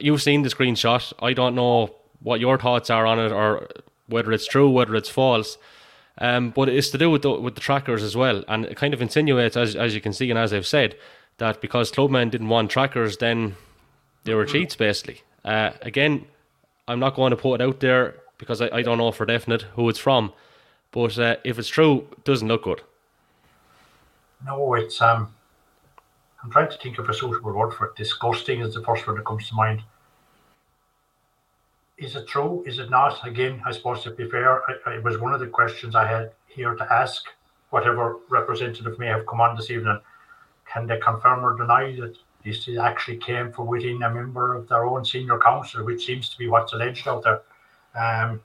you've 0.00 0.22
seen 0.22 0.42
the 0.42 0.48
screenshot. 0.48 1.12
I 1.20 1.32
don't 1.32 1.54
know 1.54 1.94
what 2.20 2.40
your 2.40 2.58
thoughts 2.58 2.90
are 2.90 3.06
on 3.06 3.18
it 3.18 3.32
or 3.32 3.68
whether 4.06 4.32
it's 4.32 4.46
true, 4.46 4.70
whether 4.70 4.94
it's 4.94 5.08
false. 5.08 5.58
Um, 6.20 6.50
but 6.50 6.68
it's 6.68 6.90
to 6.90 6.98
do 6.98 7.10
with 7.10 7.22
the, 7.22 7.30
with 7.30 7.54
the 7.54 7.60
trackers 7.60 8.02
as 8.02 8.16
well, 8.16 8.42
and 8.48 8.64
it 8.64 8.76
kind 8.76 8.92
of 8.92 9.00
insinuates, 9.00 9.56
as 9.56 9.76
as 9.76 9.94
you 9.94 10.00
can 10.00 10.12
see 10.12 10.28
and 10.30 10.38
as 10.38 10.52
I've 10.52 10.66
said, 10.66 10.96
that 11.36 11.60
because 11.60 11.92
clubmen 11.92 12.28
didn't 12.30 12.48
want 12.48 12.72
trackers, 12.72 13.18
then 13.18 13.54
they 14.24 14.34
were 14.34 14.44
cheats 14.44 14.74
basically. 14.74 15.22
Uh, 15.44 15.70
again, 15.82 16.26
I'm 16.88 16.98
not 16.98 17.14
going 17.14 17.30
to 17.30 17.36
put 17.36 17.60
it 17.60 17.64
out 17.64 17.78
there 17.78 18.16
because 18.36 18.60
I, 18.60 18.68
I 18.72 18.82
don't 18.82 18.98
know 18.98 19.12
for 19.12 19.26
definite 19.26 19.62
who 19.74 19.88
it's 19.88 19.98
from. 19.98 20.32
But 20.90 21.18
uh, 21.18 21.36
if 21.44 21.58
it's 21.58 21.68
true, 21.68 22.06
it 22.12 22.24
doesn't 22.24 22.48
look 22.48 22.64
good. 22.64 22.82
No, 24.44 24.74
it's 24.74 25.00
um. 25.00 25.34
I'm 26.42 26.50
trying 26.50 26.70
to 26.70 26.78
think 26.78 26.98
of 26.98 27.08
a 27.08 27.14
suitable 27.14 27.52
word 27.52 27.72
for 27.72 27.86
it. 27.86 27.96
Disgusting 27.96 28.60
is 28.60 28.74
the 28.74 28.82
first 28.82 29.06
word 29.06 29.18
that 29.18 29.26
comes 29.26 29.48
to 29.48 29.54
mind. 29.54 29.82
Is 31.98 32.14
it 32.14 32.28
true? 32.28 32.62
Is 32.66 32.78
it 32.78 32.90
not? 32.90 33.26
Again, 33.26 33.60
I 33.66 33.72
suppose 33.72 34.04
to 34.04 34.10
be 34.10 34.30
fair, 34.30 34.62
it 34.86 35.02
was 35.02 35.18
one 35.18 35.34
of 35.34 35.40
the 35.40 35.48
questions 35.48 35.96
I 35.96 36.06
had 36.06 36.32
here 36.46 36.74
to 36.74 36.92
ask 36.92 37.24
whatever 37.70 38.16
representative 38.30 38.98
may 38.98 39.08
have 39.08 39.26
come 39.26 39.40
on 39.40 39.56
this 39.56 39.70
evening. 39.70 40.00
Can 40.72 40.86
they 40.86 40.98
confirm 40.98 41.44
or 41.44 41.56
deny 41.56 41.96
that 41.96 42.16
this 42.44 42.68
actually 42.80 43.16
came 43.18 43.52
from 43.52 43.66
within 43.66 44.02
a 44.02 44.10
member 44.10 44.54
of 44.54 44.68
their 44.68 44.84
own 44.84 45.04
senior 45.04 45.38
council, 45.38 45.84
which 45.84 46.06
seems 46.06 46.28
to 46.30 46.38
be 46.38 46.48
what's 46.48 46.72
alleged 46.72 47.08
out 47.08 47.24
there. 47.24 47.42
Um, 47.94 48.40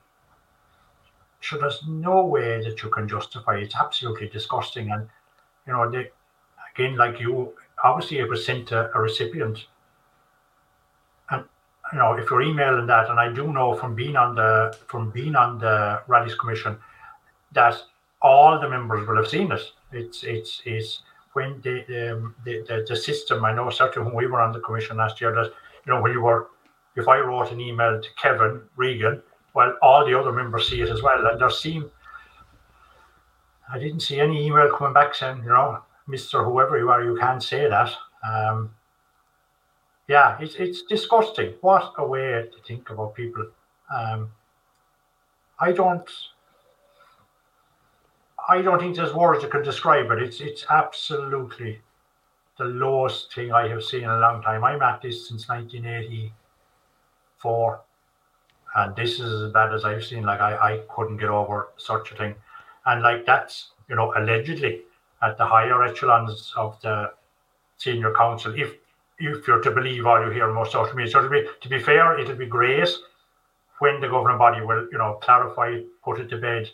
so 1.41 1.57
there's 1.57 1.81
no 1.87 2.25
way 2.25 2.63
that 2.63 2.81
you 2.81 2.89
can 2.89 3.07
justify 3.07 3.57
it. 3.57 3.63
It's 3.63 3.75
absolutely 3.75 4.29
disgusting. 4.29 4.91
And, 4.91 5.09
you 5.67 5.73
know, 5.73 5.89
they, 5.89 6.09
again, 6.73 6.95
like 6.95 7.19
you, 7.19 7.53
obviously 7.83 8.19
it 8.19 8.29
was 8.29 8.45
sent 8.45 8.67
to 8.69 8.91
a 8.93 8.99
recipient. 8.99 9.65
And, 11.29 11.43
you 11.91 11.99
know, 11.99 12.13
if 12.13 12.29
you're 12.29 12.41
emailing 12.41 12.87
that, 12.87 13.09
and 13.09 13.19
I 13.19 13.31
do 13.31 13.51
know 13.51 13.75
from 13.75 13.95
being 13.95 14.15
on 14.15 14.35
the, 14.35 14.77
from 14.87 15.11
being 15.11 15.35
on 15.35 15.59
the 15.59 16.01
Rallies 16.07 16.35
Commission, 16.35 16.77
that 17.51 17.75
all 18.21 18.59
the 18.59 18.69
members 18.69 19.07
will 19.07 19.17
have 19.17 19.27
seen 19.27 19.51
it. 19.51 19.61
It's, 19.91 20.23
it's, 20.23 20.61
it's, 20.65 21.03
when 21.33 21.59
the, 21.61 22.11
um, 22.11 22.35
the, 22.45 22.63
the, 22.67 22.85
the 22.87 22.95
system, 22.95 23.43
I 23.43 23.53
know 23.53 23.69
certainly 23.69 24.07
when 24.07 24.15
we 24.15 24.27
were 24.27 24.39
on 24.39 24.53
the 24.53 24.59
commission 24.59 24.97
last 24.97 25.19
year, 25.19 25.33
that 25.33 25.51
you 25.85 25.93
know 25.93 26.01
when 26.01 26.11
you 26.11 26.21
were, 26.21 26.49
if 26.95 27.07
I 27.07 27.19
wrote 27.19 27.51
an 27.51 27.59
email 27.59 27.99
to 27.99 28.07
Kevin 28.21 28.61
Regan, 28.75 29.21
well, 29.55 29.75
all 29.81 30.05
the 30.05 30.17
other 30.17 30.31
members 30.31 30.69
see 30.69 30.81
it 30.81 30.89
as 30.89 31.01
well, 31.01 31.25
and 31.25 31.41
there 31.41 31.49
seem, 31.49 31.89
I 33.71 33.79
didn't 33.79 34.01
see 34.01 34.19
any 34.19 34.45
email 34.45 34.75
coming 34.75 34.93
back 34.93 35.15
saying, 35.15 35.41
you 35.43 35.49
know, 35.49 35.81
Mister 36.07 36.43
whoever 36.43 36.77
you 36.77 36.89
are, 36.89 37.03
you 37.03 37.17
can't 37.17 37.41
say 37.41 37.69
that. 37.69 37.95
Um, 38.27 38.75
yeah, 40.07 40.37
it's 40.39 40.55
it's 40.55 40.81
disgusting. 40.83 41.53
What 41.61 41.93
a 41.97 42.05
way 42.05 42.49
to 42.51 42.57
think 42.67 42.89
about 42.89 43.15
people. 43.15 43.47
Um, 43.93 44.31
I 45.59 45.71
don't. 45.71 46.09
I 48.49 48.61
don't 48.61 48.79
think 48.79 48.97
there's 48.97 49.13
words 49.13 49.41
that 49.41 49.51
can 49.51 49.63
describe 49.63 50.11
it. 50.11 50.21
It's 50.21 50.41
it's 50.41 50.65
absolutely 50.69 51.79
the 52.57 52.65
lowest 52.65 53.33
thing 53.33 53.53
I 53.53 53.67
have 53.69 53.83
seen 53.83 54.03
in 54.03 54.09
a 54.09 54.19
long 54.19 54.41
time. 54.41 54.63
I'm 54.63 54.81
at 54.81 55.01
this 55.01 55.27
since 55.27 55.47
1984, 55.47 57.81
and 58.75 58.95
this 58.95 59.19
is 59.19 59.41
as 59.41 59.51
bad 59.51 59.73
as 59.73 59.85
I've 59.85 60.03
seen. 60.03 60.23
Like 60.23 60.41
I, 60.41 60.73
I 60.73 60.81
couldn't 60.93 61.17
get 61.17 61.29
over 61.29 61.69
such 61.77 62.11
a 62.11 62.15
thing, 62.15 62.35
and 62.85 63.01
like 63.01 63.25
that's 63.25 63.69
you 63.87 63.95
know 63.95 64.13
allegedly 64.17 64.81
at 65.23 65.37
the 65.37 65.45
higher 65.45 65.83
echelons 65.83 66.53
of 66.55 66.79
the 66.81 67.11
senior 67.77 68.13
council. 68.13 68.53
If 68.55 68.75
if 69.19 69.47
you're 69.47 69.61
to 69.61 69.71
believe 69.71 70.05
all 70.05 70.23
you 70.23 70.31
hear 70.31 70.49
on 70.49 70.55
most 70.55 70.71
social 70.71 70.95
media, 70.95 71.11
so 71.11 71.21
to 71.21 71.29
be 71.29 71.47
to 71.61 71.69
be 71.69 71.79
fair, 71.79 72.19
it'll 72.19 72.35
be 72.35 72.45
great 72.45 72.89
when 73.79 73.99
the 74.01 74.07
governing 74.07 74.37
body 74.37 74.61
will 74.61 74.87
you 74.91 74.97
know 74.97 75.19
clarify, 75.21 75.79
put 76.03 76.19
it 76.19 76.29
to 76.29 76.37
bed 76.37 76.69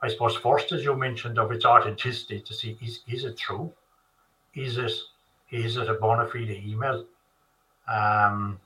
I 0.00 0.08
suppose 0.08 0.36
first, 0.36 0.70
as 0.72 0.84
you 0.84 0.94
mentioned, 0.94 1.38
of 1.38 1.50
its 1.50 1.64
authenticity 1.64 2.40
to 2.40 2.54
see 2.54 2.78
is 2.80 3.00
is 3.08 3.24
it 3.24 3.36
true? 3.36 3.72
Is 4.54 4.78
it 4.78 4.92
is 5.50 5.76
it 5.76 5.88
a 5.88 5.94
bona 5.94 6.26
fide 6.26 6.50
email? 6.50 7.04
Um, 7.88 8.60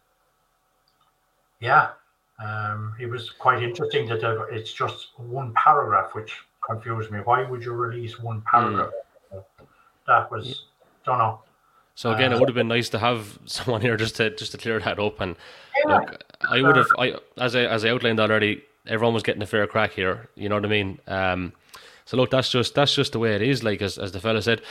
yeah, 1.60 1.90
um, 2.38 2.94
it 3.00 3.06
was 3.06 3.30
quite 3.30 3.62
interesting 3.62 4.06
that 4.08 4.48
it's 4.50 4.72
just 4.72 5.08
one 5.16 5.54
paragraph, 5.54 6.14
which 6.14 6.36
confused 6.60 7.10
me. 7.10 7.20
Why 7.20 7.48
would 7.48 7.64
you 7.64 7.72
release 7.72 8.20
one 8.20 8.42
paragraph? 8.42 8.88
Mm. 8.88 9.01
That 10.06 10.30
was 10.30 10.64
don't 11.04 11.18
know. 11.18 11.40
So 11.94 12.12
again, 12.12 12.32
uh, 12.32 12.36
it 12.36 12.40
would 12.40 12.48
have 12.48 12.56
been 12.56 12.68
nice 12.68 12.88
to 12.90 12.98
have 12.98 13.38
someone 13.44 13.80
here 13.80 13.96
just 13.96 14.16
to 14.16 14.30
just 14.30 14.52
to 14.52 14.58
clear 14.58 14.80
that 14.80 14.98
up. 14.98 15.20
And 15.20 15.36
yeah, 15.86 15.98
look, 15.98 16.24
I 16.48 16.62
would 16.62 16.76
have, 16.76 16.86
I 16.98 17.14
as 17.38 17.54
I 17.54 17.62
as 17.64 17.84
I 17.84 17.90
outlined 17.90 18.20
already, 18.20 18.62
everyone 18.86 19.14
was 19.14 19.22
getting 19.22 19.42
a 19.42 19.46
fair 19.46 19.66
crack 19.66 19.92
here. 19.92 20.28
You 20.34 20.48
know 20.48 20.56
what 20.56 20.64
I 20.64 20.68
mean? 20.68 20.98
Um, 21.06 21.52
so 22.04 22.16
look, 22.16 22.30
that's 22.30 22.50
just 22.50 22.74
that's 22.74 22.94
just 22.94 23.12
the 23.12 23.18
way 23.18 23.34
it 23.34 23.42
is. 23.42 23.62
Like 23.62 23.82
as 23.82 23.98
as 23.98 24.12
the 24.12 24.20
fella 24.20 24.42
said, 24.42 24.62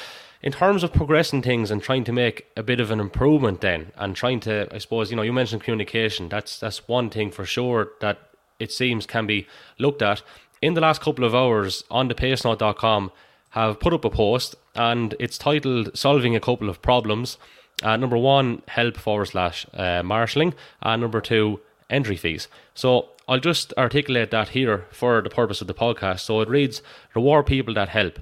in 0.41 0.51
terms 0.51 0.83
of 0.83 0.93
progressing 0.93 1.41
things 1.41 1.69
and 1.69 1.81
trying 1.81 2.03
to 2.05 2.11
make 2.11 2.47
a 2.57 2.63
bit 2.63 2.79
of 2.79 2.91
an 2.91 2.99
improvement, 2.99 3.61
then 3.61 3.91
and 3.95 4.15
trying 4.15 4.39
to, 4.41 4.67
I 4.73 4.79
suppose, 4.79 5.11
you 5.11 5.15
know, 5.15 5.21
you 5.21 5.33
mentioned 5.33 5.63
communication. 5.63 6.27
That's 6.27 6.59
that's 6.59 6.87
one 6.87 7.09
thing 7.09 7.31
for 7.31 7.45
sure 7.45 7.91
that 8.01 8.19
it 8.59 8.71
seems 8.71 9.05
can 9.05 9.27
be 9.27 9.47
looked 9.77 10.01
at. 10.01 10.21
In 10.61 10.73
the 10.73 10.81
last 10.81 11.01
couple 11.01 11.25
of 11.25 11.33
hours, 11.33 11.83
on 11.89 12.07
the 12.07 12.15
pacenote.com 12.15 13.11
have 13.51 13.79
put 13.79 13.93
up 13.93 14.05
a 14.05 14.09
post 14.09 14.55
and 14.75 15.15
it's 15.19 15.37
titled 15.37 15.97
"Solving 15.97 16.35
a 16.35 16.39
Couple 16.39 16.69
of 16.69 16.81
Problems." 16.81 17.37
Uh, 17.83 17.97
number 17.97 18.17
one, 18.17 18.61
help 18.67 18.97
forward 18.97 19.25
slash 19.25 19.65
uh, 19.73 20.03
marshalling, 20.03 20.53
and 20.81 21.01
number 21.01 21.19
two, 21.19 21.59
entry 21.89 22.15
fees. 22.15 22.47
So 22.75 23.09
I'll 23.27 23.39
just 23.39 23.73
articulate 23.77 24.31
that 24.31 24.49
here 24.49 24.85
for 24.91 25.21
the 25.21 25.29
purpose 25.29 25.61
of 25.61 25.67
the 25.67 25.73
podcast. 25.73 26.19
So 26.21 26.41
it 26.41 26.49
reads 26.49 26.81
Reward 27.15 27.45
people 27.45 27.73
that 27.75 27.89
help. 27.89 28.19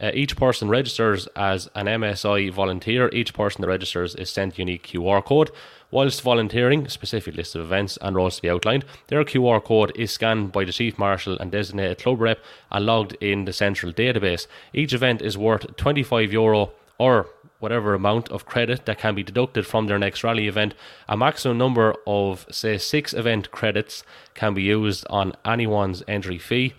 Uh, 0.00 0.10
each 0.14 0.36
person 0.36 0.68
registers 0.68 1.26
as 1.36 1.68
an 1.74 1.86
MSI 1.86 2.50
volunteer. 2.52 3.10
Each 3.12 3.34
person 3.34 3.60
that 3.60 3.68
registers 3.68 4.14
is 4.14 4.30
sent 4.30 4.58
unique 4.58 4.86
QR 4.86 5.22
code. 5.24 5.50
Whilst 5.92 6.22
volunteering, 6.22 6.88
specific 6.88 7.34
list 7.34 7.56
of 7.56 7.62
events 7.62 7.98
and 8.00 8.14
roles 8.14 8.36
to 8.36 8.42
be 8.42 8.50
outlined, 8.50 8.84
their 9.08 9.24
QR 9.24 9.62
code 9.62 9.92
is 9.96 10.12
scanned 10.12 10.52
by 10.52 10.64
the 10.64 10.72
Chief 10.72 10.96
Marshal 10.96 11.36
and 11.38 11.50
designated 11.50 11.98
club 11.98 12.20
rep 12.20 12.38
and 12.70 12.86
logged 12.86 13.16
in 13.20 13.44
the 13.44 13.52
central 13.52 13.92
database. 13.92 14.46
Each 14.72 14.92
event 14.92 15.20
is 15.20 15.36
worth 15.36 15.76
25 15.76 16.32
euro 16.32 16.70
or 16.98 17.26
whatever 17.58 17.94
amount 17.94 18.28
of 18.30 18.46
credit 18.46 18.86
that 18.86 18.98
can 18.98 19.16
be 19.16 19.24
deducted 19.24 19.66
from 19.66 19.86
their 19.86 19.98
next 19.98 20.22
rally 20.22 20.46
event. 20.46 20.74
A 21.08 21.16
maximum 21.16 21.58
number 21.58 21.94
of, 22.06 22.46
say, 22.50 22.78
six 22.78 23.12
event 23.12 23.50
credits 23.50 24.04
can 24.34 24.54
be 24.54 24.62
used 24.62 25.04
on 25.10 25.34
anyone's 25.44 26.04
entry 26.06 26.38
fee. 26.38 26.74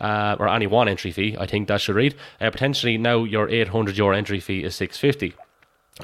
Uh, 0.00 0.34
or 0.40 0.48
any 0.48 0.66
one 0.66 0.88
entry 0.88 1.12
fee, 1.12 1.36
I 1.38 1.46
think 1.46 1.68
that 1.68 1.80
should 1.80 1.94
read. 1.94 2.16
Uh, 2.40 2.50
potentially 2.50 2.98
now 2.98 3.22
your 3.22 3.48
800 3.48 3.96
euro 3.96 4.16
entry 4.16 4.40
fee 4.40 4.64
is 4.64 4.74
650. 4.74 5.36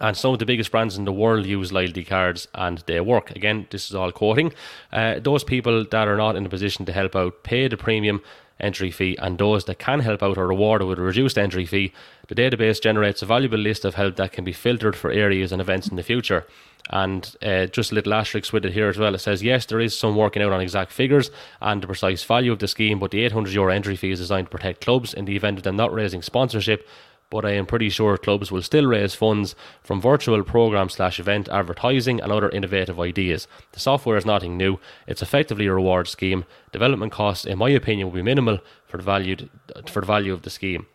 And 0.00 0.16
some 0.16 0.32
of 0.32 0.38
the 0.38 0.46
biggest 0.46 0.70
brands 0.70 0.96
in 0.96 1.04
the 1.04 1.12
world 1.12 1.46
use 1.46 1.72
loyalty 1.72 2.04
cards 2.04 2.46
and 2.54 2.78
they 2.86 3.00
work. 3.00 3.30
Again, 3.32 3.66
this 3.70 3.88
is 3.88 3.94
all 3.94 4.12
quoting. 4.12 4.52
Uh, 4.92 5.18
those 5.18 5.44
people 5.44 5.84
that 5.84 6.08
are 6.08 6.16
not 6.16 6.36
in 6.36 6.46
a 6.46 6.48
position 6.48 6.84
to 6.86 6.92
help 6.92 7.16
out 7.16 7.42
pay 7.42 7.68
the 7.68 7.76
premium 7.76 8.22
entry 8.60 8.90
fee, 8.90 9.16
and 9.20 9.38
those 9.38 9.64
that 9.64 9.78
can 9.78 10.00
help 10.00 10.22
out 10.22 10.38
are 10.38 10.46
rewarded 10.46 10.88
with 10.88 10.98
a 10.98 11.02
reduced 11.02 11.38
entry 11.38 11.64
fee. 11.64 11.92
The 12.28 12.34
database 12.34 12.82
generates 12.82 13.22
a 13.22 13.26
valuable 13.26 13.58
list 13.58 13.84
of 13.84 13.94
help 13.94 14.16
that 14.16 14.32
can 14.32 14.44
be 14.44 14.52
filtered 14.52 14.96
for 14.96 15.10
areas 15.10 15.52
and 15.52 15.60
events 15.60 15.88
in 15.88 15.96
the 15.96 16.02
future. 16.02 16.46
And 16.90 17.36
uh, 17.42 17.66
just 17.66 17.92
a 17.92 17.94
little 17.94 18.14
asterisk 18.14 18.52
with 18.52 18.64
it 18.64 18.72
here 18.72 18.88
as 18.88 18.96
well. 18.96 19.14
It 19.14 19.18
says, 19.18 19.42
yes, 19.42 19.66
there 19.66 19.80
is 19.80 19.96
some 19.96 20.16
working 20.16 20.42
out 20.42 20.52
on 20.52 20.60
exact 20.60 20.90
figures 20.90 21.30
and 21.60 21.82
the 21.82 21.86
precise 21.86 22.24
value 22.24 22.50
of 22.50 22.60
the 22.60 22.68
scheme, 22.68 22.98
but 22.98 23.10
the 23.10 23.24
800 23.24 23.52
euro 23.52 23.72
entry 23.72 23.94
fee 23.94 24.12
is 24.12 24.20
designed 24.20 24.46
to 24.46 24.50
protect 24.50 24.80
clubs 24.80 25.12
in 25.12 25.26
the 25.26 25.36
event 25.36 25.58
of 25.58 25.64
them 25.64 25.76
not 25.76 25.92
raising 25.92 26.22
sponsorship 26.22 26.88
but 27.30 27.44
I 27.44 27.52
am 27.52 27.66
pretty 27.66 27.90
sure 27.90 28.16
clubs 28.16 28.50
will 28.50 28.62
still 28.62 28.86
raise 28.86 29.14
funds 29.14 29.54
from 29.82 30.00
virtual 30.00 30.42
program 30.42 30.88
slash 30.88 31.20
event 31.20 31.48
advertising 31.48 32.20
and 32.20 32.32
other 32.32 32.48
innovative 32.48 32.98
ideas. 32.98 33.46
The 33.72 33.80
software 33.80 34.16
is 34.16 34.26
nothing 34.26 34.56
new. 34.56 34.78
It's 35.06 35.22
effectively 35.22 35.66
a 35.66 35.74
reward 35.74 36.08
scheme. 36.08 36.44
Development 36.72 37.12
costs, 37.12 37.44
in 37.44 37.58
my 37.58 37.70
opinion, 37.70 38.08
will 38.08 38.14
be 38.14 38.22
minimal 38.22 38.58
for 38.86 38.96
the 38.96 39.02
value 39.02 39.36
for 39.86 40.00
the 40.00 40.06
value 40.06 40.32
of 40.32 40.42
the 40.42 40.50
scheme. 40.50 40.86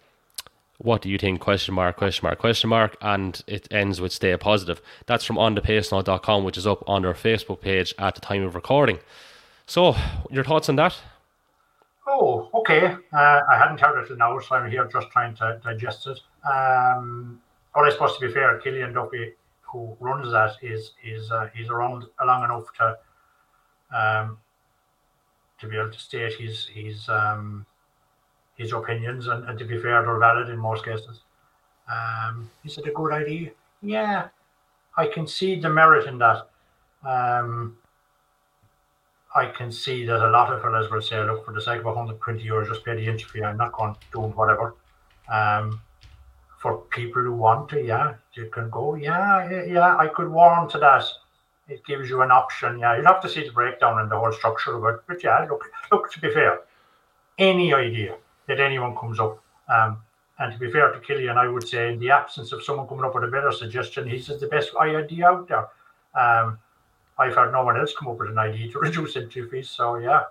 What 0.79 1.01
do 1.01 1.09
you 1.09 1.17
think? 1.17 1.39
Question 1.39 1.75
mark, 1.75 1.97
question 1.97 2.25
mark, 2.25 2.39
question 2.39 2.69
mark, 2.69 2.97
and 2.99 3.41
it 3.47 3.71
ends 3.71 4.01
with 4.01 4.11
stay 4.11 4.35
positive. 4.35 4.81
That's 5.05 5.23
from 5.23 5.37
onthepaceNote.com, 5.37 6.43
which 6.43 6.57
is 6.57 6.67
up 6.67 6.83
on 6.89 7.03
their 7.03 7.13
Facebook 7.13 7.61
page 7.61 7.93
at 7.97 8.15
the 8.15 8.21
time 8.21 8.43
of 8.43 8.55
recording. 8.55 8.99
So, 9.65 9.95
your 10.29 10.43
thoughts 10.43 10.67
on 10.67 10.75
that? 10.77 10.97
Oh, 12.05 12.49
okay. 12.53 12.95
Uh, 13.13 13.41
I 13.51 13.57
hadn't 13.57 13.79
heard 13.79 14.01
it 14.03 14.07
till 14.07 14.17
now, 14.17 14.37
so 14.39 14.55
I'm 14.55 14.69
here 14.69 14.87
just 14.91 15.09
trying 15.11 15.35
to 15.35 15.59
digest 15.63 16.07
it. 16.07 16.19
Um, 16.45 17.41
I 17.75 17.89
suppose 17.89 18.17
to 18.17 18.27
be 18.27 18.33
fair, 18.33 18.59
Killian 18.59 18.93
Duffy, 18.93 19.33
who 19.61 19.95
runs 19.99 20.31
that, 20.31 20.55
is 20.61 20.91
is 21.03 21.31
uh, 21.31 21.49
he's 21.53 21.69
around 21.69 22.05
long 22.25 22.43
enough 22.43 22.65
to 22.77 22.97
um, 23.97 24.37
to 25.59 25.67
be 25.67 25.77
able 25.77 25.91
to 25.91 25.99
state 25.99 26.33
his 26.33 26.67
his 26.67 27.09
um, 27.09 27.65
his 28.57 28.73
opinions, 28.73 29.27
and, 29.27 29.49
and 29.49 29.57
to 29.59 29.65
be 29.65 29.79
fair, 29.79 30.03
they're 30.03 30.19
valid 30.19 30.49
in 30.49 30.57
most 30.57 30.85
cases. 30.85 31.21
Um, 31.91 32.49
is 32.63 32.77
it 32.77 32.87
a 32.87 32.91
good 32.91 33.11
idea? 33.11 33.51
Yeah, 33.81 34.27
I 34.95 35.07
can 35.07 35.27
see 35.27 35.59
the 35.59 35.69
merit 35.69 36.07
in 36.07 36.17
that. 36.19 36.47
Um, 37.05 37.77
I 39.35 39.47
can 39.47 39.71
see 39.71 40.05
that 40.05 40.21
a 40.21 40.29
lot 40.29 40.53
of 40.53 40.61
fellas 40.61 40.91
will 40.91 41.01
say, 41.01 41.23
look, 41.23 41.45
for 41.45 41.53
the 41.53 41.61
sake 41.61 41.79
of 41.79 41.85
120 41.85 42.43
euros, 42.43 42.67
just 42.67 42.85
pay 42.85 42.95
the 42.95 43.17
fee. 43.17 43.43
I'm 43.43 43.57
not 43.57 43.71
going 43.71 43.95
to 43.95 43.99
do 44.11 44.19
whatever. 44.19 44.75
Um, 45.31 45.81
for 46.59 46.77
people 46.91 47.23
who 47.23 47.33
want 47.33 47.69
to, 47.69 47.83
yeah, 47.83 48.13
you 48.33 48.45
can 48.45 48.69
go, 48.69 48.95
yeah, 48.95 49.63
yeah, 49.65 49.97
I 49.97 50.07
could 50.07 50.29
warm 50.29 50.69
to 50.69 50.77
that. 50.77 51.03
It 51.67 51.85
gives 51.85 52.09
you 52.09 52.21
an 52.21 52.31
option. 52.31 52.79
Yeah, 52.79 52.95
you'll 52.95 53.05
have 53.05 53.21
to 53.21 53.29
see 53.29 53.43
the 53.43 53.51
breakdown 53.51 53.99
and 53.99 54.11
the 54.11 54.17
whole 54.17 54.31
structure 54.31 54.75
of 54.75 54.83
it. 54.93 55.01
But 55.07 55.23
yeah, 55.23 55.45
look, 55.49 55.63
look, 55.91 56.11
to 56.11 56.19
be 56.19 56.31
fair, 56.31 56.59
any 57.37 57.73
idea 57.73 58.15
that 58.47 58.59
anyone 58.59 58.95
comes 58.95 59.19
up, 59.19 59.41
um, 59.67 59.97
and 60.39 60.53
to 60.53 60.59
be 60.59 60.71
fair 60.71 60.91
to 60.91 60.99
Killian, 60.99 61.37
I 61.37 61.47
would 61.47 61.67
say 61.67 61.91
in 61.91 61.99
the 61.99 62.11
absence 62.11 62.51
of 62.51 62.63
someone 62.63 62.87
coming 62.87 63.05
up 63.05 63.15
with 63.15 63.23
a 63.23 63.27
better 63.27 63.51
suggestion, 63.51 64.07
he's 64.07 64.27
the 64.27 64.47
best 64.47 64.71
idea 64.79 65.27
out 65.27 65.47
there. 65.47 65.67
Um, 66.15 66.59
I've 67.17 67.35
had 67.35 67.51
no 67.51 67.63
one 67.63 67.77
else 67.77 67.93
come 67.97 68.09
up 68.09 68.19
with 68.19 68.29
an 68.29 68.37
idea 68.37 68.71
to 68.71 68.79
reduce 68.87 69.15
entry 69.15 69.47
fees. 69.49 69.69
So 69.69 69.97
yeah, 69.97 70.23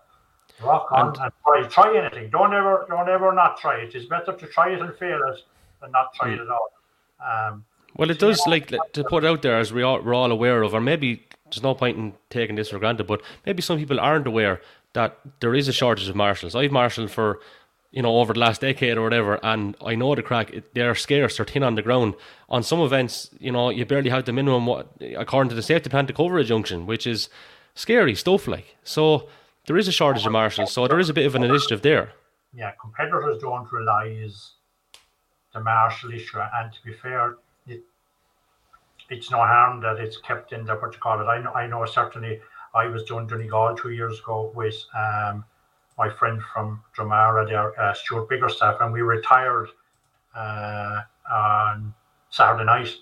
rock 0.63 0.89
on 0.93 1.09
and, 1.09 1.17
and 1.19 1.33
try, 1.45 1.63
try 1.69 1.99
anything. 1.99 2.31
Don't 2.31 2.53
ever, 2.53 2.87
don't 2.89 3.09
ever 3.09 3.33
not 3.33 3.59
try 3.59 3.77
it. 3.77 3.95
It's 3.95 4.07
better 4.07 4.33
to 4.33 4.47
try 4.47 4.71
it 4.71 4.81
and 4.81 4.95
fail 4.97 5.21
it 5.29 5.41
than 5.81 5.91
not 5.93 6.15
try 6.15 6.29
mm. 6.29 6.35
it 6.35 6.41
at 6.41 6.49
all. 6.49 6.73
Um, 7.25 7.65
well, 7.97 8.11
it 8.11 8.19
does 8.19 8.41
like 8.47 8.73
to 8.93 9.05
put 9.05 9.25
out 9.25 9.43
there 9.43 9.59
as 9.59 9.73
we 9.73 9.83
are, 9.83 10.01
we're 10.01 10.15
all 10.15 10.33
aware 10.33 10.63
of, 10.63 10.73
or 10.73 10.81
maybe 10.81 11.27
there's 11.45 11.63
no 11.63 11.75
point 11.75 11.99
in 11.99 12.15
taking 12.31 12.57
this 12.57 12.71
for 12.71 12.79
granted, 12.79 13.07
but 13.07 13.21
maybe 13.45 13.61
some 13.61 13.79
people 13.79 14.01
aren't 14.01 14.27
aware 14.27 14.63
that 14.95 15.19
there 15.41 15.55
is 15.55 15.69
a 15.69 15.73
shortage 15.73 16.09
of 16.09 16.17
marshals. 16.17 16.55
I've 16.55 16.73
marshaled 16.73 17.11
for 17.11 17.41
you 17.93 18.03
know, 18.03 18.19
over 18.19 18.33
the 18.33 18.41
last 18.41 18.63
decade 18.63 18.97
or 18.97 19.03
whatever. 19.03 19.39
And 19.43 19.77
I 19.85 19.95
know 19.95 20.15
the 20.15 20.23
crack, 20.23 20.53
they're 20.75 20.95
scarce, 20.95 21.37
they're 21.37 21.47
thin 21.47 21.63
on 21.63 21.75
the 21.75 21.83
ground. 21.83 22.15
On 22.49 22.63
some 22.63 22.81
events, 22.81 23.31
you 23.39 23.53
know, 23.53 23.69
you 23.69 23.85
barely 23.85 24.11
have 24.11 24.25
the 24.25 24.33
minimum, 24.33 24.67
what, 24.67 24.89
according 25.17 25.51
to 25.51 25.55
the 25.55 25.63
safety 25.63 25.91
plan, 25.91 26.07
to 26.07 26.13
cover 26.13 26.39
a 26.39 26.45
junction, 26.45 26.87
which 26.87 27.07
is 27.07 27.29
scary 27.75 28.15
stuff 28.15 28.49
like. 28.49 28.77
So 28.83 29.29
there 29.67 29.77
is 29.77 29.89
a 29.89 29.93
shortage 29.93 30.27
of 30.27 30.33
marshals, 30.33 30.73
so 30.73 30.89
there 30.89 30.99
is 30.99 31.11
a 31.11 31.15
bit 31.15 31.27
of 31.27 31.35
an 31.35 31.45
initiative 31.45 31.83
there. 31.83 32.13
Yeah, 32.55 32.73
competitors 32.81 33.41
don't 33.41 33.71
realize 33.71 34.53
the 35.53 35.61
marshal 35.61 36.13
issue. 36.13 36.41
And 36.41 36.73
to 36.73 36.83
be 36.83 36.95
fair, 36.95 37.37
it, 37.67 37.83
it's 39.11 39.31
no 39.31 39.39
harm 39.39 39.83
that 39.83 39.99
it's 39.99 40.17
kept 40.17 40.53
in 40.53 40.65
the, 40.65 40.75
what 40.77 40.95
you 40.95 40.99
call 40.99 41.21
it. 41.21 41.25
I 41.25 41.43
know, 41.43 41.53
I 41.53 41.67
know 41.67 41.85
certainly 41.85 42.41
I 42.75 42.87
was 42.87 43.05
doing 43.05 43.27
Donegal 43.27 43.77
two 43.77 43.91
years 43.91 44.19
ago 44.19 44.51
with, 44.55 44.83
um, 44.97 45.45
my 45.99 46.11
friend 46.11 46.41
from 46.53 46.83
Dromara 46.97 47.47
there, 47.47 47.79
uh, 47.81 47.95
Stuart 47.95 48.29
Biggerstaff, 48.29 48.83
and 48.83 48.93
we 48.93 49.03
retired 49.03 49.69
uh, 50.35 51.01
on 51.31 51.95
Saturday 52.31 52.65
night. 52.65 52.95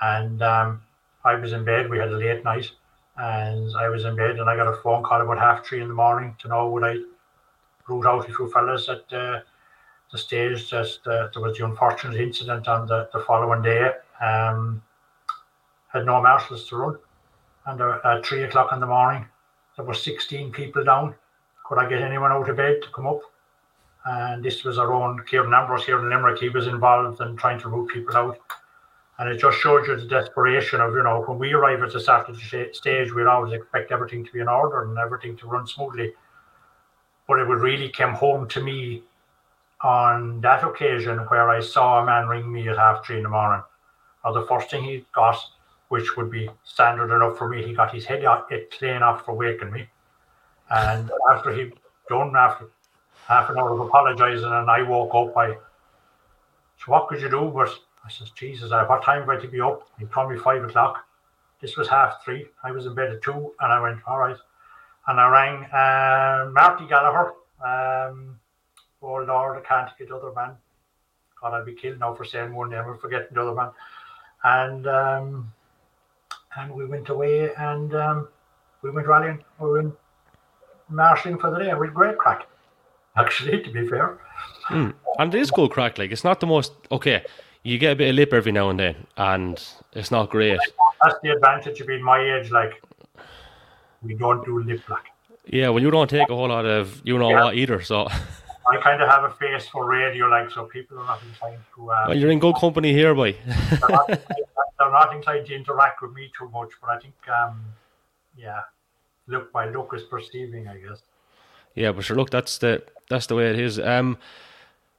And 0.00 0.42
um, 0.42 0.82
I 1.24 1.34
was 1.34 1.52
in 1.52 1.64
bed. 1.64 1.88
We 1.88 1.98
had 1.98 2.10
a 2.10 2.16
late 2.16 2.44
night, 2.44 2.70
and 3.16 3.74
I 3.76 3.88
was 3.88 4.04
in 4.04 4.16
bed, 4.16 4.38
and 4.38 4.50
I 4.50 4.56
got 4.56 4.68
a 4.68 4.76
phone 4.82 5.02
call 5.02 5.20
about 5.20 5.38
half 5.38 5.66
three 5.66 5.80
in 5.80 5.88
the 5.88 5.94
morning 5.94 6.36
to 6.40 6.48
know 6.48 6.68
would 6.70 6.84
I 6.84 6.96
root 7.88 8.06
out 8.06 8.28
a 8.28 8.32
few 8.32 8.50
fellas 8.50 8.88
at 8.88 9.12
uh, 9.12 9.40
the 10.12 10.18
stage. 10.18 10.68
Just 10.68 11.06
uh, 11.06 11.28
there 11.32 11.42
was 11.42 11.56
the 11.56 11.64
unfortunate 11.64 12.20
incident 12.20 12.68
on 12.68 12.86
the, 12.86 13.08
the 13.12 13.20
following 13.20 13.62
day. 13.62 13.92
Um, 14.20 14.82
had 15.88 16.06
no 16.06 16.20
marshals 16.20 16.68
to 16.68 16.76
run, 16.76 16.98
and 17.66 17.80
uh, 17.80 18.00
at 18.04 18.26
three 18.26 18.42
o'clock 18.42 18.72
in 18.72 18.80
the 18.80 18.86
morning, 18.86 19.26
there 19.76 19.84
were 19.84 19.94
sixteen 19.94 20.50
people 20.52 20.84
down 20.84 21.14
could 21.64 21.78
I 21.78 21.88
get 21.88 22.02
anyone 22.02 22.30
out 22.30 22.48
of 22.48 22.56
bed 22.56 22.82
to 22.82 22.88
come 22.90 23.06
up? 23.06 23.20
And 24.04 24.44
this 24.44 24.64
was 24.64 24.78
our 24.78 24.92
own 24.92 25.22
Kieran 25.26 25.54
Ambrose 25.54 25.86
here 25.86 25.98
in 25.98 26.10
Limerick. 26.10 26.38
He 26.38 26.50
was 26.50 26.66
involved 26.66 27.20
in 27.22 27.36
trying 27.36 27.58
to 27.60 27.68
root 27.70 27.88
people 27.88 28.16
out. 28.16 28.38
And 29.18 29.30
it 29.30 29.38
just 29.38 29.58
showed 29.58 29.86
you 29.86 29.96
the 29.96 30.06
desperation 30.06 30.80
of, 30.80 30.92
you 30.92 31.02
know, 31.02 31.22
when 31.22 31.38
we 31.38 31.52
arrive 31.52 31.82
at 31.82 31.92
the 31.92 32.00
the 32.00 32.68
stage, 32.72 33.12
we'd 33.12 33.26
always 33.26 33.52
expect 33.52 33.92
everything 33.92 34.24
to 34.26 34.32
be 34.32 34.40
in 34.40 34.48
order 34.48 34.82
and 34.82 34.98
everything 34.98 35.36
to 35.38 35.46
run 35.46 35.66
smoothly. 35.66 36.12
But 37.26 37.38
it 37.38 37.44
really 37.44 37.88
came 37.88 38.12
home 38.12 38.46
to 38.48 38.62
me 38.62 39.02
on 39.80 40.40
that 40.42 40.64
occasion 40.64 41.18
where 41.28 41.48
I 41.48 41.60
saw 41.60 42.02
a 42.02 42.06
man 42.06 42.26
ring 42.26 42.52
me 42.52 42.68
at 42.68 42.76
half 42.76 43.06
three 43.06 43.18
in 43.18 43.22
the 43.22 43.28
morning. 43.28 43.62
Now, 44.24 44.32
the 44.32 44.46
first 44.46 44.70
thing 44.70 44.84
he 44.84 45.06
got, 45.14 45.38
which 45.88 46.16
would 46.16 46.30
be 46.30 46.50
standard 46.64 47.14
enough 47.14 47.38
for 47.38 47.48
me, 47.48 47.62
he 47.62 47.72
got 47.72 47.94
his 47.94 48.04
head 48.04 48.24
it 48.50 48.70
clean 48.76 49.02
off 49.02 49.24
for 49.24 49.34
waking 49.34 49.70
me. 49.70 49.88
And 50.74 51.10
after 51.30 51.54
he 51.54 51.72
done 52.08 52.34
after 52.36 52.68
half 53.28 53.48
an 53.48 53.58
hour 53.58 53.72
of 53.72 53.80
apologising, 53.80 54.44
and 54.44 54.68
I 54.68 54.82
woke 54.82 55.14
up, 55.14 55.36
I 55.36 55.52
so 55.52 56.92
what 56.92 57.06
could 57.06 57.20
you 57.20 57.30
do? 57.30 57.50
But 57.54 57.70
I 58.04 58.10
says, 58.10 58.30
Jesus, 58.30 58.72
at 58.72 58.88
what 58.88 59.04
time 59.04 59.30
I 59.30 59.36
to 59.36 59.46
be 59.46 59.60
up? 59.60 59.88
He 59.98 60.04
told 60.06 60.30
me 60.30 60.38
five 60.38 60.64
o'clock. 60.64 61.06
This 61.60 61.76
was 61.76 61.88
half 61.88 62.24
three. 62.24 62.46
I 62.62 62.72
was 62.72 62.86
in 62.86 62.94
bed 62.94 63.10
at 63.10 63.22
two, 63.22 63.52
and 63.60 63.72
I 63.72 63.80
went, 63.80 64.00
all 64.06 64.18
right. 64.18 64.36
And 65.06 65.20
I 65.20 65.28
rang 65.28 65.64
uh, 65.66 66.50
Marty 66.50 66.86
Gallagher. 66.88 67.34
Um, 67.64 68.40
oh 69.00 69.22
Lord, 69.22 69.58
I 69.58 69.60
can't 69.60 69.96
get 69.96 70.08
the 70.08 70.16
other 70.16 70.32
man. 70.32 70.56
God, 71.40 71.54
I'd 71.54 71.66
be 71.66 71.74
killed 71.74 72.00
now 72.00 72.14
for 72.14 72.24
saying 72.24 72.52
one 72.52 72.70
name 72.70 72.84
and 72.84 73.00
forgetting 73.00 73.28
the 73.32 73.42
other 73.42 73.54
man. 73.54 73.70
And 74.42 74.86
um, 74.88 75.52
and 76.56 76.72
we 76.74 76.84
went 76.84 77.08
away 77.10 77.54
and 77.54 77.94
um, 77.94 78.28
we 78.82 78.90
went 78.90 79.06
rallying. 79.06 79.44
We 79.60 79.70
went 79.70 79.94
marshalling 80.88 81.38
for 81.38 81.50
the 81.50 81.58
day 81.58 81.74
with 81.74 81.94
great 81.94 82.18
crack. 82.18 82.46
Actually, 83.16 83.62
to 83.62 83.70
be 83.70 83.86
fair. 83.86 84.18
Mm. 84.70 84.94
And 85.18 85.34
it 85.34 85.40
is 85.40 85.50
good 85.50 85.70
crack. 85.70 85.98
Like 85.98 86.10
it's 86.10 86.24
not 86.24 86.40
the 86.40 86.46
most 86.46 86.72
okay. 86.90 87.24
You 87.62 87.78
get 87.78 87.92
a 87.92 87.96
bit 87.96 88.10
of 88.10 88.16
lip 88.16 88.32
every 88.32 88.52
now 88.52 88.70
and 88.70 88.78
then, 88.78 89.06
and 89.16 89.62
it's 89.92 90.10
not 90.10 90.30
great. 90.30 90.58
That's 91.02 91.16
the 91.22 91.30
advantage 91.30 91.80
of 91.80 91.86
being 91.86 92.02
my 92.02 92.20
age. 92.38 92.50
Like 92.50 92.82
we 94.02 94.14
don't 94.14 94.44
do 94.44 94.62
lip 94.62 94.88
like. 94.88 95.04
Yeah, 95.46 95.68
well, 95.68 95.82
you 95.82 95.90
don't 95.90 96.08
take 96.08 96.28
a 96.28 96.34
whole 96.34 96.48
lot 96.48 96.66
of 96.66 97.00
you 97.04 97.18
know 97.18 97.30
yeah. 97.30 97.44
what 97.44 97.54
either. 97.54 97.80
So 97.82 98.08
I 98.70 98.78
kind 98.78 99.02
of 99.02 99.08
have 99.08 99.24
a 99.24 99.30
face 99.30 99.68
for 99.68 99.86
radio, 99.86 100.26
like 100.26 100.50
so 100.50 100.64
people 100.64 100.98
are 100.98 101.06
not 101.06 101.22
inclined 101.22 101.60
to. 101.74 101.92
Um, 101.92 102.08
well, 102.08 102.16
you're 102.16 102.30
in 102.30 102.38
good 102.38 102.56
company 102.56 102.92
here, 102.92 103.14
boy. 103.14 103.32
they're, 103.46 103.78
not, 103.88 104.06
they're, 104.08 104.90
not, 104.90 105.14
inclined 105.14 105.46
to 105.46 105.54
interact 105.54 106.00
with 106.02 106.12
me 106.14 106.30
too 106.36 106.48
much, 106.48 106.70
but 106.80 106.90
I 106.90 106.98
think, 106.98 107.14
um, 107.28 107.60
yeah, 108.36 108.62
look 109.26 109.52
by 109.52 109.68
look 109.68 109.92
is 109.94 110.02
perceiving, 110.02 110.68
I 110.68 110.76
guess. 110.76 111.02
Yeah, 111.74 111.92
but 111.92 112.04
sure, 112.04 112.16
look, 112.16 112.30
that's 112.30 112.58
the 112.58 112.82
that's 113.08 113.26
the 113.26 113.34
way 113.34 113.50
it 113.50 113.58
is. 113.58 113.78
Um, 113.78 114.18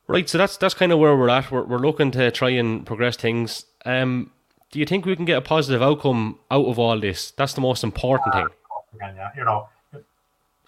right, 0.08 0.28
so 0.28 0.38
that's 0.38 0.58
that's 0.58 0.74
kind 0.74 0.92
of 0.92 1.00
where 1.00 1.16
we're 1.16 1.30
at. 1.30 1.52
We're 1.52 1.64
we're 1.64 1.80
looking 1.80 2.12
to 2.12 2.32
try 2.32 2.50
and 2.50 2.86
progress 2.86 3.16
things. 3.16 3.66
Um, 3.86 4.32
do 4.72 4.80
you 4.80 4.86
think 4.86 5.06
we 5.06 5.16
can 5.16 5.26
get 5.26 5.38
a 5.38 5.42
positive 5.42 5.82
outcome 5.82 6.40
out 6.52 6.66
of 6.66 6.78
all 6.78 7.00
this? 7.00 7.32
That's 7.32 7.54
the 7.54 7.62
most 7.62 7.84
important 7.84 8.34
thing. 8.34 8.48
Yeah, 9.00 9.30
you 9.38 9.44
know, 9.44 9.70
to 9.94 10.04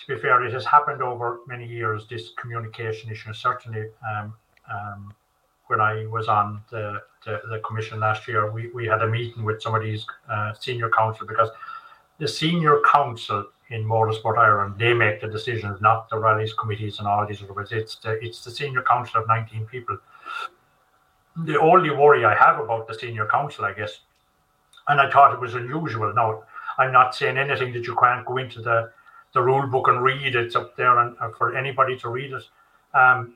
be 0.08 0.22
fair, 0.22 0.44
it 0.46 0.54
has 0.54 0.66
happened 0.66 1.02
over 1.02 1.40
many 1.48 1.68
years. 1.68 2.08
This 2.10 2.30
communication 2.40 3.12
issue, 3.12 3.34
certainly, 3.34 3.88
um, 4.10 4.34
um, 4.72 5.14
when 5.68 5.82
I 5.82 6.06
was 6.06 6.28
on 6.28 6.62
the, 6.72 7.02
the, 7.26 7.42
the 7.50 7.60
commission 7.60 8.00
last 8.00 8.28
year, 8.28 8.52
we, 8.52 8.70
we 8.70 8.86
had 8.86 9.02
a 9.02 9.08
meeting 9.08 9.44
with 9.44 9.62
some 9.62 9.76
of 9.76 9.82
these 9.82 10.06
uh, 10.30 10.54
senior 10.54 10.90
council 10.90 11.28
because 11.28 11.50
the 12.20 12.28
senior 12.28 12.80
council 12.92 13.46
in 13.70 13.84
Motorsport 13.84 14.38
Ireland, 14.38 14.76
they 14.78 14.94
make 14.94 15.22
the 15.22 15.28
decisions, 15.28 15.82
not 15.82 16.10
the 16.10 16.18
rallies 16.18 16.54
committees 16.54 17.00
and 17.00 17.08
all 17.08 17.26
these 17.26 17.44
other 17.44 17.54
bits. 17.54 17.72
It's 17.72 17.96
the 17.96 18.14
it's 18.24 18.44
the 18.44 18.52
senior 18.52 18.82
council 18.82 19.22
of 19.22 19.28
19 19.28 19.66
people. 19.66 19.98
The 21.46 21.60
only 21.60 21.92
worry 21.92 22.26
I 22.26 22.34
have 22.34 22.60
about 22.60 22.88
the 22.88 22.94
senior 22.96 23.28
council, 23.28 23.66
I 23.66 23.74
guess, 23.74 24.00
and 24.88 25.00
I 25.00 25.10
thought 25.12 25.34
it 25.34 25.40
was 25.40 25.54
unusual. 25.54 26.14
Now, 26.14 26.44
I'm 26.78 26.92
not 26.92 27.14
saying 27.14 27.38
anything 27.38 27.74
that 27.74 27.86
you 27.86 27.96
can't 27.96 28.26
go 28.26 28.38
into 28.38 28.62
the 28.62 28.92
the 29.34 29.42
rule 29.42 29.68
book 29.68 29.88
and 29.88 30.02
read. 30.02 30.36
It's 30.36 30.56
up 30.56 30.76
there 30.78 30.98
and 31.00 31.16
uh, 31.20 31.30
for 31.38 31.56
anybody 31.56 31.98
to 32.00 32.10
read 32.10 32.32
it. 32.32 32.44
Um, 32.94 33.36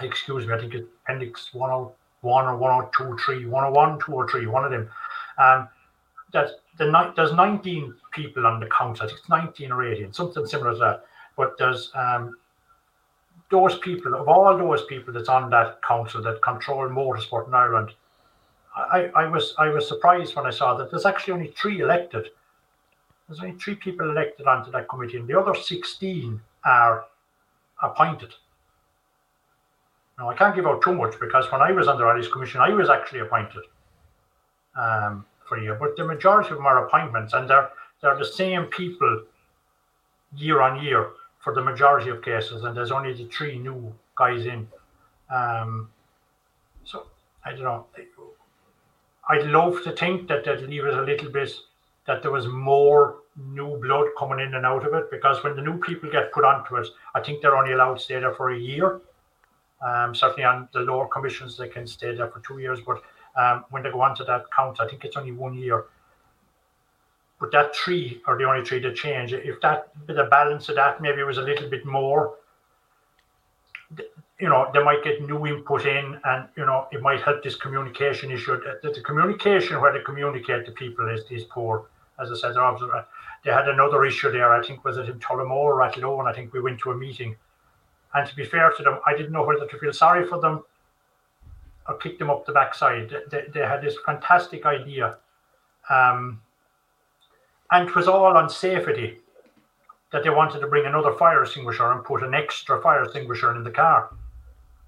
excuse 0.00 0.46
me, 0.46 0.54
I 0.54 0.58
think 0.58 0.74
it's 0.74 0.86
Appendix 1.04 1.54
101 1.54 2.44
or 2.44 2.56
1023, 2.56 3.46
101, 3.46 3.98
2 4.00 4.12
or 4.12 4.28
3, 4.28 4.46
one 4.46 4.64
of 4.64 4.70
them. 4.70 4.88
Um, 5.38 5.68
that 6.32 6.50
the 6.76 7.12
there's 7.16 7.32
19 7.32 7.94
people 8.12 8.46
on 8.46 8.60
the 8.60 8.66
council. 8.66 9.06
It's 9.06 9.28
19 9.28 9.72
or 9.72 9.84
18, 9.84 10.12
something 10.12 10.46
similar 10.46 10.72
to 10.72 10.78
that. 10.78 11.04
But 11.36 11.56
there's 11.58 11.90
um, 11.94 12.36
those 13.50 13.78
people, 13.78 14.14
of 14.14 14.28
all 14.28 14.56
those 14.56 14.84
people 14.86 15.12
that's 15.12 15.28
on 15.28 15.50
that 15.50 15.80
council 15.82 16.22
that 16.22 16.42
control 16.42 16.88
motorsport 16.88 17.48
in 17.48 17.54
Ireland, 17.54 17.92
I, 18.76 19.10
I 19.14 19.26
was 19.26 19.54
I 19.58 19.68
was 19.68 19.88
surprised 19.88 20.36
when 20.36 20.46
I 20.46 20.50
saw 20.50 20.74
that 20.74 20.90
there's 20.90 21.06
actually 21.06 21.34
only 21.34 21.54
three 21.56 21.80
elected. 21.80 22.28
There's 23.26 23.40
only 23.40 23.56
three 23.56 23.74
people 23.74 24.10
elected 24.10 24.46
onto 24.46 24.70
that 24.70 24.88
committee, 24.88 25.18
and 25.18 25.28
the 25.28 25.38
other 25.38 25.54
16 25.54 26.40
are 26.64 27.04
appointed. 27.82 28.34
Now 30.18 30.30
I 30.30 30.34
can't 30.34 30.54
give 30.54 30.66
out 30.66 30.82
too 30.82 30.94
much 30.94 31.18
because 31.20 31.50
when 31.50 31.60
I 31.60 31.72
was 31.72 31.88
on 31.88 31.98
the 31.98 32.04
Rallies 32.04 32.28
Commission, 32.28 32.60
I 32.60 32.70
was 32.70 32.90
actually 32.90 33.20
appointed. 33.20 33.62
Um, 34.76 35.24
for 35.48 35.58
you, 35.58 35.76
but 35.78 35.96
the 35.96 36.04
majority 36.04 36.50
of 36.50 36.56
them 36.56 36.66
are 36.66 36.86
appointments, 36.86 37.32
and 37.32 37.48
they're 37.48 37.70
they're 38.00 38.18
the 38.18 38.24
same 38.24 38.64
people 38.66 39.24
year 40.36 40.60
on 40.60 40.82
year 40.82 41.10
for 41.40 41.54
the 41.54 41.62
majority 41.62 42.10
of 42.10 42.22
cases, 42.22 42.64
and 42.64 42.76
there's 42.76 42.90
only 42.90 43.12
the 43.12 43.26
three 43.26 43.58
new 43.58 43.92
guys 44.16 44.46
in. 44.46 44.68
Um, 45.34 45.88
so 46.84 47.06
I 47.44 47.50
don't 47.52 47.62
know. 47.62 47.86
I'd 49.30 49.46
love 49.46 49.82
to 49.84 49.92
think 49.92 50.28
that 50.28 50.44
that 50.44 50.68
leaves 50.68 50.86
a 50.86 51.02
little 51.02 51.30
bit 51.30 51.52
that 52.06 52.22
there 52.22 52.30
was 52.30 52.46
more 52.46 53.16
new 53.36 53.76
blood 53.76 54.06
coming 54.18 54.40
in 54.40 54.54
and 54.54 54.64
out 54.64 54.86
of 54.86 54.94
it 54.94 55.10
because 55.10 55.44
when 55.44 55.54
the 55.54 55.62
new 55.62 55.78
people 55.78 56.10
get 56.10 56.32
put 56.32 56.44
onto 56.44 56.76
it, 56.76 56.88
I 57.14 57.20
think 57.20 57.42
they're 57.42 57.56
only 57.56 57.72
allowed 57.72 57.94
to 57.94 58.00
stay 58.00 58.18
there 58.18 58.34
for 58.34 58.50
a 58.50 58.58
year. 58.58 59.00
Um, 59.86 60.14
certainly 60.14 60.44
on 60.44 60.68
the 60.72 60.80
lower 60.80 61.06
commissions, 61.06 61.56
they 61.56 61.68
can 61.68 61.86
stay 61.86 62.14
there 62.14 62.28
for 62.28 62.40
two 62.40 62.58
years, 62.58 62.80
but 62.80 63.02
um, 63.38 63.64
when 63.70 63.82
they 63.82 63.90
go 63.90 64.00
on 64.00 64.16
to 64.16 64.24
that 64.24 64.44
count. 64.54 64.80
I 64.80 64.88
think 64.88 65.04
it's 65.04 65.16
only 65.16 65.32
one 65.32 65.54
year. 65.54 65.84
But 67.40 67.52
that 67.52 67.74
three 67.74 68.20
are 68.26 68.36
the 68.36 68.44
only 68.44 68.64
three 68.64 68.80
that 68.80 68.96
change. 68.96 69.32
If 69.32 69.60
that 69.60 69.92
of 70.08 70.30
balance 70.30 70.68
of 70.68 70.74
that 70.74 71.00
maybe 71.00 71.22
was 71.22 71.38
a 71.38 71.42
little 71.42 71.70
bit 71.70 71.86
more, 71.86 72.34
you 74.40 74.48
know, 74.48 74.70
they 74.74 74.82
might 74.82 75.04
get 75.04 75.22
new 75.22 75.46
input 75.46 75.86
in, 75.86 76.20
and 76.24 76.48
you 76.56 76.66
know, 76.66 76.88
it 76.90 77.00
might 77.00 77.20
help 77.20 77.42
this 77.44 77.54
communication 77.54 78.32
issue. 78.32 78.60
The, 78.82 78.90
the 78.90 79.00
communication 79.02 79.80
where 79.80 79.92
they 79.92 80.02
communicate 80.04 80.66
to 80.66 80.72
people 80.72 81.08
is, 81.08 81.22
is 81.30 81.44
poor. 81.44 81.86
As 82.20 82.32
I 82.32 82.34
said, 82.34 82.54
they 83.44 83.52
had 83.52 83.68
another 83.68 84.04
issue 84.04 84.32
there. 84.32 84.52
I 84.52 84.66
think 84.66 84.84
was 84.84 84.96
it 84.96 85.08
in 85.08 85.20
Tullamore 85.20 85.50
or 85.50 85.82
Athlone. 85.82 86.26
I 86.26 86.32
think 86.32 86.52
we 86.52 86.60
went 86.60 86.80
to 86.80 86.90
a 86.90 86.96
meeting, 86.96 87.36
and 88.14 88.28
to 88.28 88.34
be 88.34 88.44
fair 88.44 88.72
to 88.76 88.82
them, 88.82 88.98
I 89.06 89.16
didn't 89.16 89.30
know 89.30 89.44
whether 89.44 89.66
to 89.66 89.78
feel 89.78 89.92
sorry 89.92 90.26
for 90.26 90.40
them 90.40 90.64
or 91.88 91.96
kick 91.96 92.18
them 92.18 92.30
up 92.30 92.44
the 92.44 92.52
backside. 92.52 93.12
They, 93.30 93.44
they 93.52 93.60
had 93.60 93.82
this 93.82 93.96
fantastic 94.04 94.66
idea. 94.66 95.16
Um, 95.88 96.42
and 97.70 97.88
it 97.88 97.94
was 97.94 98.08
all 98.08 98.36
on 98.36 98.48
safety 98.48 99.18
that 100.12 100.22
they 100.22 100.30
wanted 100.30 100.60
to 100.60 100.66
bring 100.66 100.86
another 100.86 101.12
fire 101.14 101.42
extinguisher 101.42 101.90
and 101.92 102.04
put 102.04 102.22
an 102.22 102.34
extra 102.34 102.80
fire 102.80 103.04
extinguisher 103.04 103.54
in 103.56 103.64
the 103.64 103.70
car, 103.70 104.10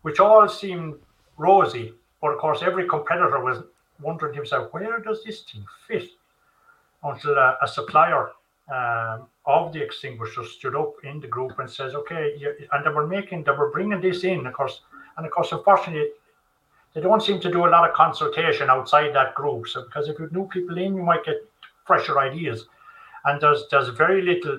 which 0.02 0.20
all 0.20 0.48
seemed 0.48 0.94
rosy. 1.36 1.92
But 2.20 2.32
of 2.32 2.38
course, 2.38 2.62
every 2.62 2.86
competitor 2.86 3.42
was 3.42 3.62
wondering 4.00 4.34
himself, 4.34 4.72
where 4.72 4.98
does 5.00 5.22
this 5.24 5.42
thing 5.42 5.64
fit? 5.86 6.08
Until 7.02 7.32
a, 7.32 7.56
a 7.62 7.68
supplier 7.68 8.30
um, 8.72 9.26
of 9.46 9.72
the 9.72 9.82
extinguisher 9.82 10.44
stood 10.44 10.76
up 10.76 10.92
in 11.02 11.18
the 11.18 11.26
group 11.26 11.58
and 11.58 11.68
says, 11.68 11.94
okay, 11.94 12.34
and 12.72 12.84
they 12.84 12.90
were 12.90 13.06
making, 13.06 13.44
they 13.44 13.52
were 13.52 13.70
bringing 13.70 14.00
this 14.00 14.22
in, 14.24 14.46
of 14.46 14.52
course, 14.52 14.82
and 15.16 15.26
of 15.26 15.32
course, 15.32 15.52
unfortunately, 15.52 16.10
they 16.94 17.00
don't 17.00 17.22
seem 17.22 17.40
to 17.40 17.50
do 17.50 17.66
a 17.66 17.70
lot 17.70 17.88
of 17.88 17.94
consultation 17.94 18.68
outside 18.68 19.14
that 19.14 19.34
group. 19.34 19.68
So 19.68 19.84
because 19.84 20.08
if 20.08 20.18
you 20.18 20.28
new 20.32 20.46
people 20.48 20.76
in, 20.78 20.96
you 20.96 21.02
might 21.02 21.24
get 21.24 21.36
fresher 21.86 22.18
ideas. 22.18 22.66
And 23.24 23.40
there's 23.40 23.64
there's 23.70 23.88
very 23.88 24.22
little. 24.22 24.58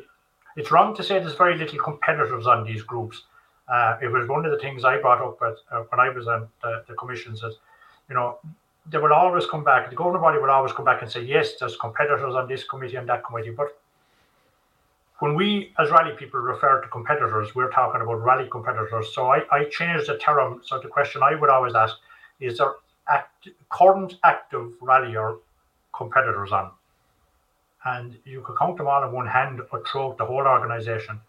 It's 0.56 0.72
wrong 0.72 0.96
to 0.96 1.04
say 1.04 1.20
there's 1.20 1.36
very 1.36 1.58
little 1.58 1.80
competitors 1.80 2.48
on 2.48 2.66
these 2.66 2.84
groups. 2.84 3.24
Uh, 3.68 3.98
it 4.02 4.08
was 4.08 4.28
one 4.28 4.46
of 4.46 4.52
the 4.52 4.60
things 4.60 4.84
I 4.84 4.98
brought 4.98 5.22
up 5.22 5.40
at, 5.42 5.56
uh, 5.72 5.84
when 5.90 6.00
I 6.00 6.10
was 6.10 6.28
on 6.28 6.48
the, 6.62 6.84
the 6.88 6.94
commissions. 6.96 7.42
That 7.42 7.56
you 8.10 8.16
know 8.16 8.38
they 8.90 8.98
will 8.98 9.14
always 9.14 9.46
come 9.46 9.64
back. 9.64 9.90
The 9.90 9.96
governing 9.96 10.22
body 10.22 10.40
will 10.40 10.50
always 10.50 10.74
come 10.74 10.86
back 10.86 11.02
and 11.02 11.12
say, 11.12 11.22
yes, 11.22 11.54
there's 11.60 11.78
competitors 11.78 12.36
on 12.36 12.48
this 12.48 12.64
committee 12.64 12.96
and 12.96 13.08
that 13.10 13.24
committee. 13.24 13.52
But 13.52 13.78
when 15.20 15.36
we, 15.36 15.72
as 15.78 15.92
rally 15.92 16.16
people, 16.18 16.40
refer 16.40 16.82
to 16.82 16.88
competitors, 16.88 17.54
we're 17.54 17.70
talking 17.70 18.02
about 18.02 18.24
rally 18.24 18.50
competitors. 18.50 19.14
So 19.14 19.28
I, 19.28 19.44
I 19.52 19.66
changed 19.66 20.08
the 20.08 20.18
term. 20.18 20.62
So 20.66 20.80
the 20.80 20.88
question 20.88 21.22
I 21.22 21.36
would 21.36 21.50
always 21.50 21.76
ask 21.76 21.96
is 22.42 22.58
there 22.58 22.74
act, 23.08 23.48
current 23.70 24.16
active 24.24 24.74
rallier 24.82 25.36
competitors 25.96 26.52
on? 26.52 26.72
And 27.86 28.18
you 28.26 28.42
could 28.42 28.58
count 28.58 28.78
them 28.78 28.88
all 28.88 29.04
in 29.04 29.12
one 29.12 29.28
hand 29.28 29.62
or 29.72 29.84
throughout 29.86 30.18
the 30.18 30.26
whole 30.26 30.46
organization. 30.46 31.22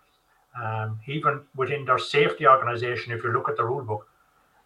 Um, 0.61 1.01
even 1.07 1.41
within 1.57 1.85
their 1.85 1.99
safety 1.99 2.47
organization, 2.47 3.13
if 3.13 3.23
you 3.23 3.33
look 3.33 3.49
at 3.49 3.57
the 3.57 3.65
rule 3.65 3.83
book, 3.83 4.09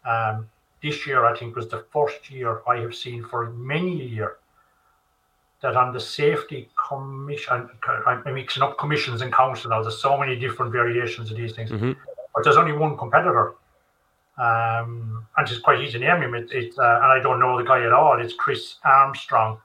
um, 0.04 0.48
this 0.82 1.06
year 1.06 1.24
I 1.24 1.36
think 1.36 1.54
was 1.54 1.68
the 1.68 1.84
first 1.92 2.30
year 2.30 2.62
I 2.66 2.78
have 2.78 2.94
seen 2.94 3.24
for 3.24 3.50
many 3.50 4.00
a 4.02 4.04
year 4.04 4.36
that 5.62 5.76
on 5.76 5.92
the 5.92 6.00
safety 6.00 6.68
commission, 6.88 7.68
I'm 8.06 8.34
mixing 8.34 8.62
up 8.62 8.78
commissions 8.78 9.22
and 9.22 9.32
council 9.32 9.70
now. 9.70 9.82
There's 9.82 10.00
so 10.00 10.18
many 10.18 10.36
different 10.36 10.70
variations 10.72 11.30
of 11.30 11.36
these 11.36 11.54
things, 11.54 11.70
mm-hmm. 11.70 11.92
but 12.34 12.44
there's 12.44 12.56
only 12.56 12.72
one 12.72 12.96
competitor 12.96 13.54
um, 14.38 15.26
and 15.36 15.48
it's 15.48 15.58
quite 15.58 15.80
easy 15.80 15.98
to 15.98 15.98
name 15.98 16.22
him. 16.22 16.34
It, 16.34 16.50
it 16.52 16.78
uh, 16.78 17.00
and 17.02 17.12
I 17.12 17.20
don't 17.22 17.40
know 17.40 17.56
the 17.56 17.64
guy 17.64 17.84
at 17.84 17.92
all. 17.92 18.20
It's 18.20 18.34
Chris 18.34 18.76
Armstrong 18.84 19.58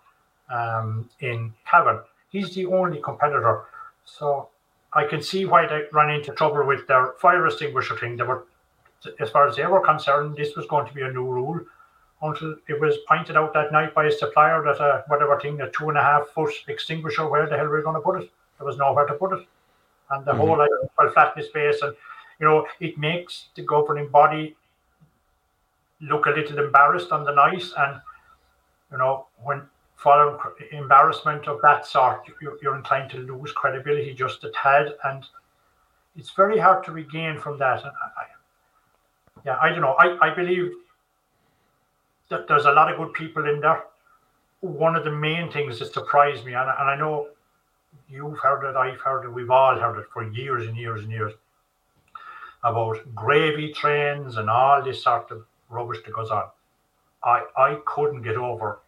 um, 0.49 1.09
in 1.19 1.53
Cavan. 1.69 1.99
He's 2.29 2.53
the 2.55 2.65
only 2.67 3.01
competitor. 3.01 3.65
So 4.05 4.49
I 4.93 5.05
can 5.05 5.21
see 5.21 5.45
why 5.45 5.67
they 5.67 5.83
ran 5.91 6.09
into 6.09 6.33
trouble 6.33 6.65
with 6.65 6.87
their 6.87 7.13
fire 7.19 7.45
extinguisher 7.45 7.97
thing. 7.97 8.17
They 8.17 8.23
were, 8.23 8.45
as 9.19 9.29
far 9.29 9.47
as 9.47 9.55
they 9.55 9.65
were 9.65 9.81
concerned, 9.81 10.35
this 10.37 10.55
was 10.55 10.65
going 10.67 10.87
to 10.87 10.93
be 10.93 11.01
a 11.01 11.11
new 11.11 11.25
rule 11.25 11.59
until 12.21 12.55
it 12.67 12.79
was 12.79 12.97
pointed 13.07 13.35
out 13.35 13.53
that 13.53 13.71
night 13.71 13.95
by 13.95 14.05
a 14.05 14.11
supplier 14.11 14.63
that 14.63 14.79
a 14.79 15.03
whatever 15.07 15.39
thing, 15.39 15.59
a 15.61 15.69
two 15.71 15.89
and 15.89 15.97
a 15.97 16.01
half 16.01 16.27
foot 16.29 16.53
extinguisher, 16.67 17.27
where 17.27 17.47
the 17.47 17.57
hell 17.57 17.67
were 17.67 17.77
we 17.77 17.83
going 17.83 17.95
to 17.95 18.01
put 18.01 18.21
it? 18.21 18.29
There 18.57 18.67
was 18.67 18.77
nowhere 18.77 19.05
to 19.05 19.13
put 19.13 19.33
it. 19.33 19.47
And 20.11 20.23
the 20.23 20.31
mm-hmm. 20.31 20.39
whole 20.39 20.61
item 20.61 20.89
fell 20.95 21.09
flat 21.11 21.33
in 21.37 21.43
space. 21.43 21.81
And, 21.81 21.95
you 22.39 22.45
know, 22.45 22.67
it 22.79 22.97
makes 22.97 23.47
the 23.55 23.63
governing 23.63 24.07
body 24.09 24.55
look 26.01 26.25
a 26.25 26.31
little 26.31 26.59
embarrassed 26.59 27.11
on 27.11 27.23
the 27.23 27.33
night. 27.33 27.63
And, 27.77 28.01
you 28.91 28.97
know, 28.97 29.27
when 29.43 29.61
following 29.95 30.39
embarrassment 30.71 31.47
of 31.47 31.61
that 31.61 31.85
sort, 31.85 32.23
you're 32.41 32.75
inclined 32.75 33.11
to 33.11 33.17
lose 33.17 33.51
credibility 33.51 34.13
just 34.13 34.43
a 34.43 34.51
tad. 34.51 34.93
And 35.03 35.23
it's 36.15 36.31
very 36.31 36.57
hard 36.59 36.83
to 36.85 36.91
regain 36.91 37.37
from 37.39 37.59
that. 37.59 37.83
And 37.83 37.91
I, 38.17 38.23
yeah, 39.45 39.57
I 39.61 39.69
don't 39.69 39.81
know. 39.81 39.95
I, 39.99 40.29
I 40.29 40.33
believe 40.33 40.71
that 42.29 42.47
there's 42.47 42.65
a 42.65 42.71
lot 42.71 42.91
of 42.91 42.97
good 42.97 43.13
people 43.13 43.47
in 43.47 43.59
there. 43.59 43.83
One 44.61 44.95
of 44.95 45.03
the 45.03 45.11
main 45.11 45.51
things 45.51 45.79
that 45.79 45.93
surprised 45.93 46.45
me, 46.45 46.53
and, 46.53 46.69
and 46.69 46.89
I 46.89 46.95
know 46.95 47.27
you've 48.07 48.37
heard 48.39 48.63
it, 48.69 48.75
I've 48.75 49.01
heard 49.01 49.25
it, 49.25 49.29
we've 49.29 49.49
all 49.49 49.77
heard 49.77 49.99
it 49.99 50.05
for 50.13 50.23
years 50.31 50.67
and 50.67 50.77
years 50.77 51.03
and 51.03 51.11
years 51.11 51.33
about 52.63 52.99
gravy 53.15 53.73
trains 53.73 54.37
and 54.37 54.49
all 54.49 54.83
this 54.83 55.03
sort 55.03 55.31
of 55.31 55.45
rubbish 55.71 55.99
that 56.05 56.13
goes 56.13 56.29
on. 56.29 56.45
I 57.23 57.45
I 57.57 57.79
couldn't 57.85 58.23
get 58.23 58.37
over, 58.37 58.79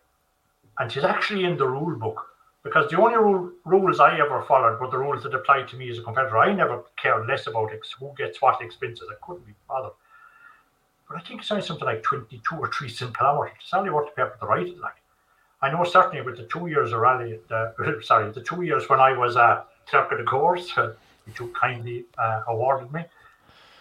and 0.79 0.91
she's 0.91 1.03
actually 1.03 1.45
in 1.45 1.57
the 1.57 1.67
rule 1.67 1.95
book 1.95 2.27
because 2.63 2.89
the 2.89 2.99
only 2.99 3.17
rule, 3.17 3.51
rules 3.65 3.99
I 3.99 4.17
ever 4.19 4.41
followed 4.47 4.79
were 4.79 4.89
the 4.89 4.97
rules 4.97 5.23
that 5.23 5.34
applied 5.34 5.67
to 5.69 5.75
me 5.75 5.89
as 5.89 5.99
a 5.99 6.01
competitor. 6.01 6.38
I 6.38 6.53
never 6.53 6.84
cared 7.01 7.27
less 7.27 7.45
about 7.47 7.71
who 7.99 8.13
gets 8.17 8.41
what 8.41 8.61
expenses. 8.61 9.09
I 9.11 9.15
couldn't 9.25 9.45
be 9.45 9.53
bothered. 9.67 9.91
But 11.07 11.17
I 11.17 11.19
think 11.21 11.41
it's 11.41 11.51
only 11.51 11.65
something 11.65 11.86
like 11.86 12.03
22 12.03 12.55
or 12.55 12.71
3 12.71 12.89
cent 12.89 13.17
kilometre. 13.17 13.53
It's 13.59 13.73
only 13.73 13.89
worth 13.89 14.07
the 14.07 14.23
paper 14.23 14.38
to 14.39 14.45
write 14.45 14.67
it 14.67 14.79
like. 14.79 14.95
I 15.61 15.71
know 15.71 15.84
certainly 15.84 16.21
with 16.21 16.38
the 16.38 16.43
two 16.43 16.67
years 16.67 16.91
of 16.91 16.99
rally, 16.99 17.39
sorry, 18.01 18.31
the 18.31 18.41
two 18.41 18.63
years 18.63 18.89
when 18.89 18.99
I 18.99 19.17
was 19.17 19.36
a 19.36 19.65
clerk 19.88 20.11
of 20.11 20.17
the 20.17 20.23
course, 20.23 20.71
uh, 20.77 20.93
you 21.39 21.53
kindly 21.59 22.05
uh, 22.17 22.43
awarded 22.47 22.91
me, 22.91 23.05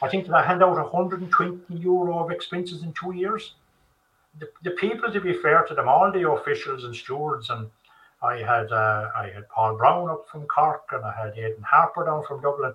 I 0.03 0.09
think 0.09 0.27
that 0.27 0.35
I 0.35 0.45
hand 0.45 0.63
out 0.63 0.77
120 0.77 1.75
euro 1.81 2.25
of 2.25 2.31
expenses 2.31 2.83
in 2.83 2.93
two 2.93 3.15
years. 3.15 3.55
The, 4.41 4.49
the 4.65 4.73
people, 4.73 5.13
to 5.13 5.21
be 5.21 5.35
fair 5.35 5.63
to 5.65 5.75
them, 5.75 5.89
all 5.89 6.11
the 6.11 6.29
officials 6.29 6.85
and 6.85 6.95
stewards 6.95 7.51
and 7.51 7.71
I 8.23 8.37
had 8.39 8.71
uh, 8.71 9.11
I 9.17 9.31
had 9.35 9.49
Paul 9.49 9.77
Brown 9.77 10.09
up 10.09 10.27
from 10.31 10.47
Cork, 10.47 10.85
and 10.93 11.05
I 11.05 11.13
had 11.13 11.37
Aidan 11.37 11.63
Harper 11.63 12.05
down 12.05 12.25
from 12.25 12.41
Dublin. 12.41 12.73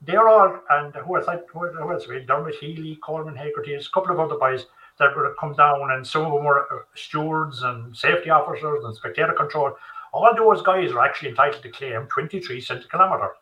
They're 0.00 0.28
all, 0.28 0.58
and 0.70 0.94
who 0.94 1.16
else? 1.16 1.26
I, 1.28 1.38
who 1.52 1.92
else? 1.92 2.08
We 2.08 2.20
Dermot 2.20 2.54
Healy, 2.54 2.98
Coleman 3.04 3.34
Hagerty, 3.34 3.76
a 3.76 3.92
couple 3.92 4.12
of 4.12 4.20
other 4.20 4.38
boys 4.38 4.66
that 4.98 5.14
would 5.14 5.26
have 5.26 5.36
come 5.38 5.54
down, 5.54 5.90
and 5.90 6.06
some 6.06 6.24
of 6.24 6.32
them 6.32 6.44
were 6.44 6.62
uh, 6.72 6.84
stewards 6.94 7.62
and 7.62 7.94
safety 7.94 8.30
officers 8.30 8.84
and 8.84 8.96
spectator 8.96 9.34
control. 9.34 9.76
All 10.14 10.34
those 10.34 10.62
guys 10.62 10.92
are 10.92 11.04
actually 11.04 11.30
entitled 11.30 11.62
to 11.62 11.68
claim 11.68 12.06
23 12.06 12.60
cents 12.60 12.86
a 12.86 12.88
kilometre. 12.88 13.32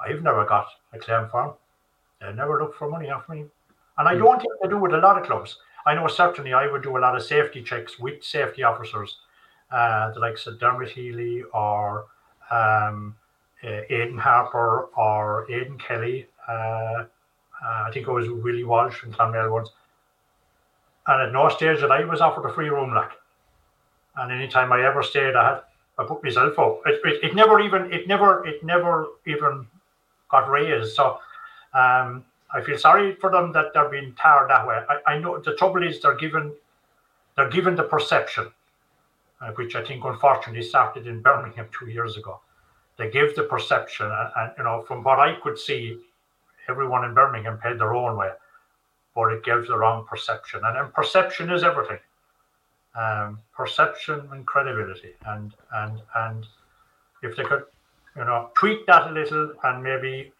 I've 0.00 0.22
never 0.22 0.44
got 0.44 0.66
a 0.92 0.98
claim 0.98 1.28
form. 1.28 1.54
They 2.20 2.32
never 2.32 2.60
look 2.60 2.76
for 2.76 2.88
money 2.88 3.10
off 3.10 3.28
me. 3.28 3.44
And 3.98 4.08
I 4.08 4.14
hmm. 4.14 4.22
don't 4.22 4.40
think 4.40 4.52
they 4.62 4.68
do 4.68 4.78
with 4.78 4.94
a 4.94 4.98
lot 4.98 5.18
of 5.18 5.26
clubs. 5.26 5.58
I 5.86 5.94
know 5.94 6.06
certainly 6.08 6.52
I 6.52 6.70
would 6.70 6.82
do 6.82 6.96
a 6.96 7.00
lot 7.00 7.16
of 7.16 7.22
safety 7.22 7.62
checks 7.62 7.98
with 7.98 8.22
safety 8.22 8.62
officers, 8.62 9.16
uh, 9.70 10.10
the 10.12 10.20
likes 10.20 10.46
of 10.46 10.58
Dermot 10.58 10.90
Healy 10.90 11.42
or 11.54 12.06
um, 12.50 13.16
uh, 13.64 13.80
Aidan 13.88 14.18
Harper 14.18 14.88
or 14.96 15.50
Aidan 15.50 15.78
Kelly. 15.78 16.26
Uh, 16.48 16.52
uh, 16.52 17.84
I 17.86 17.90
think 17.92 18.06
it 18.06 18.12
was 18.12 18.28
Willie 18.28 18.64
Walsh 18.64 18.96
from 18.96 19.12
Clonmel 19.12 19.50
once. 19.50 19.70
And 21.06 21.22
at 21.22 21.32
no 21.32 21.48
stage 21.48 21.80
that 21.80 21.90
I 21.90 22.04
was 22.04 22.20
offered 22.20 22.46
a 22.48 22.52
free 22.52 22.68
room, 22.68 22.92
like. 22.92 23.12
And 24.16 24.32
any 24.32 24.48
time 24.48 24.72
I 24.72 24.84
ever 24.84 25.02
stayed, 25.02 25.36
I 25.36 25.48
had 25.48 25.60
I 25.98 26.04
put 26.04 26.22
myself 26.22 26.58
up. 26.58 26.82
It, 26.86 27.00
it, 27.04 27.24
it 27.24 27.34
never 27.34 27.60
even 27.60 27.92
it 27.92 28.06
never 28.06 28.46
it 28.46 28.62
never 28.62 29.06
even 29.26 29.66
got 30.30 30.48
raised. 30.48 30.94
So 30.94 31.18
um, 31.74 32.24
I 32.52 32.62
feel 32.64 32.78
sorry 32.78 33.14
for 33.16 33.30
them 33.30 33.52
that 33.52 33.72
they're 33.74 33.88
being 33.88 34.14
tarred 34.14 34.50
that 34.50 34.66
way. 34.66 34.80
I, 34.88 35.12
I 35.12 35.18
know 35.18 35.38
the 35.38 35.54
trouble 35.54 35.82
is 35.82 36.00
they're 36.00 36.16
given 36.16 36.52
they're 37.36 37.50
given 37.50 37.76
the 37.76 37.84
perception, 37.84 38.50
uh, 39.40 39.52
which 39.52 39.76
I 39.76 39.84
think 39.84 40.04
unfortunately 40.04 40.62
started 40.62 41.06
in 41.06 41.22
Birmingham 41.22 41.68
two 41.78 41.88
years 41.88 42.16
ago. 42.16 42.40
They 42.96 43.10
give 43.10 43.36
the 43.36 43.44
perception, 43.44 44.06
and, 44.06 44.30
and 44.36 44.52
you 44.58 44.64
know, 44.64 44.82
from 44.88 45.04
what 45.04 45.20
I 45.20 45.36
could 45.40 45.56
see, 45.56 46.00
everyone 46.68 47.04
in 47.04 47.14
Birmingham 47.14 47.58
paid 47.58 47.78
their 47.78 47.94
own 47.94 48.16
way, 48.16 48.30
but 49.14 49.32
it 49.32 49.44
gives 49.44 49.68
the 49.68 49.78
wrong 49.78 50.04
perception, 50.04 50.62
and 50.64 50.76
then 50.76 50.90
perception 50.92 51.50
is 51.50 51.62
everything. 51.62 52.00
Um, 52.98 53.38
perception 53.54 54.28
and 54.32 54.44
credibility, 54.44 55.12
and 55.26 55.54
and 55.74 56.00
and 56.16 56.46
if 57.22 57.36
they 57.36 57.44
could, 57.44 57.64
you 58.16 58.24
know, 58.24 58.50
tweak 58.54 58.86
that 58.86 59.10
a 59.10 59.12
little 59.12 59.52
and 59.64 59.82
maybe 59.82 60.32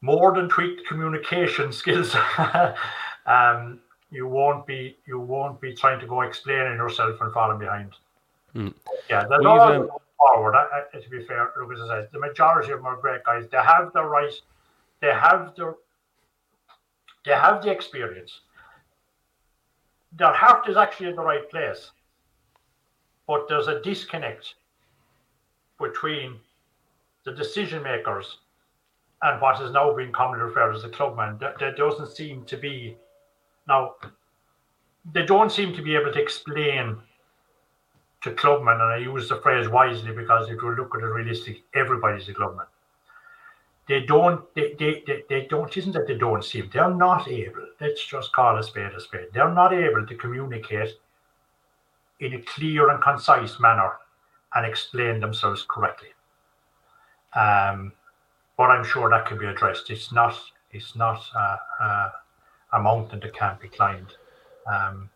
more 0.00 0.34
than 0.34 0.48
tweaked 0.48 0.86
communication 0.86 1.72
skills, 1.80 2.14
um, 3.26 3.80
you 4.10 4.26
won't 4.26 4.66
be 4.66 4.96
you 5.06 5.20
won't 5.20 5.60
be 5.60 5.74
trying 5.74 6.00
to 6.00 6.06
go 6.06 6.22
explaining 6.22 6.76
yourself 6.76 7.20
and 7.20 7.32
falling 7.32 7.58
behind. 7.58 7.92
Mm. 8.54 8.74
Yeah, 9.08 9.24
there's 9.28 9.44
all 9.44 9.60
um, 9.60 9.88
forward. 10.18 10.54
I, 10.54 10.82
I, 10.92 10.98
to 10.98 11.10
be 11.10 11.24
fair, 11.24 11.52
Lucas 11.58 11.86
says 11.88 12.08
the 12.12 12.18
majority 12.18 12.72
of 12.72 12.80
them 12.80 12.86
are 12.86 12.96
great 12.96 13.24
guys. 13.24 13.44
They 13.50 13.58
have 13.58 13.92
the 13.92 14.02
right, 14.02 14.32
they 15.00 15.12
have 15.12 15.54
the, 15.56 15.74
they 17.24 17.32
have 17.32 17.62
the 17.62 17.70
experience. 17.70 18.40
Their 20.12 20.32
heart 20.32 20.68
is 20.68 20.76
actually 20.76 21.10
in 21.10 21.16
the 21.16 21.22
right 21.22 21.48
place, 21.48 21.92
but 23.28 23.48
there's 23.48 23.68
a 23.68 23.80
disconnect 23.80 24.54
between 25.80 26.38
the 27.24 27.32
decision 27.32 27.82
makers 27.82 28.38
and 29.22 29.40
what 29.40 29.60
is 29.60 29.70
now 29.72 29.94
being 29.94 30.12
commonly 30.12 30.44
referred 30.44 30.70
to 30.70 30.76
as 30.76 30.82
the 30.82 30.88
clubman. 30.88 31.36
There, 31.38 31.54
there 31.58 31.74
doesn't 31.74 32.16
seem 32.16 32.44
to 32.44 32.56
be 32.56 32.96
now. 33.68 33.94
They 35.12 35.24
don't 35.24 35.52
seem 35.52 35.74
to 35.74 35.82
be 35.82 35.94
able 35.94 36.12
to 36.12 36.20
explain 36.20 36.96
to 38.22 38.32
clubmen, 38.32 38.74
and 38.74 38.82
I 38.82 38.96
use 38.98 39.28
the 39.28 39.40
phrase 39.40 39.68
wisely 39.68 40.12
because 40.12 40.48
if 40.48 40.60
you 40.62 40.74
look 40.74 40.94
at 40.94 41.02
it 41.02 41.06
realistically, 41.06 41.64
everybody's 41.74 42.28
a 42.28 42.34
clubman. 42.34 42.66
They 43.88 44.02
don't, 44.02 44.42
they, 44.54 44.74
they, 44.78 45.02
they, 45.06 45.24
they 45.28 45.46
don't, 45.46 45.74
isn't 45.76 45.92
that 45.92 46.06
they 46.06 46.16
don't 46.16 46.44
seem, 46.44 46.70
they're 46.72 46.94
not 46.94 47.26
able, 47.28 47.66
let's 47.80 48.04
just 48.04 48.32
call 48.32 48.56
a 48.56 48.62
spade 48.62 48.92
a 48.92 49.00
spade, 49.00 49.28
they're 49.32 49.52
not 49.52 49.72
able 49.72 50.06
to 50.06 50.14
communicate 50.14 50.90
in 52.20 52.34
a 52.34 52.42
clear 52.42 52.90
and 52.90 53.02
concise 53.02 53.58
manner 53.58 53.94
and 54.54 54.66
explain 54.66 55.20
themselves 55.20 55.64
correctly. 55.68 56.08
Um, 57.34 57.92
but 58.56 58.70
I'm 58.70 58.84
sure 58.84 59.08
that 59.10 59.26
can 59.26 59.38
be 59.38 59.46
addressed. 59.46 59.90
It's 59.90 60.12
not 60.12 60.38
it's 60.72 60.94
not 60.94 61.22
uh, 61.34 61.56
uh, 61.80 62.08
a 62.74 62.80
mountain 62.80 63.20
that 63.20 63.34
can't 63.34 63.60
be 63.60 63.68
climbed. 63.68 64.12
Um, 64.70 65.10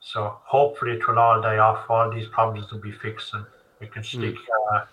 so 0.00 0.38
hopefully 0.44 0.92
it 0.92 1.08
will 1.08 1.18
all 1.18 1.40
die 1.40 1.58
off. 1.58 1.88
All 1.88 2.10
these 2.12 2.28
problems 2.28 2.70
will 2.70 2.80
be 2.80 2.92
fixed, 2.92 3.34
and 3.34 3.44
we 3.80 3.86
can 3.86 4.02
hmm. 4.02 4.18
stick 4.18 4.34
mm. 4.34 4.74
uh, 4.74 4.84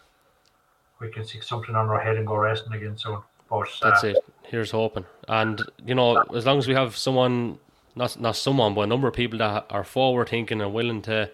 we 0.99 1.11
can 1.11 1.25
stick 1.25 1.43
something 1.43 1.75
on 1.75 1.89
our 1.89 1.99
head 1.99 2.17
and 2.17 2.25
go 2.25 2.35
racing 2.35 2.73
again 2.73 2.97
soon. 2.97 3.19
But 3.49 3.67
that's 3.81 4.03
it. 4.03 4.17
Here's 4.43 4.71
hoping. 4.71 5.05
And 5.27 5.61
you 5.85 5.95
know, 5.95 6.23
as 6.35 6.45
long 6.45 6.57
as 6.57 6.67
we 6.67 6.73
have 6.73 6.95
someone, 6.95 7.59
not 7.95 8.19
not 8.19 8.35
someone, 8.35 8.73
but 8.73 8.81
a 8.81 8.87
number 8.87 9.07
of 9.07 9.13
people 9.13 9.39
that 9.39 9.65
are 9.69 9.83
forward 9.83 10.29
thinking 10.29 10.61
and 10.61 10.73
willing 10.73 11.01
to 11.03 11.29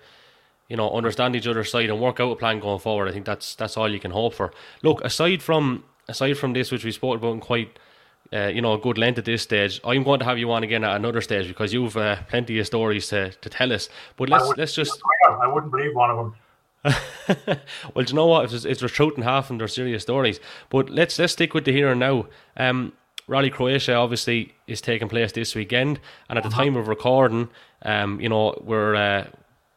you 0.69 0.77
know, 0.77 0.89
understand 0.91 1.35
each 1.35 1.47
other's 1.47 1.71
side 1.71 1.89
and 1.89 1.99
work 1.99 2.19
out 2.19 2.31
a 2.31 2.35
plan 2.35 2.59
going 2.59 2.79
forward. 2.79 3.09
I 3.09 3.11
think 3.11 3.25
that's 3.25 3.55
that's 3.55 3.75
all 3.75 3.91
you 3.91 3.99
can 3.99 4.11
hope 4.11 4.35
for. 4.35 4.53
Look, 4.83 5.01
aside 5.03 5.41
from 5.41 5.83
aside 6.07 6.37
from 6.37 6.53
this, 6.53 6.71
which 6.71 6.85
we 6.85 6.91
spoke 6.91 7.17
about 7.17 7.33
in 7.33 7.39
quite 7.39 7.77
uh, 8.31 8.47
you 8.47 8.61
know 8.61 8.73
a 8.73 8.77
good 8.77 8.97
length 8.97 9.17
at 9.17 9.25
this 9.25 9.41
stage, 9.41 9.81
I'm 9.83 10.03
going 10.03 10.19
to 10.19 10.25
have 10.25 10.37
you 10.37 10.51
on 10.51 10.63
again 10.63 10.83
at 10.83 10.95
another 10.95 11.21
stage 11.21 11.47
because 11.47 11.73
you've 11.73 11.97
uh, 11.97 12.17
plenty 12.29 12.59
of 12.59 12.67
stories 12.67 13.07
to, 13.07 13.31
to 13.31 13.49
tell 13.49 13.73
us. 13.73 13.89
But 14.15 14.29
let's 14.29 14.47
let's 14.57 14.73
just. 14.73 15.01
I 15.41 15.47
wouldn't 15.47 15.71
believe 15.71 15.95
one 15.95 16.11
of 16.11 16.17
them. 16.17 16.35
well, 17.93 18.05
do 18.05 18.11
you 18.11 18.15
know 18.15 18.27
what? 18.27 18.53
It's, 18.53 18.63
it's 18.63 18.79
the 18.79 18.87
truth 18.87 19.15
and 19.15 19.23
half, 19.23 19.49
and 19.49 19.59
they're 19.59 19.67
serious 19.67 20.03
stories. 20.03 20.39
But 20.69 20.89
let's 20.89 21.17
let's 21.17 21.33
stick 21.33 21.53
with 21.53 21.65
the 21.65 21.71
here 21.71 21.89
and 21.89 21.99
now. 21.99 22.27
Um, 22.55 22.93
Rally 23.27 23.51
Croatia 23.51 23.93
obviously 23.93 24.55
is 24.65 24.81
taking 24.81 25.07
place 25.07 25.31
this 25.31 25.55
weekend, 25.55 25.99
and 26.29 26.37
at 26.37 26.43
the 26.43 26.49
uh-huh. 26.49 26.63
time 26.63 26.75
of 26.75 26.87
recording, 26.87 27.49
um, 27.83 28.19
you 28.19 28.29
know 28.29 28.59
we're 28.63 28.95
uh, 28.95 29.27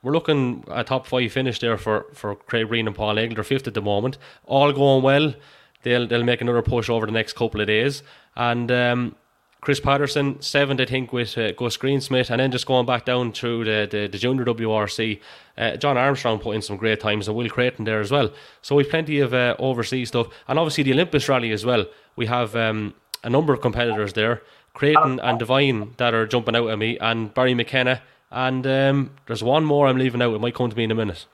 we're 0.03 0.13
looking 0.13 0.65
a 0.69 0.83
top 0.83 1.07
five 1.07 1.33
finish 1.33 1.61
there 1.61 1.79
for, 1.79 2.07
for 2.13 2.35
Craig 2.35 2.69
Breen 2.69 2.87
and 2.87 2.97
Paul 2.97 3.15
Nagle. 3.15 3.37
They're 3.37 3.45
fifth 3.45 3.69
at 3.69 3.75
the 3.75 3.83
moment. 3.83 4.19
All 4.45 4.73
going 4.73 5.03
well. 5.03 5.35
They'll 5.83 6.07
they'll 6.07 6.25
make 6.25 6.41
another 6.41 6.63
push 6.63 6.89
over 6.89 7.07
the 7.07 7.13
next 7.13 7.35
couple 7.35 7.61
of 7.61 7.67
days. 7.67 8.03
And 8.37 8.71
um, 8.71 9.17
Chris 9.61 9.79
Patterson, 9.79 10.43
seventh, 10.43 10.81
I 10.81 10.87
think, 10.87 11.13
with 11.13 11.39
uh, 11.39 11.53
Gus 11.53 11.77
Greensmith, 11.77 12.31
and 12.31 12.41
then 12.41 12.51
just 12.51 12.67
going 12.67 12.85
back 12.85 13.05
down 13.05 13.31
through 13.31 13.65
the, 13.65 13.87
the, 13.89 14.09
the 14.09 14.19
junior 14.19 14.45
WRC. 14.45 15.21
Uh, 15.57 15.77
Jon 15.77 15.97
Armstrong 15.97 16.41
put 16.41 16.57
in 16.57 16.63
some 16.63 16.77
great 16.77 16.99
times, 16.99 17.29
and 17.29 17.37
Will 17.37 17.49
Creighton 17.49 17.85
there 17.85 18.01
as 18.01 18.11
well. 18.11 18.33
So 18.61 18.75
we've 18.75 18.89
plenty 18.89 19.21
of 19.21 19.33
uh, 19.33 19.55
overseas 19.61 20.09
stuff, 20.09 20.27
and 20.49 20.59
obviously 20.59 20.83
the 20.83 20.93
Olympus 20.95 21.29
Rally 21.29 21.53
as 21.53 21.65
well. 21.65 21.87
We 22.17 22.27
have 22.27 22.57
um, 22.57 22.95
a 23.23 23.31
number 23.31 23.53
of 23.53 23.61
competitors 23.61 24.15
there, 24.15 24.43
Creighton 24.75 25.21
and 25.21 25.39
Devine, 25.39 25.95
that 25.97 26.13
are 26.13 26.27
jumping 26.27 26.57
out 26.57 26.69
at 26.69 26.79
me, 26.79 26.99
and 26.99 27.33
Barry 27.33 27.55
McKenna 27.55 28.03
and 28.33 28.67
um, 28.67 29.11
there's 29.27 29.43
one 29.43 29.65
more 29.65 29.87
I'm 29.87 29.99
leaving 29.99 30.23
out. 30.23 30.35
It 30.35 30.41
might 30.41 30.55
come 30.55 30.71
to 30.71 30.77
me 30.77 30.85
in 30.85 30.91
a 30.91 30.95
minute. 30.95 31.27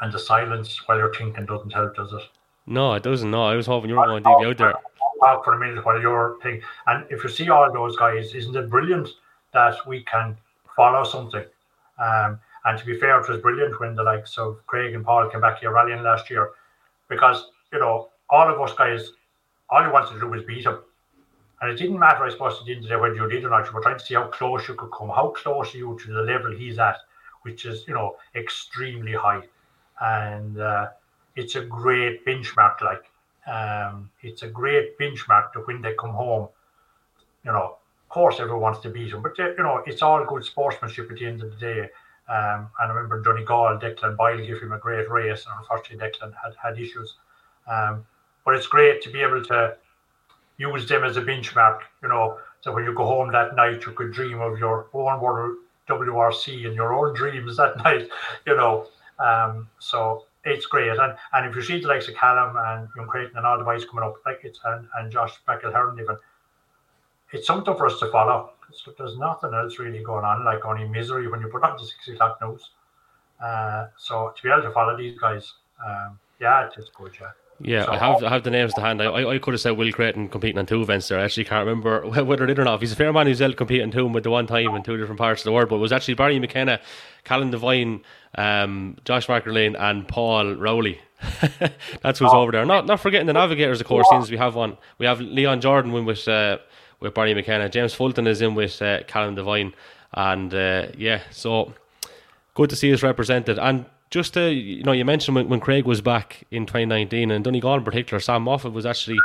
And 0.00 0.12
the 0.12 0.18
silence 0.18 0.86
while 0.86 0.98
you're 0.98 1.14
thinking 1.14 1.46
doesn't 1.46 1.72
help, 1.72 1.96
does 1.96 2.12
it? 2.12 2.22
No, 2.66 2.94
it 2.94 3.02
doesn't. 3.02 3.30
No, 3.30 3.44
I 3.44 3.56
was 3.56 3.66
hoping 3.66 3.90
you 3.90 3.96
were 3.96 4.06
going 4.06 4.22
to 4.22 4.36
dig 4.38 4.48
out 4.48 4.58
there. 4.58 4.74
Talk 5.20 5.44
for 5.44 5.54
a 5.54 5.58
minute 5.58 5.84
while 5.84 6.00
you're 6.00 6.36
thinking. 6.42 6.62
And 6.86 7.06
if 7.10 7.22
you 7.24 7.30
see 7.30 7.48
all 7.48 7.72
those 7.72 7.96
guys, 7.96 8.34
isn't 8.34 8.54
it 8.54 8.70
brilliant 8.70 9.08
that 9.52 9.74
we 9.86 10.02
can 10.04 10.36
follow 10.76 11.04
something? 11.04 11.44
Um, 11.98 12.38
and 12.64 12.78
to 12.78 12.84
be 12.84 12.98
fair, 12.98 13.20
it 13.20 13.28
was 13.28 13.40
brilliant 13.40 13.80
when 13.80 13.94
the 13.94 14.02
likes 14.02 14.38
of 14.38 14.58
Craig 14.66 14.94
and 14.94 15.04
Paul 15.04 15.28
came 15.30 15.40
back 15.40 15.60
here 15.60 15.72
rallying 15.72 16.02
last 16.02 16.30
year 16.30 16.50
because, 17.08 17.50
you 17.72 17.78
know, 17.78 18.08
all 18.30 18.52
of 18.52 18.60
us 18.60 18.74
guys, 18.76 19.10
all 19.70 19.84
you 19.84 19.92
wanted 19.92 20.14
to 20.14 20.20
do 20.20 20.28
was 20.28 20.42
beat 20.42 20.64
them. 20.64 20.80
And 21.64 21.72
it 21.72 21.78
didn't 21.78 21.98
matter, 21.98 22.24
I 22.24 22.28
suppose, 22.28 22.58
at 22.60 22.66
the 22.66 22.72
end 22.72 22.84
of 22.84 22.90
the 22.90 22.94
day 22.94 23.00
whether 23.00 23.14
you 23.14 23.26
did 23.26 23.42
or 23.42 23.48
not. 23.48 23.66
You 23.66 23.72
were 23.72 23.80
trying 23.80 23.98
to 23.98 24.04
see 24.04 24.12
how 24.12 24.26
close 24.26 24.68
you 24.68 24.74
could 24.74 24.90
come. 24.90 25.08
How 25.08 25.28
close 25.28 25.74
are 25.74 25.78
you 25.78 25.98
to 26.04 26.12
the 26.12 26.20
level 26.20 26.52
he's 26.52 26.78
at, 26.78 26.98
which 27.40 27.64
is, 27.64 27.88
you 27.88 27.94
know, 27.94 28.16
extremely 28.34 29.14
high. 29.14 29.40
And 29.98 30.60
uh, 30.60 30.88
it's 31.36 31.54
a 31.54 31.62
great 31.64 32.26
benchmark. 32.26 32.82
Like, 32.82 33.10
um, 33.50 34.10
it's 34.20 34.42
a 34.42 34.48
great 34.48 34.98
benchmark 34.98 35.54
to 35.54 35.60
when 35.60 35.80
they 35.80 35.94
come 35.94 36.10
home. 36.10 36.48
You 37.46 37.52
know, 37.52 37.78
of 38.02 38.08
course, 38.10 38.40
everyone 38.40 38.60
wants 38.60 38.80
to 38.80 38.90
beat 38.90 39.14
him, 39.14 39.22
but 39.22 39.38
you 39.38 39.54
know, 39.56 39.82
it's 39.86 40.02
all 40.02 40.22
good 40.26 40.44
sportsmanship 40.44 41.10
at 41.10 41.16
the 41.16 41.24
end 41.24 41.42
of 41.42 41.50
the 41.50 41.56
day. 41.56 41.80
Um, 42.28 42.68
and 42.78 42.92
I 42.92 42.92
remember 42.92 43.22
Johnny 43.22 43.42
Gall, 43.42 43.78
Declan 43.78 44.18
Boyle 44.18 44.36
gave 44.36 44.60
him 44.60 44.72
a 44.72 44.78
great 44.78 45.10
race, 45.10 45.46
and 45.46 45.54
unfortunately, 45.58 46.06
Declan 46.06 46.34
had 46.42 46.54
had 46.62 46.78
issues. 46.78 47.14
Um, 47.66 48.04
but 48.44 48.54
it's 48.54 48.66
great 48.66 49.00
to 49.00 49.10
be 49.10 49.22
able 49.22 49.42
to 49.44 49.76
use 50.58 50.88
them 50.88 51.04
as 51.04 51.16
a 51.16 51.22
benchmark, 51.22 51.80
you 52.02 52.08
know, 52.08 52.38
so 52.64 52.72
when 52.72 52.84
you 52.84 52.94
go 52.94 53.04
home 53.04 53.30
that 53.32 53.54
night, 53.56 53.84
you 53.84 53.92
could 53.92 54.10
dream 54.12 54.40
of 54.40 54.58
your 54.58 54.86
own 54.94 55.58
WRC 55.86 56.66
and 56.66 56.74
your 56.74 56.94
own 56.94 57.14
dreams 57.14 57.56
that 57.58 57.76
night, 57.84 58.08
you 58.46 58.56
know. 58.56 58.86
Um, 59.18 59.68
so 59.78 60.24
it's 60.44 60.64
great. 60.64 60.88
And 60.88 61.14
and 61.34 61.46
if 61.46 61.54
you 61.54 61.60
see 61.60 61.78
the 61.78 61.88
likes 61.88 62.08
of 62.08 62.14
Callum 62.14 62.56
and 62.56 62.88
Young 62.96 63.06
Creighton 63.06 63.36
and 63.36 63.44
all 63.44 63.58
the 63.58 63.64
boys 63.64 63.84
coming 63.84 64.02
up, 64.02 64.14
like 64.24 64.40
it's 64.44 64.60
and, 64.64 64.88
and 64.96 65.12
Josh 65.12 65.34
McErlean 65.46 66.00
even, 66.00 66.16
it's 67.32 67.46
something 67.46 67.76
for 67.76 67.84
us 67.86 67.98
to 68.00 68.10
follow. 68.10 68.52
There's 68.96 69.18
nothing 69.18 69.52
else 69.52 69.78
really 69.78 70.02
going 70.02 70.24
on, 70.24 70.42
like 70.46 70.64
only 70.64 70.88
misery 70.88 71.28
when 71.28 71.42
you 71.42 71.48
put 71.48 71.62
on 71.64 71.76
the 71.76 71.84
six 71.84 72.08
o'clock 72.08 72.38
news. 72.40 72.70
Uh, 73.44 73.88
so 73.98 74.32
to 74.34 74.42
be 74.42 74.48
able 74.48 74.62
to 74.62 74.70
follow 74.70 74.96
these 74.96 75.18
guys, 75.18 75.52
um, 75.86 76.18
yeah, 76.40 76.70
it's 76.74 76.88
good, 76.96 77.12
yeah. 77.20 77.32
Yeah, 77.60 77.84
so, 77.84 77.92
I 77.92 77.98
have 77.98 78.24
I 78.24 78.28
have 78.30 78.42
the 78.42 78.50
names 78.50 78.74
to 78.74 78.80
hand. 78.80 79.00
I, 79.00 79.30
I, 79.30 79.38
could 79.38 79.54
have 79.54 79.60
said 79.60 79.72
Will 79.72 79.92
Creighton 79.92 80.28
competing 80.28 80.58
on 80.58 80.66
two 80.66 80.82
events 80.82 81.08
there. 81.08 81.20
I 81.20 81.24
actually 81.24 81.44
can't 81.44 81.66
remember 81.66 82.04
whether 82.24 82.44
it 82.44 82.48
did 82.48 82.58
or 82.58 82.64
not. 82.64 82.80
He's 82.80 82.92
a 82.92 82.96
fair 82.96 83.12
man 83.12 83.26
who's 83.26 83.40
able 83.40 83.54
competing 83.54 83.90
two 83.90 84.06
with 84.06 84.24
the 84.24 84.30
one 84.30 84.46
time 84.46 84.74
in 84.74 84.82
two 84.82 84.96
different 84.96 85.18
parts 85.18 85.42
of 85.42 85.44
the 85.44 85.52
world. 85.52 85.68
But 85.68 85.76
it 85.76 85.80
was 85.80 85.92
actually 85.92 86.14
Barry 86.14 86.38
McKenna, 86.40 86.80
Callum 87.22 87.52
Devine, 87.52 88.02
um, 88.34 88.96
Josh 89.04 89.28
Lane, 89.28 89.76
and 89.76 90.08
Paul 90.08 90.54
Rowley. 90.56 91.00
That's 92.02 92.18
who's 92.18 92.30
oh. 92.32 92.40
over 92.40 92.52
there. 92.52 92.66
Not 92.66 92.86
not 92.86 93.00
forgetting 93.00 93.28
the 93.28 93.32
navigators, 93.32 93.80
of 93.80 93.86
course. 93.86 94.06
Since 94.10 94.30
we 94.30 94.36
have 94.36 94.56
one, 94.56 94.76
we 94.98 95.06
have 95.06 95.20
Leon 95.20 95.60
Jordan 95.60 95.92
win 95.92 96.04
with 96.04 96.26
uh, 96.26 96.58
with 97.00 97.14
Barry 97.14 97.34
McKenna. 97.34 97.68
James 97.68 97.94
Fulton 97.94 98.26
is 98.26 98.42
in 98.42 98.54
with 98.54 98.82
uh, 98.82 99.04
Callum 99.04 99.36
Devine, 99.36 99.74
and 100.12 100.52
uh, 100.52 100.88
yeah, 100.98 101.22
so 101.30 101.72
good 102.54 102.70
to 102.70 102.76
see 102.76 102.92
us 102.92 103.02
represented. 103.02 103.58
And 103.58 103.86
just 104.14 104.32
to, 104.34 104.52
you 104.52 104.84
know, 104.84 104.92
you 104.92 105.04
mentioned 105.04 105.34
when, 105.34 105.48
when 105.48 105.58
Craig 105.58 105.86
was 105.86 106.00
back 106.00 106.44
in 106.52 106.66
2019 106.66 107.32
and 107.32 107.44
Donegal 107.44 107.74
in 107.74 107.82
particular, 107.82 108.20
Sam 108.20 108.44
Moffett 108.44 108.72
was 108.72 108.86
actually 108.86 109.18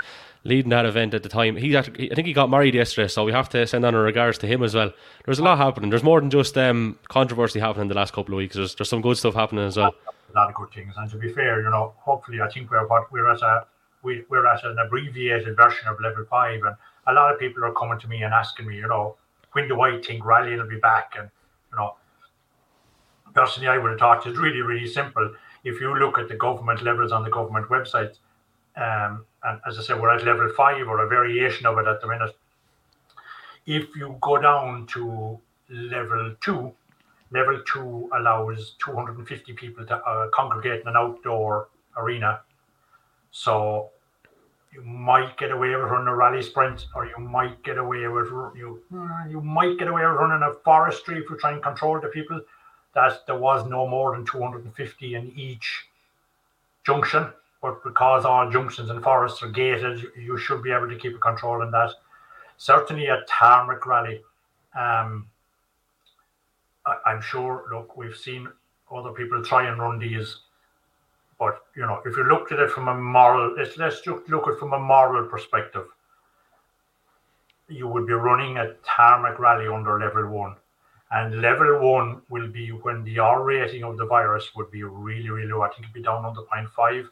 leading 0.43 0.71
that 0.71 0.83
event 0.83 1.13
at 1.13 1.21
the 1.21 1.29
time. 1.29 1.55
He, 1.57 1.77
actually, 1.77 2.11
I 2.11 2.15
think 2.15 2.25
he 2.25 2.33
got 2.33 2.49
married 2.49 2.73
yesterday, 2.73 3.07
so 3.07 3.23
we 3.23 3.31
have 3.31 3.49
to 3.49 3.67
send 3.67 3.85
on 3.85 3.93
our 3.93 4.01
regards 4.01 4.39
to 4.39 4.47
him 4.47 4.63
as 4.63 4.73
well. 4.73 4.91
There's 5.25 5.37
a 5.37 5.43
lot 5.43 5.59
happening. 5.59 5.91
There's 5.91 6.01
more 6.01 6.19
than 6.19 6.31
just 6.31 6.57
um, 6.57 6.97
controversy 7.07 7.59
happening 7.59 7.87
the 7.87 7.93
last 7.93 8.13
couple 8.13 8.33
of 8.33 8.37
weeks. 8.37 8.55
There's, 8.55 8.73
there's 8.73 8.89
some 8.89 9.03
good 9.03 9.15
stuff 9.15 9.35
happening 9.35 9.63
as 9.63 9.77
well. 9.77 9.93
A 10.33 10.35
lot 10.35 10.49
of 10.49 10.55
good 10.55 10.71
things, 10.71 10.95
and 10.97 11.07
to 11.11 11.17
be 11.17 11.31
fair, 11.33 11.61
you 11.61 11.69
know, 11.69 11.93
hopefully, 11.97 12.41
I 12.41 12.49
think 12.49 12.71
we're 12.71 12.87
what 12.87 13.11
we're 13.11 13.31
at 13.31 13.43
a 13.43 13.65
we, 14.01 14.23
we're 14.27 14.47
at 14.47 14.63
an 14.63 14.77
abbreviated 14.83 15.55
version 15.55 15.87
of 15.87 15.99
level 16.01 16.25
five, 16.27 16.63
and 16.63 16.75
a 17.05 17.13
lot 17.13 17.31
of 17.31 17.39
people 17.39 17.63
are 17.63 17.73
coming 17.73 17.99
to 17.99 18.07
me 18.07 18.23
and 18.23 18.33
asking 18.33 18.65
me, 18.67 18.77
you 18.77 18.87
know, 18.87 19.17
when 19.51 19.67
do 19.67 19.81
I 19.81 20.01
think 20.01 20.25
rally 20.25 20.55
will 20.55 20.67
be 20.67 20.77
back, 20.77 21.13
and 21.15 21.29
you 21.71 21.77
know, 21.77 21.95
personally, 23.33 23.67
I 23.67 23.77
would 23.77 23.91
have 23.91 23.99
thought 23.99 24.25
it's 24.27 24.37
really, 24.37 24.61
really 24.61 24.87
simple. 24.87 25.33
If 25.63 25.79
you 25.81 25.93
look 25.97 26.17
at 26.17 26.27
the 26.27 26.35
government 26.35 26.81
levels 26.83 27.11
on 27.11 27.23
the 27.23 27.29
government 27.29 27.67
website, 27.69 28.17
um, 28.75 29.25
and 29.43 29.59
as 29.67 29.77
I 29.77 29.81
said, 29.81 30.01
we're 30.01 30.13
at 30.13 30.25
level 30.25 30.49
five 30.55 30.87
or 30.87 31.03
a 31.03 31.07
variation 31.07 31.65
of 31.65 31.77
it 31.77 31.87
at 31.87 32.01
the 32.01 32.07
minute. 32.07 32.35
If 33.65 33.95
you 33.95 34.17
go 34.21 34.41
down 34.41 34.87
to 34.87 35.39
level 35.69 36.35
two, 36.41 36.73
level 37.31 37.61
two 37.65 38.09
allows 38.17 38.75
250 38.79 39.53
people 39.53 39.85
to 39.85 39.97
uh, 39.97 40.29
congregate 40.29 40.81
in 40.81 40.87
an 40.87 40.95
outdoor 40.95 41.69
arena. 41.97 42.41
So 43.31 43.91
you 44.73 44.81
might 44.81 45.37
get 45.37 45.51
away 45.51 45.69
with 45.69 45.85
running 45.85 46.07
a 46.07 46.15
rally 46.15 46.41
sprint, 46.41 46.87
or 46.95 47.05
you 47.05 47.17
might 47.17 47.61
get 47.63 47.77
away 47.77 48.07
with 48.07 48.27
you 48.55 48.81
you 49.29 49.41
might 49.41 49.77
get 49.77 49.87
away 49.87 50.05
with 50.05 50.15
running 50.15 50.43
a 50.43 50.53
forestry 50.63 51.17
if 51.19 51.29
you 51.29 51.37
try 51.37 51.51
and 51.51 51.63
control 51.63 51.99
the 51.99 52.07
people 52.07 52.39
that 52.95 53.25
there 53.27 53.37
was 53.37 53.67
no 53.67 53.87
more 53.87 54.15
than 54.15 54.25
250 54.25 55.15
in 55.15 55.31
each 55.35 55.85
junction. 56.85 57.27
But 57.61 57.83
because 57.83 58.25
all 58.25 58.49
junctions 58.49 58.89
and 58.89 59.03
forests 59.03 59.43
are 59.43 59.49
gated, 59.49 60.05
you 60.17 60.37
should 60.37 60.63
be 60.63 60.71
able 60.71 60.89
to 60.89 60.95
keep 60.95 61.15
a 61.15 61.19
control 61.19 61.61
on 61.61 61.71
that. 61.71 61.91
Certainly 62.57 63.07
a 63.07 63.23
tarmac 63.27 63.85
rally. 63.85 64.21
Um, 64.77 65.27
I, 66.85 67.13
am 67.13 67.21
sure, 67.21 67.65
look, 67.71 67.97
we've 67.97 68.15
seen 68.15 68.47
other 68.91 69.11
people 69.11 69.43
try 69.43 69.69
and 69.69 69.79
run 69.79 69.99
these. 69.99 70.37
But, 71.37 71.61
you 71.75 71.83
know, 71.83 72.01
if 72.05 72.17
you 72.17 72.23
looked 72.23 72.51
at 72.51 72.59
it 72.59 72.71
from 72.71 72.87
a 72.87 72.95
moral, 72.95 73.55
let's, 73.55 73.77
let's 73.77 74.01
just 74.01 74.27
look 74.29 74.47
at 74.47 74.53
it 74.53 74.59
from 74.59 74.73
a 74.73 74.79
moral 74.79 75.27
perspective. 75.27 75.85
You 77.67 77.87
would 77.87 78.07
be 78.07 78.13
running 78.13 78.57
a 78.57 78.73
tarmac 78.83 79.37
rally 79.37 79.67
under 79.67 79.99
level 79.99 80.27
one 80.27 80.55
and 81.11 81.41
level 81.41 81.79
one 81.79 82.21
will 82.29 82.47
be 82.47 82.69
when 82.69 83.03
the 83.03 83.19
R 83.19 83.43
rating 83.43 83.83
of 83.83 83.97
the 83.97 84.05
virus 84.05 84.55
would 84.55 84.69
be 84.69 84.83
really, 84.83 85.29
really 85.29 85.47
low. 85.47 85.61
I 85.61 85.69
think 85.69 85.81
it'd 85.81 85.93
be 85.93 86.03
down 86.03 86.23
under 86.23 86.41
0.5. 86.41 87.09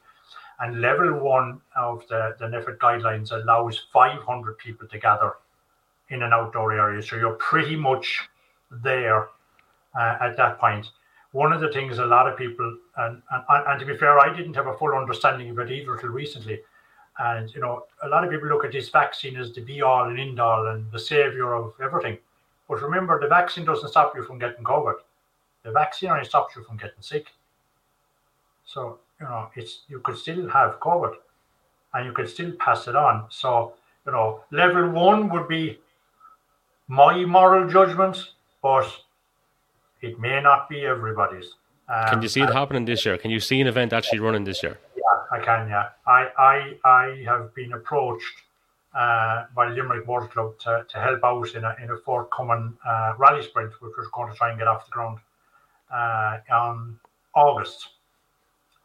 And 0.59 0.81
level 0.81 1.13
one 1.19 1.61
of 1.75 2.03
the, 2.07 2.35
the 2.39 2.45
NPHET 2.45 2.77
guidelines 2.77 3.31
allows 3.31 3.79
500 3.91 4.57
people 4.57 4.87
to 4.87 4.99
gather 4.99 5.33
in 6.09 6.23
an 6.23 6.33
outdoor 6.33 6.73
area. 6.73 7.01
So 7.01 7.15
you're 7.15 7.33
pretty 7.33 7.75
much 7.75 8.27
there 8.71 9.27
uh, 9.99 10.17
at 10.21 10.37
that 10.37 10.59
point. 10.59 10.89
One 11.31 11.51
of 11.51 11.61
the 11.61 11.71
things 11.71 11.97
a 11.97 12.05
lot 12.05 12.27
of 12.27 12.37
people, 12.37 12.77
and, 12.97 13.21
and, 13.31 13.67
and 13.67 13.79
to 13.79 13.85
be 13.85 13.97
fair, 13.97 14.19
I 14.19 14.35
didn't 14.35 14.55
have 14.55 14.67
a 14.67 14.77
full 14.77 14.93
understanding 14.93 15.49
of 15.49 15.59
it 15.59 15.71
either 15.71 15.97
till 15.97 16.09
recently. 16.09 16.59
And, 17.19 17.53
you 17.53 17.61
know, 17.61 17.85
a 18.03 18.07
lot 18.07 18.23
of 18.23 18.29
people 18.29 18.47
look 18.47 18.63
at 18.63 18.71
this 18.71 18.89
vaccine 18.89 19.37
as 19.37 19.51
the 19.53 19.61
be 19.61 19.81
all 19.81 20.07
and 20.07 20.19
end 20.19 20.39
all 20.39 20.67
and 20.67 20.91
the 20.91 20.99
savior 20.99 21.53
of 21.55 21.73
everything. 21.81 22.17
But 22.67 22.81
remember, 22.81 23.19
the 23.19 23.27
vaccine 23.27 23.65
doesn't 23.65 23.89
stop 23.89 24.13
you 24.15 24.23
from 24.23 24.39
getting 24.39 24.63
COVID. 24.63 24.95
The 25.63 25.71
vaccine 25.71 26.09
only 26.09 26.25
stops 26.25 26.55
you 26.55 26.63
from 26.63 26.77
getting 26.77 27.01
sick. 27.01 27.27
So 28.65 28.99
you 29.19 29.25
know, 29.25 29.49
it's 29.55 29.81
you 29.87 29.99
could 29.99 30.17
still 30.17 30.47
have 30.49 30.79
COVID, 30.79 31.15
and 31.93 32.05
you 32.05 32.13
could 32.13 32.29
still 32.29 32.51
pass 32.59 32.87
it 32.87 32.95
on. 32.95 33.25
So 33.29 33.73
you 34.05 34.11
know, 34.11 34.41
level 34.51 34.89
one 34.89 35.29
would 35.29 35.47
be 35.47 35.79
my 36.87 37.25
moral 37.25 37.69
judgment, 37.69 38.17
but 38.61 38.87
it 40.01 40.19
may 40.19 40.41
not 40.41 40.69
be 40.69 40.85
everybody's. 40.85 41.55
Um, 41.89 42.07
can 42.09 42.21
you 42.21 42.27
see 42.27 42.41
it 42.41 42.49
happening 42.49 42.85
this 42.85 43.05
year? 43.05 43.17
Can 43.17 43.31
you 43.31 43.39
see 43.39 43.61
an 43.61 43.67
event 43.67 43.93
actually 43.93 44.19
running 44.19 44.43
this 44.43 44.61
year? 44.61 44.77
Yeah, 44.95 45.37
I 45.37 45.39
can. 45.39 45.69
Yeah, 45.69 45.89
I 46.05 46.27
I 46.37 46.77
I 46.83 47.23
have 47.25 47.53
been 47.55 47.73
approached 47.73 48.43
by 49.55 49.69
Limerick 49.69 50.07
Motor 50.07 50.27
Club 50.27 50.59
to, 50.59 50.85
to 50.89 50.99
help 50.99 51.23
out 51.23 51.55
in 51.55 51.63
a, 51.63 51.75
in 51.83 51.91
a 51.91 51.97
forthcoming 51.97 52.77
uh, 52.85 53.13
rally 53.17 53.43
sprint, 53.43 53.71
which 53.81 53.93
we're 53.97 54.09
going 54.11 54.31
to 54.31 54.37
try 54.37 54.49
and 54.49 54.57
get 54.57 54.67
off 54.67 54.85
the 54.85 54.91
ground 54.91 55.19
uh, 55.93 56.37
on 56.51 56.99
August. 57.35 57.89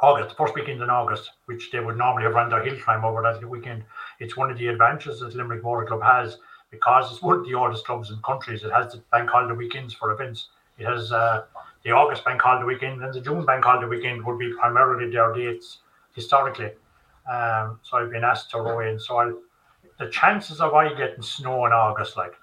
August, 0.00 0.30
the 0.30 0.34
first 0.34 0.54
weekend 0.54 0.82
in 0.82 0.90
August, 0.90 1.30
which 1.46 1.70
they 1.70 1.78
would 1.78 1.96
normally 1.96 2.24
have 2.24 2.34
run 2.34 2.50
their 2.50 2.62
hill 2.62 2.76
climb 2.80 3.04
over 3.04 3.22
that 3.22 3.48
weekend. 3.48 3.84
It's 4.18 4.36
one 4.36 4.50
of 4.50 4.58
the 4.58 4.66
advantages 4.66 5.20
that 5.20 5.34
Limerick 5.34 5.62
Motor 5.62 5.86
Club 5.86 6.02
has 6.02 6.38
because 6.70 7.12
it's 7.12 7.22
one 7.22 7.38
of 7.38 7.44
the 7.44 7.54
oldest 7.54 7.86
clubs 7.86 8.10
in 8.10 8.16
countries. 8.22 8.64
It 8.64 8.72
has 8.72 8.92
the 8.92 8.98
bank 9.12 9.30
holiday 9.30 9.54
weekends 9.54 9.94
for 9.94 10.10
events. 10.10 10.48
It 10.78 10.86
has 10.86 11.12
uh, 11.12 11.44
the 11.84 11.92
August 11.92 12.24
bank 12.24 12.40
holiday 12.40 12.66
weekend 12.66 13.02
and 13.02 13.14
the 13.14 13.20
June 13.20 13.44
bank 13.44 13.64
holiday 13.64 13.86
weekend 13.86 14.24
would 14.24 14.38
be 14.38 14.52
primarily 14.54 15.10
their 15.10 15.32
dates 15.32 15.78
historically. 16.14 16.72
Um, 17.32 17.78
so 17.82 17.98
I've 17.98 18.10
been 18.10 18.24
asked 18.24 18.50
to 18.50 18.60
row 18.60 18.80
in. 18.80 18.98
So 18.98 19.16
I'll 19.18 19.38
the 20.02 20.10
chances 20.10 20.60
of 20.60 20.74
I 20.74 20.88
getting 20.94 21.22
snow 21.22 21.64
in 21.66 21.72
August, 21.72 22.16
like, 22.16 22.34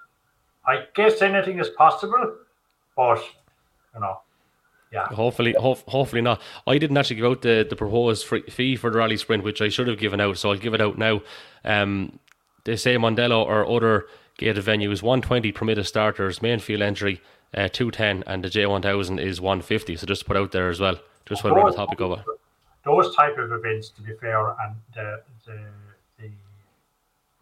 I 0.66 0.84
guess 0.94 1.20
anything 1.20 1.58
is 1.58 1.68
possible, 1.68 2.36
but 2.96 3.22
you 3.94 4.00
know, 4.00 4.20
yeah. 4.92 5.06
Hopefully, 5.06 5.54
ho- 5.58 5.78
hopefully 5.86 6.22
not. 6.22 6.40
I 6.66 6.78
didn't 6.78 6.96
actually 6.96 7.16
give 7.16 7.26
out 7.26 7.42
the, 7.42 7.66
the 7.68 7.76
proposed 7.76 8.26
free 8.26 8.42
fee 8.42 8.76
for 8.76 8.90
the 8.90 8.98
rally 8.98 9.16
sprint, 9.16 9.44
which 9.44 9.62
I 9.62 9.68
should 9.68 9.88
have 9.88 9.98
given 9.98 10.20
out, 10.20 10.38
so 10.38 10.50
I'll 10.50 10.58
give 10.58 10.74
it 10.74 10.80
out 10.80 10.98
now. 10.98 11.22
Um, 11.64 12.18
they 12.64 12.76
say 12.76 12.96
Mondello 12.96 13.44
or 13.44 13.66
other 13.68 14.06
gated 14.38 14.64
venues 14.64 15.02
120 15.02 15.52
permitted 15.52 15.86
starters, 15.86 16.42
main 16.42 16.58
field 16.58 16.82
entry 16.82 17.20
uh, 17.54 17.68
210, 17.68 18.24
and 18.26 18.42
the 18.42 18.48
J1000 18.48 19.20
is 19.20 19.40
150. 19.40 19.96
So 19.96 20.06
just 20.06 20.26
put 20.26 20.36
out 20.36 20.52
there 20.52 20.70
as 20.70 20.80
well, 20.80 20.98
just 21.26 21.44
while 21.44 21.54
we're 21.54 21.60
on 21.60 21.70
the 21.70 21.76
topic 21.76 22.00
of 22.00 22.18
it. 22.18 22.24
Those 22.84 23.14
type 23.14 23.38
of 23.38 23.52
events, 23.52 23.90
to 23.90 24.02
be 24.02 24.14
fair, 24.14 24.48
and 24.48 24.74
the, 24.94 25.22
the 25.46 25.60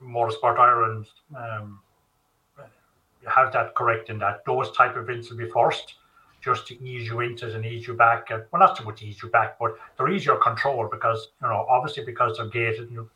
Motorsport 0.03 0.59
Ireland 0.59 1.07
um, 1.37 1.81
have 3.27 3.53
that 3.53 3.75
correct 3.75 4.11
in 4.11 4.19
that 4.19 4.45
those 4.47 4.71
type 4.73 4.97
of 4.97 5.09
events 5.09 5.31
will 5.31 5.39
be 5.39 5.49
forced 5.51 5.95
just 6.41 6.67
to 6.69 6.83
ease 6.83 7.09
you 7.09 7.21
into 7.21 7.49
it 7.49 7.55
and 7.55 7.67
ease 7.67 7.87
you 7.87 7.95
back. 7.95 8.31
And, 8.31 8.45
well, 8.53 8.61
not 8.61 8.77
so 8.77 8.85
much 8.85 9.03
ease 9.03 9.21
you 9.23 9.29
back, 9.29 9.59
but 9.59 9.77
they're 9.97 10.09
easier 10.09 10.37
control 10.37 10.89
because, 10.91 11.29
you 11.43 11.49
know, 11.49 11.67
obviously 11.69 12.05
because 12.05 12.37
they're 12.37 12.47
gated, 12.47 12.91
you 12.91 13.11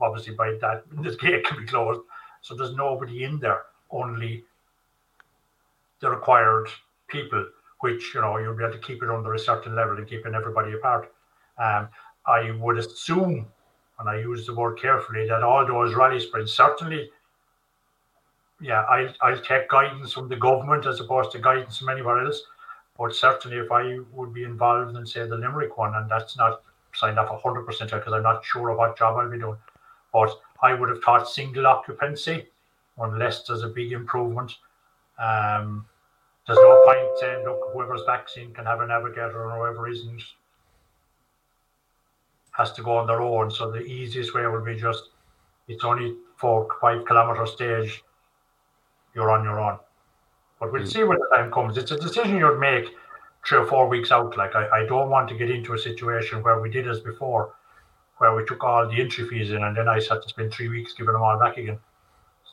obviously 0.00 0.34
by 0.34 0.52
that, 0.60 0.84
this 1.02 1.16
gate 1.16 1.44
can 1.44 1.58
be 1.58 1.66
closed. 1.66 2.00
So 2.40 2.54
there's 2.54 2.74
nobody 2.74 3.24
in 3.24 3.40
there, 3.40 3.62
only 3.90 4.44
the 6.00 6.10
required 6.10 6.68
people, 7.08 7.46
which, 7.80 8.14
you 8.14 8.20
know, 8.20 8.38
you'll 8.38 8.54
be 8.54 8.62
able 8.62 8.74
to 8.74 8.78
keep 8.78 9.02
it 9.02 9.10
under 9.10 9.34
a 9.34 9.38
certain 9.38 9.74
level 9.74 9.96
and 9.96 10.08
keeping 10.08 10.34
everybody 10.34 10.72
apart. 10.72 11.12
Um, 11.58 11.88
I 12.26 12.52
would 12.52 12.78
assume 12.78 13.46
and 13.98 14.08
I 14.08 14.18
use 14.18 14.46
the 14.46 14.54
word 14.54 14.78
carefully, 14.78 15.26
that 15.28 15.42
all 15.42 15.66
those 15.66 15.94
rally 15.94 16.20
sprints 16.20 16.56
certainly, 16.56 17.10
yeah, 18.60 18.82
I'll, 18.82 19.12
I'll 19.20 19.40
take 19.40 19.68
guidance 19.68 20.12
from 20.12 20.28
the 20.28 20.36
government 20.36 20.86
as 20.86 21.00
opposed 21.00 21.32
to 21.32 21.38
guidance 21.38 21.78
from 21.78 21.88
anywhere 21.88 22.24
else. 22.24 22.42
But 22.96 23.14
certainly, 23.14 23.58
if 23.58 23.70
I 23.70 23.98
would 24.12 24.34
be 24.34 24.42
involved 24.42 24.96
in, 24.96 25.06
say, 25.06 25.26
the 25.26 25.36
Limerick 25.36 25.78
one, 25.78 25.94
and 25.94 26.10
that's 26.10 26.36
not 26.36 26.62
signed 26.94 27.18
off 27.18 27.42
100% 27.42 27.66
because 27.66 28.12
I'm 28.12 28.22
not 28.22 28.44
sure 28.44 28.70
of 28.70 28.78
what 28.78 28.98
job 28.98 29.16
I'll 29.16 29.30
be 29.30 29.38
doing, 29.38 29.58
but 30.12 30.30
I 30.62 30.74
would 30.74 30.88
have 30.88 31.02
taught 31.02 31.28
single 31.28 31.66
occupancy 31.66 32.48
unless 32.98 33.44
there's 33.44 33.62
a 33.62 33.68
big 33.68 33.92
improvement. 33.92 34.56
Um, 35.18 35.86
there's 36.46 36.58
no 36.58 36.82
point 36.86 37.18
saying, 37.20 37.44
look, 37.44 37.70
whoever's 37.72 38.02
vaccine 38.06 38.52
can 38.52 38.64
have 38.64 38.80
a 38.80 38.86
navigator 38.86 39.44
or 39.44 39.58
whoever 39.58 39.88
isn't 39.88 40.22
has 42.58 42.72
to 42.72 42.82
go 42.82 42.98
on 42.98 43.06
their 43.06 43.22
own. 43.22 43.50
So 43.50 43.70
the 43.70 43.82
easiest 43.82 44.34
way 44.34 44.46
would 44.46 44.64
be 44.64 44.76
just 44.76 45.10
it's 45.68 45.84
only 45.84 46.16
four 46.36 46.68
five 46.80 47.06
kilometer 47.06 47.46
stage. 47.46 48.02
you're 49.14 49.30
on 49.30 49.44
your 49.44 49.60
own. 49.60 49.78
But 50.60 50.72
we'll 50.72 50.82
mm. 50.82 50.92
see 50.92 51.04
when 51.04 51.18
the 51.18 51.28
time 51.34 51.50
comes. 51.52 51.78
It's 51.78 51.92
a 51.92 51.98
decision 51.98 52.36
you'd 52.36 52.58
make 52.58 52.86
three 53.46 53.58
or 53.58 53.66
four 53.66 53.88
weeks 53.88 54.10
out. 54.10 54.36
Like 54.36 54.54
I, 54.56 54.68
I 54.80 54.86
don't 54.86 55.08
want 55.08 55.28
to 55.30 55.36
get 55.36 55.50
into 55.50 55.74
a 55.74 55.78
situation 55.78 56.42
where 56.42 56.60
we 56.60 56.68
did 56.68 56.88
as 56.88 57.00
before, 57.00 57.54
where 58.18 58.34
we 58.34 58.44
took 58.44 58.64
all 58.64 58.88
the 58.88 59.00
entry 59.00 59.26
fees 59.28 59.50
in 59.50 59.62
and 59.62 59.76
then 59.76 59.88
I 59.88 59.94
had 59.94 60.22
to 60.22 60.28
spend 60.28 60.52
three 60.52 60.68
weeks 60.68 60.92
giving 60.94 61.12
them 61.12 61.22
all 61.22 61.38
back 61.38 61.56
again. 61.56 61.78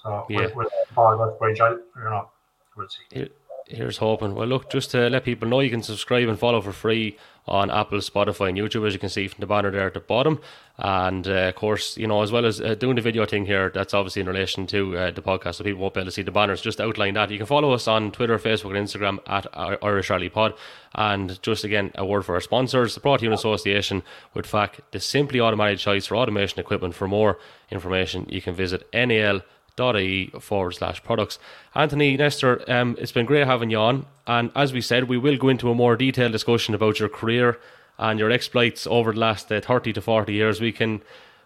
So 0.03 0.25
yeah. 0.29 0.47
with 0.55 0.69
Paul 0.93 1.17
Westbridge, 1.17 1.59
I, 1.59 1.71
you 1.71 2.09
know, 2.11 2.29
we'll 2.77 2.87
see. 2.87 3.27
Here's 3.67 3.97
hoping. 3.97 4.35
Well, 4.35 4.47
look, 4.47 4.69
just 4.69 4.91
to 4.91 5.09
let 5.09 5.23
people 5.23 5.49
know, 5.49 5.59
you 5.61 5.71
can 5.71 5.81
subscribe 5.81 6.27
and 6.27 6.37
follow 6.37 6.61
for 6.61 6.71
free 6.71 7.17
on 7.47 7.69
Apple, 7.69 7.99
Spotify, 7.99 8.49
and 8.49 8.57
YouTube, 8.57 8.87
as 8.87 8.93
you 8.93 8.99
can 8.99 9.09
see 9.09 9.27
from 9.27 9.39
the 9.39 9.45
banner 9.45 9.69
there 9.69 9.87
at 9.87 9.93
the 9.93 9.99
bottom. 9.99 10.39
And 10.77 11.27
uh, 11.27 11.49
of 11.49 11.55
course, 11.55 11.95
you 11.95 12.07
know, 12.07 12.21
as 12.21 12.31
well 12.31 12.45
as 12.45 12.59
uh, 12.59 12.75
doing 12.75 12.95
the 12.95 13.01
video 13.01 13.25
thing 13.25 13.45
here, 13.45 13.69
that's 13.73 13.93
obviously 13.93 14.21
in 14.21 14.27
relation 14.27 14.67
to 14.67 14.97
uh, 14.97 15.11
the 15.11 15.21
podcast, 15.21 15.55
so 15.55 15.63
people 15.63 15.81
won't 15.81 15.93
be 15.93 16.01
able 16.01 16.07
to 16.07 16.11
see 16.11 16.21
the 16.21 16.31
banners. 16.31 16.61
Just 16.61 16.81
outline 16.81 17.13
that. 17.13 17.31
You 17.31 17.37
can 17.37 17.47
follow 17.47 17.71
us 17.71 17.87
on 17.87 18.11
Twitter, 18.11 18.37
Facebook, 18.39 18.75
and 18.75 18.87
Instagram 18.87 19.19
at 19.27 19.45
Irish 19.83 20.09
Rally 20.09 20.29
Pod. 20.29 20.53
And 20.95 21.41
just 21.41 21.63
again, 21.63 21.91
a 21.95 22.05
word 22.05 22.25
for 22.25 22.35
our 22.35 22.41
sponsors, 22.41 22.95
to 22.95 23.17
you 23.21 23.27
in 23.27 23.33
association 23.33 24.03
with 24.33 24.45
Faac, 24.47 24.79
the 24.91 24.99
simply 24.99 25.39
automated 25.39 25.79
choice 25.79 26.07
for 26.07 26.17
automation 26.17 26.59
equipment. 26.59 26.95
For 26.95 27.07
more 27.07 27.37
information, 27.69 28.25
you 28.29 28.41
can 28.41 28.55
visit 28.55 28.87
NAL 28.93 29.41
ie 29.79 30.31
forward 30.39 30.73
slash 30.73 31.03
products. 31.03 31.39
Anthony 31.73 32.15
Nestor, 32.17 32.63
um, 32.71 32.95
it's 32.99 33.11
been 33.11 33.25
great 33.25 33.47
having 33.47 33.69
you 33.69 33.77
on. 33.77 34.05
And 34.27 34.51
as 34.55 34.73
we 34.73 34.81
said, 34.81 35.05
we 35.05 35.17
will 35.17 35.37
go 35.37 35.49
into 35.49 35.69
a 35.69 35.75
more 35.75 35.95
detailed 35.95 36.31
discussion 36.31 36.73
about 36.73 36.99
your 36.99 37.09
career 37.09 37.59
and 37.97 38.19
your 38.19 38.31
exploits 38.31 38.87
over 38.87 39.13
the 39.13 39.19
last 39.19 39.51
uh, 39.51 39.61
30 39.61 39.93
to 39.93 40.01
40 40.01 40.33
years. 40.33 40.59
We 40.59 40.71
can 40.71 41.01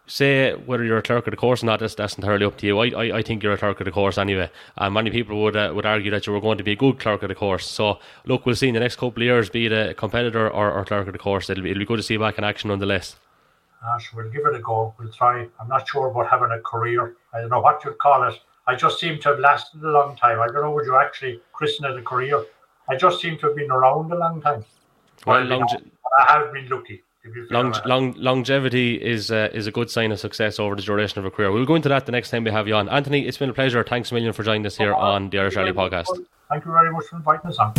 say 0.07 0.53
whether 0.53 0.83
you're 0.83 0.97
a 0.97 1.03
clerk 1.03 1.27
of 1.27 1.31
the 1.31 1.37
course 1.37 1.61
or 1.61 1.67
not, 1.67 1.79
that's, 1.79 1.95
that's 1.95 2.15
entirely 2.15 2.45
up 2.45 2.57
to 2.57 2.65
you. 2.65 2.79
I, 2.79 2.87
I, 2.89 3.17
I 3.17 3.21
think 3.21 3.43
you're 3.43 3.53
a 3.53 3.57
clerk 3.57 3.79
of 3.79 3.85
the 3.85 3.91
course 3.91 4.17
anyway. 4.17 4.49
And 4.77 4.93
many 4.93 5.11
people 5.11 5.41
would 5.43 5.55
uh, 5.55 5.71
would 5.75 5.85
argue 5.85 6.11
that 6.11 6.25
you 6.25 6.33
were 6.33 6.41
going 6.41 6.57
to 6.57 6.63
be 6.63 6.71
a 6.71 6.75
good 6.75 6.99
clerk 6.99 7.23
of 7.23 7.29
the 7.29 7.35
course. 7.35 7.67
So, 7.67 7.99
look, 8.25 8.45
we'll 8.45 8.55
see 8.55 8.67
in 8.67 8.73
the 8.73 8.79
next 8.79 8.95
couple 8.95 9.21
of 9.21 9.25
years, 9.25 9.49
be 9.49 9.67
it 9.67 9.71
a 9.71 9.93
competitor 9.93 10.49
or, 10.49 10.71
or 10.71 10.85
clerk 10.85 11.07
of 11.07 11.13
the 11.13 11.19
course. 11.19 11.49
It'll 11.49 11.63
be, 11.63 11.71
it'll 11.71 11.79
be 11.79 11.85
good 11.85 11.97
to 11.97 12.03
see 12.03 12.15
you 12.15 12.19
back 12.19 12.37
in 12.37 12.43
action 12.43 12.69
nonetheless. 12.69 13.15
Uh, 13.85 13.99
we'll 14.15 14.29
give 14.29 14.45
it 14.45 14.55
a 14.55 14.59
go. 14.59 14.93
We'll 14.99 15.11
try. 15.11 15.47
I'm 15.59 15.67
not 15.67 15.87
sure 15.87 16.07
about 16.07 16.29
having 16.29 16.51
a 16.51 16.59
career. 16.59 17.15
I 17.33 17.41
don't 17.41 17.49
know 17.49 17.61
what 17.61 17.83
you'd 17.85 17.97
call 17.97 18.27
it. 18.27 18.35
I 18.67 18.75
just 18.75 18.99
seem 18.99 19.19
to 19.21 19.29
have 19.29 19.39
lasted 19.39 19.83
a 19.83 19.89
long 19.89 20.15
time. 20.15 20.39
I 20.39 20.47
don't 20.47 20.61
know 20.61 20.71
would 20.71 20.85
you 20.85 20.97
actually 20.97 21.41
christen 21.53 21.85
it 21.85 21.97
a 21.97 22.01
career. 22.01 22.43
I 22.89 22.95
just 22.95 23.21
seem 23.21 23.37
to 23.39 23.47
have 23.47 23.55
been 23.55 23.71
around 23.71 24.11
a 24.11 24.15
long 24.15 24.41
time. 24.41 24.65
Well, 25.25 25.43
longe- 25.43 25.75
I 26.19 26.33
have 26.33 26.53
been 26.53 26.67
lucky. 26.69 27.03
Long, 27.51 27.75
long, 27.85 28.13
longevity 28.13 28.95
is 28.95 29.29
uh, 29.29 29.49
is 29.53 29.67
a 29.67 29.71
good 29.71 29.91
sign 29.91 30.11
of 30.11 30.19
success 30.19 30.57
over 30.57 30.75
the 30.75 30.81
duration 30.81 31.19
of 31.19 31.25
a 31.25 31.31
career. 31.31 31.51
We'll 31.51 31.65
go 31.65 31.75
into 31.75 31.89
that 31.89 32.05
the 32.05 32.11
next 32.11 32.29
time 32.31 32.43
we 32.43 32.51
have 32.51 32.67
you 32.67 32.75
on. 32.75 32.89
Anthony, 32.89 33.27
it's 33.27 33.37
been 33.37 33.49
a 33.49 33.53
pleasure. 33.53 33.83
Thanks 33.83 34.11
a 34.11 34.13
million 34.13 34.33
for 34.33 34.43
joining 34.43 34.65
us 34.65 34.77
here 34.77 34.93
on 34.93 35.29
the 35.29 35.39
Irish 35.39 35.55
Rally 35.55 35.73
Podcast. 35.73 36.07
Thank 36.49 36.65
you 36.65 36.71
very 36.71 36.91
much 36.91 37.05
for 37.05 37.17
inviting 37.17 37.51
us 37.51 37.57
on. 37.57 37.73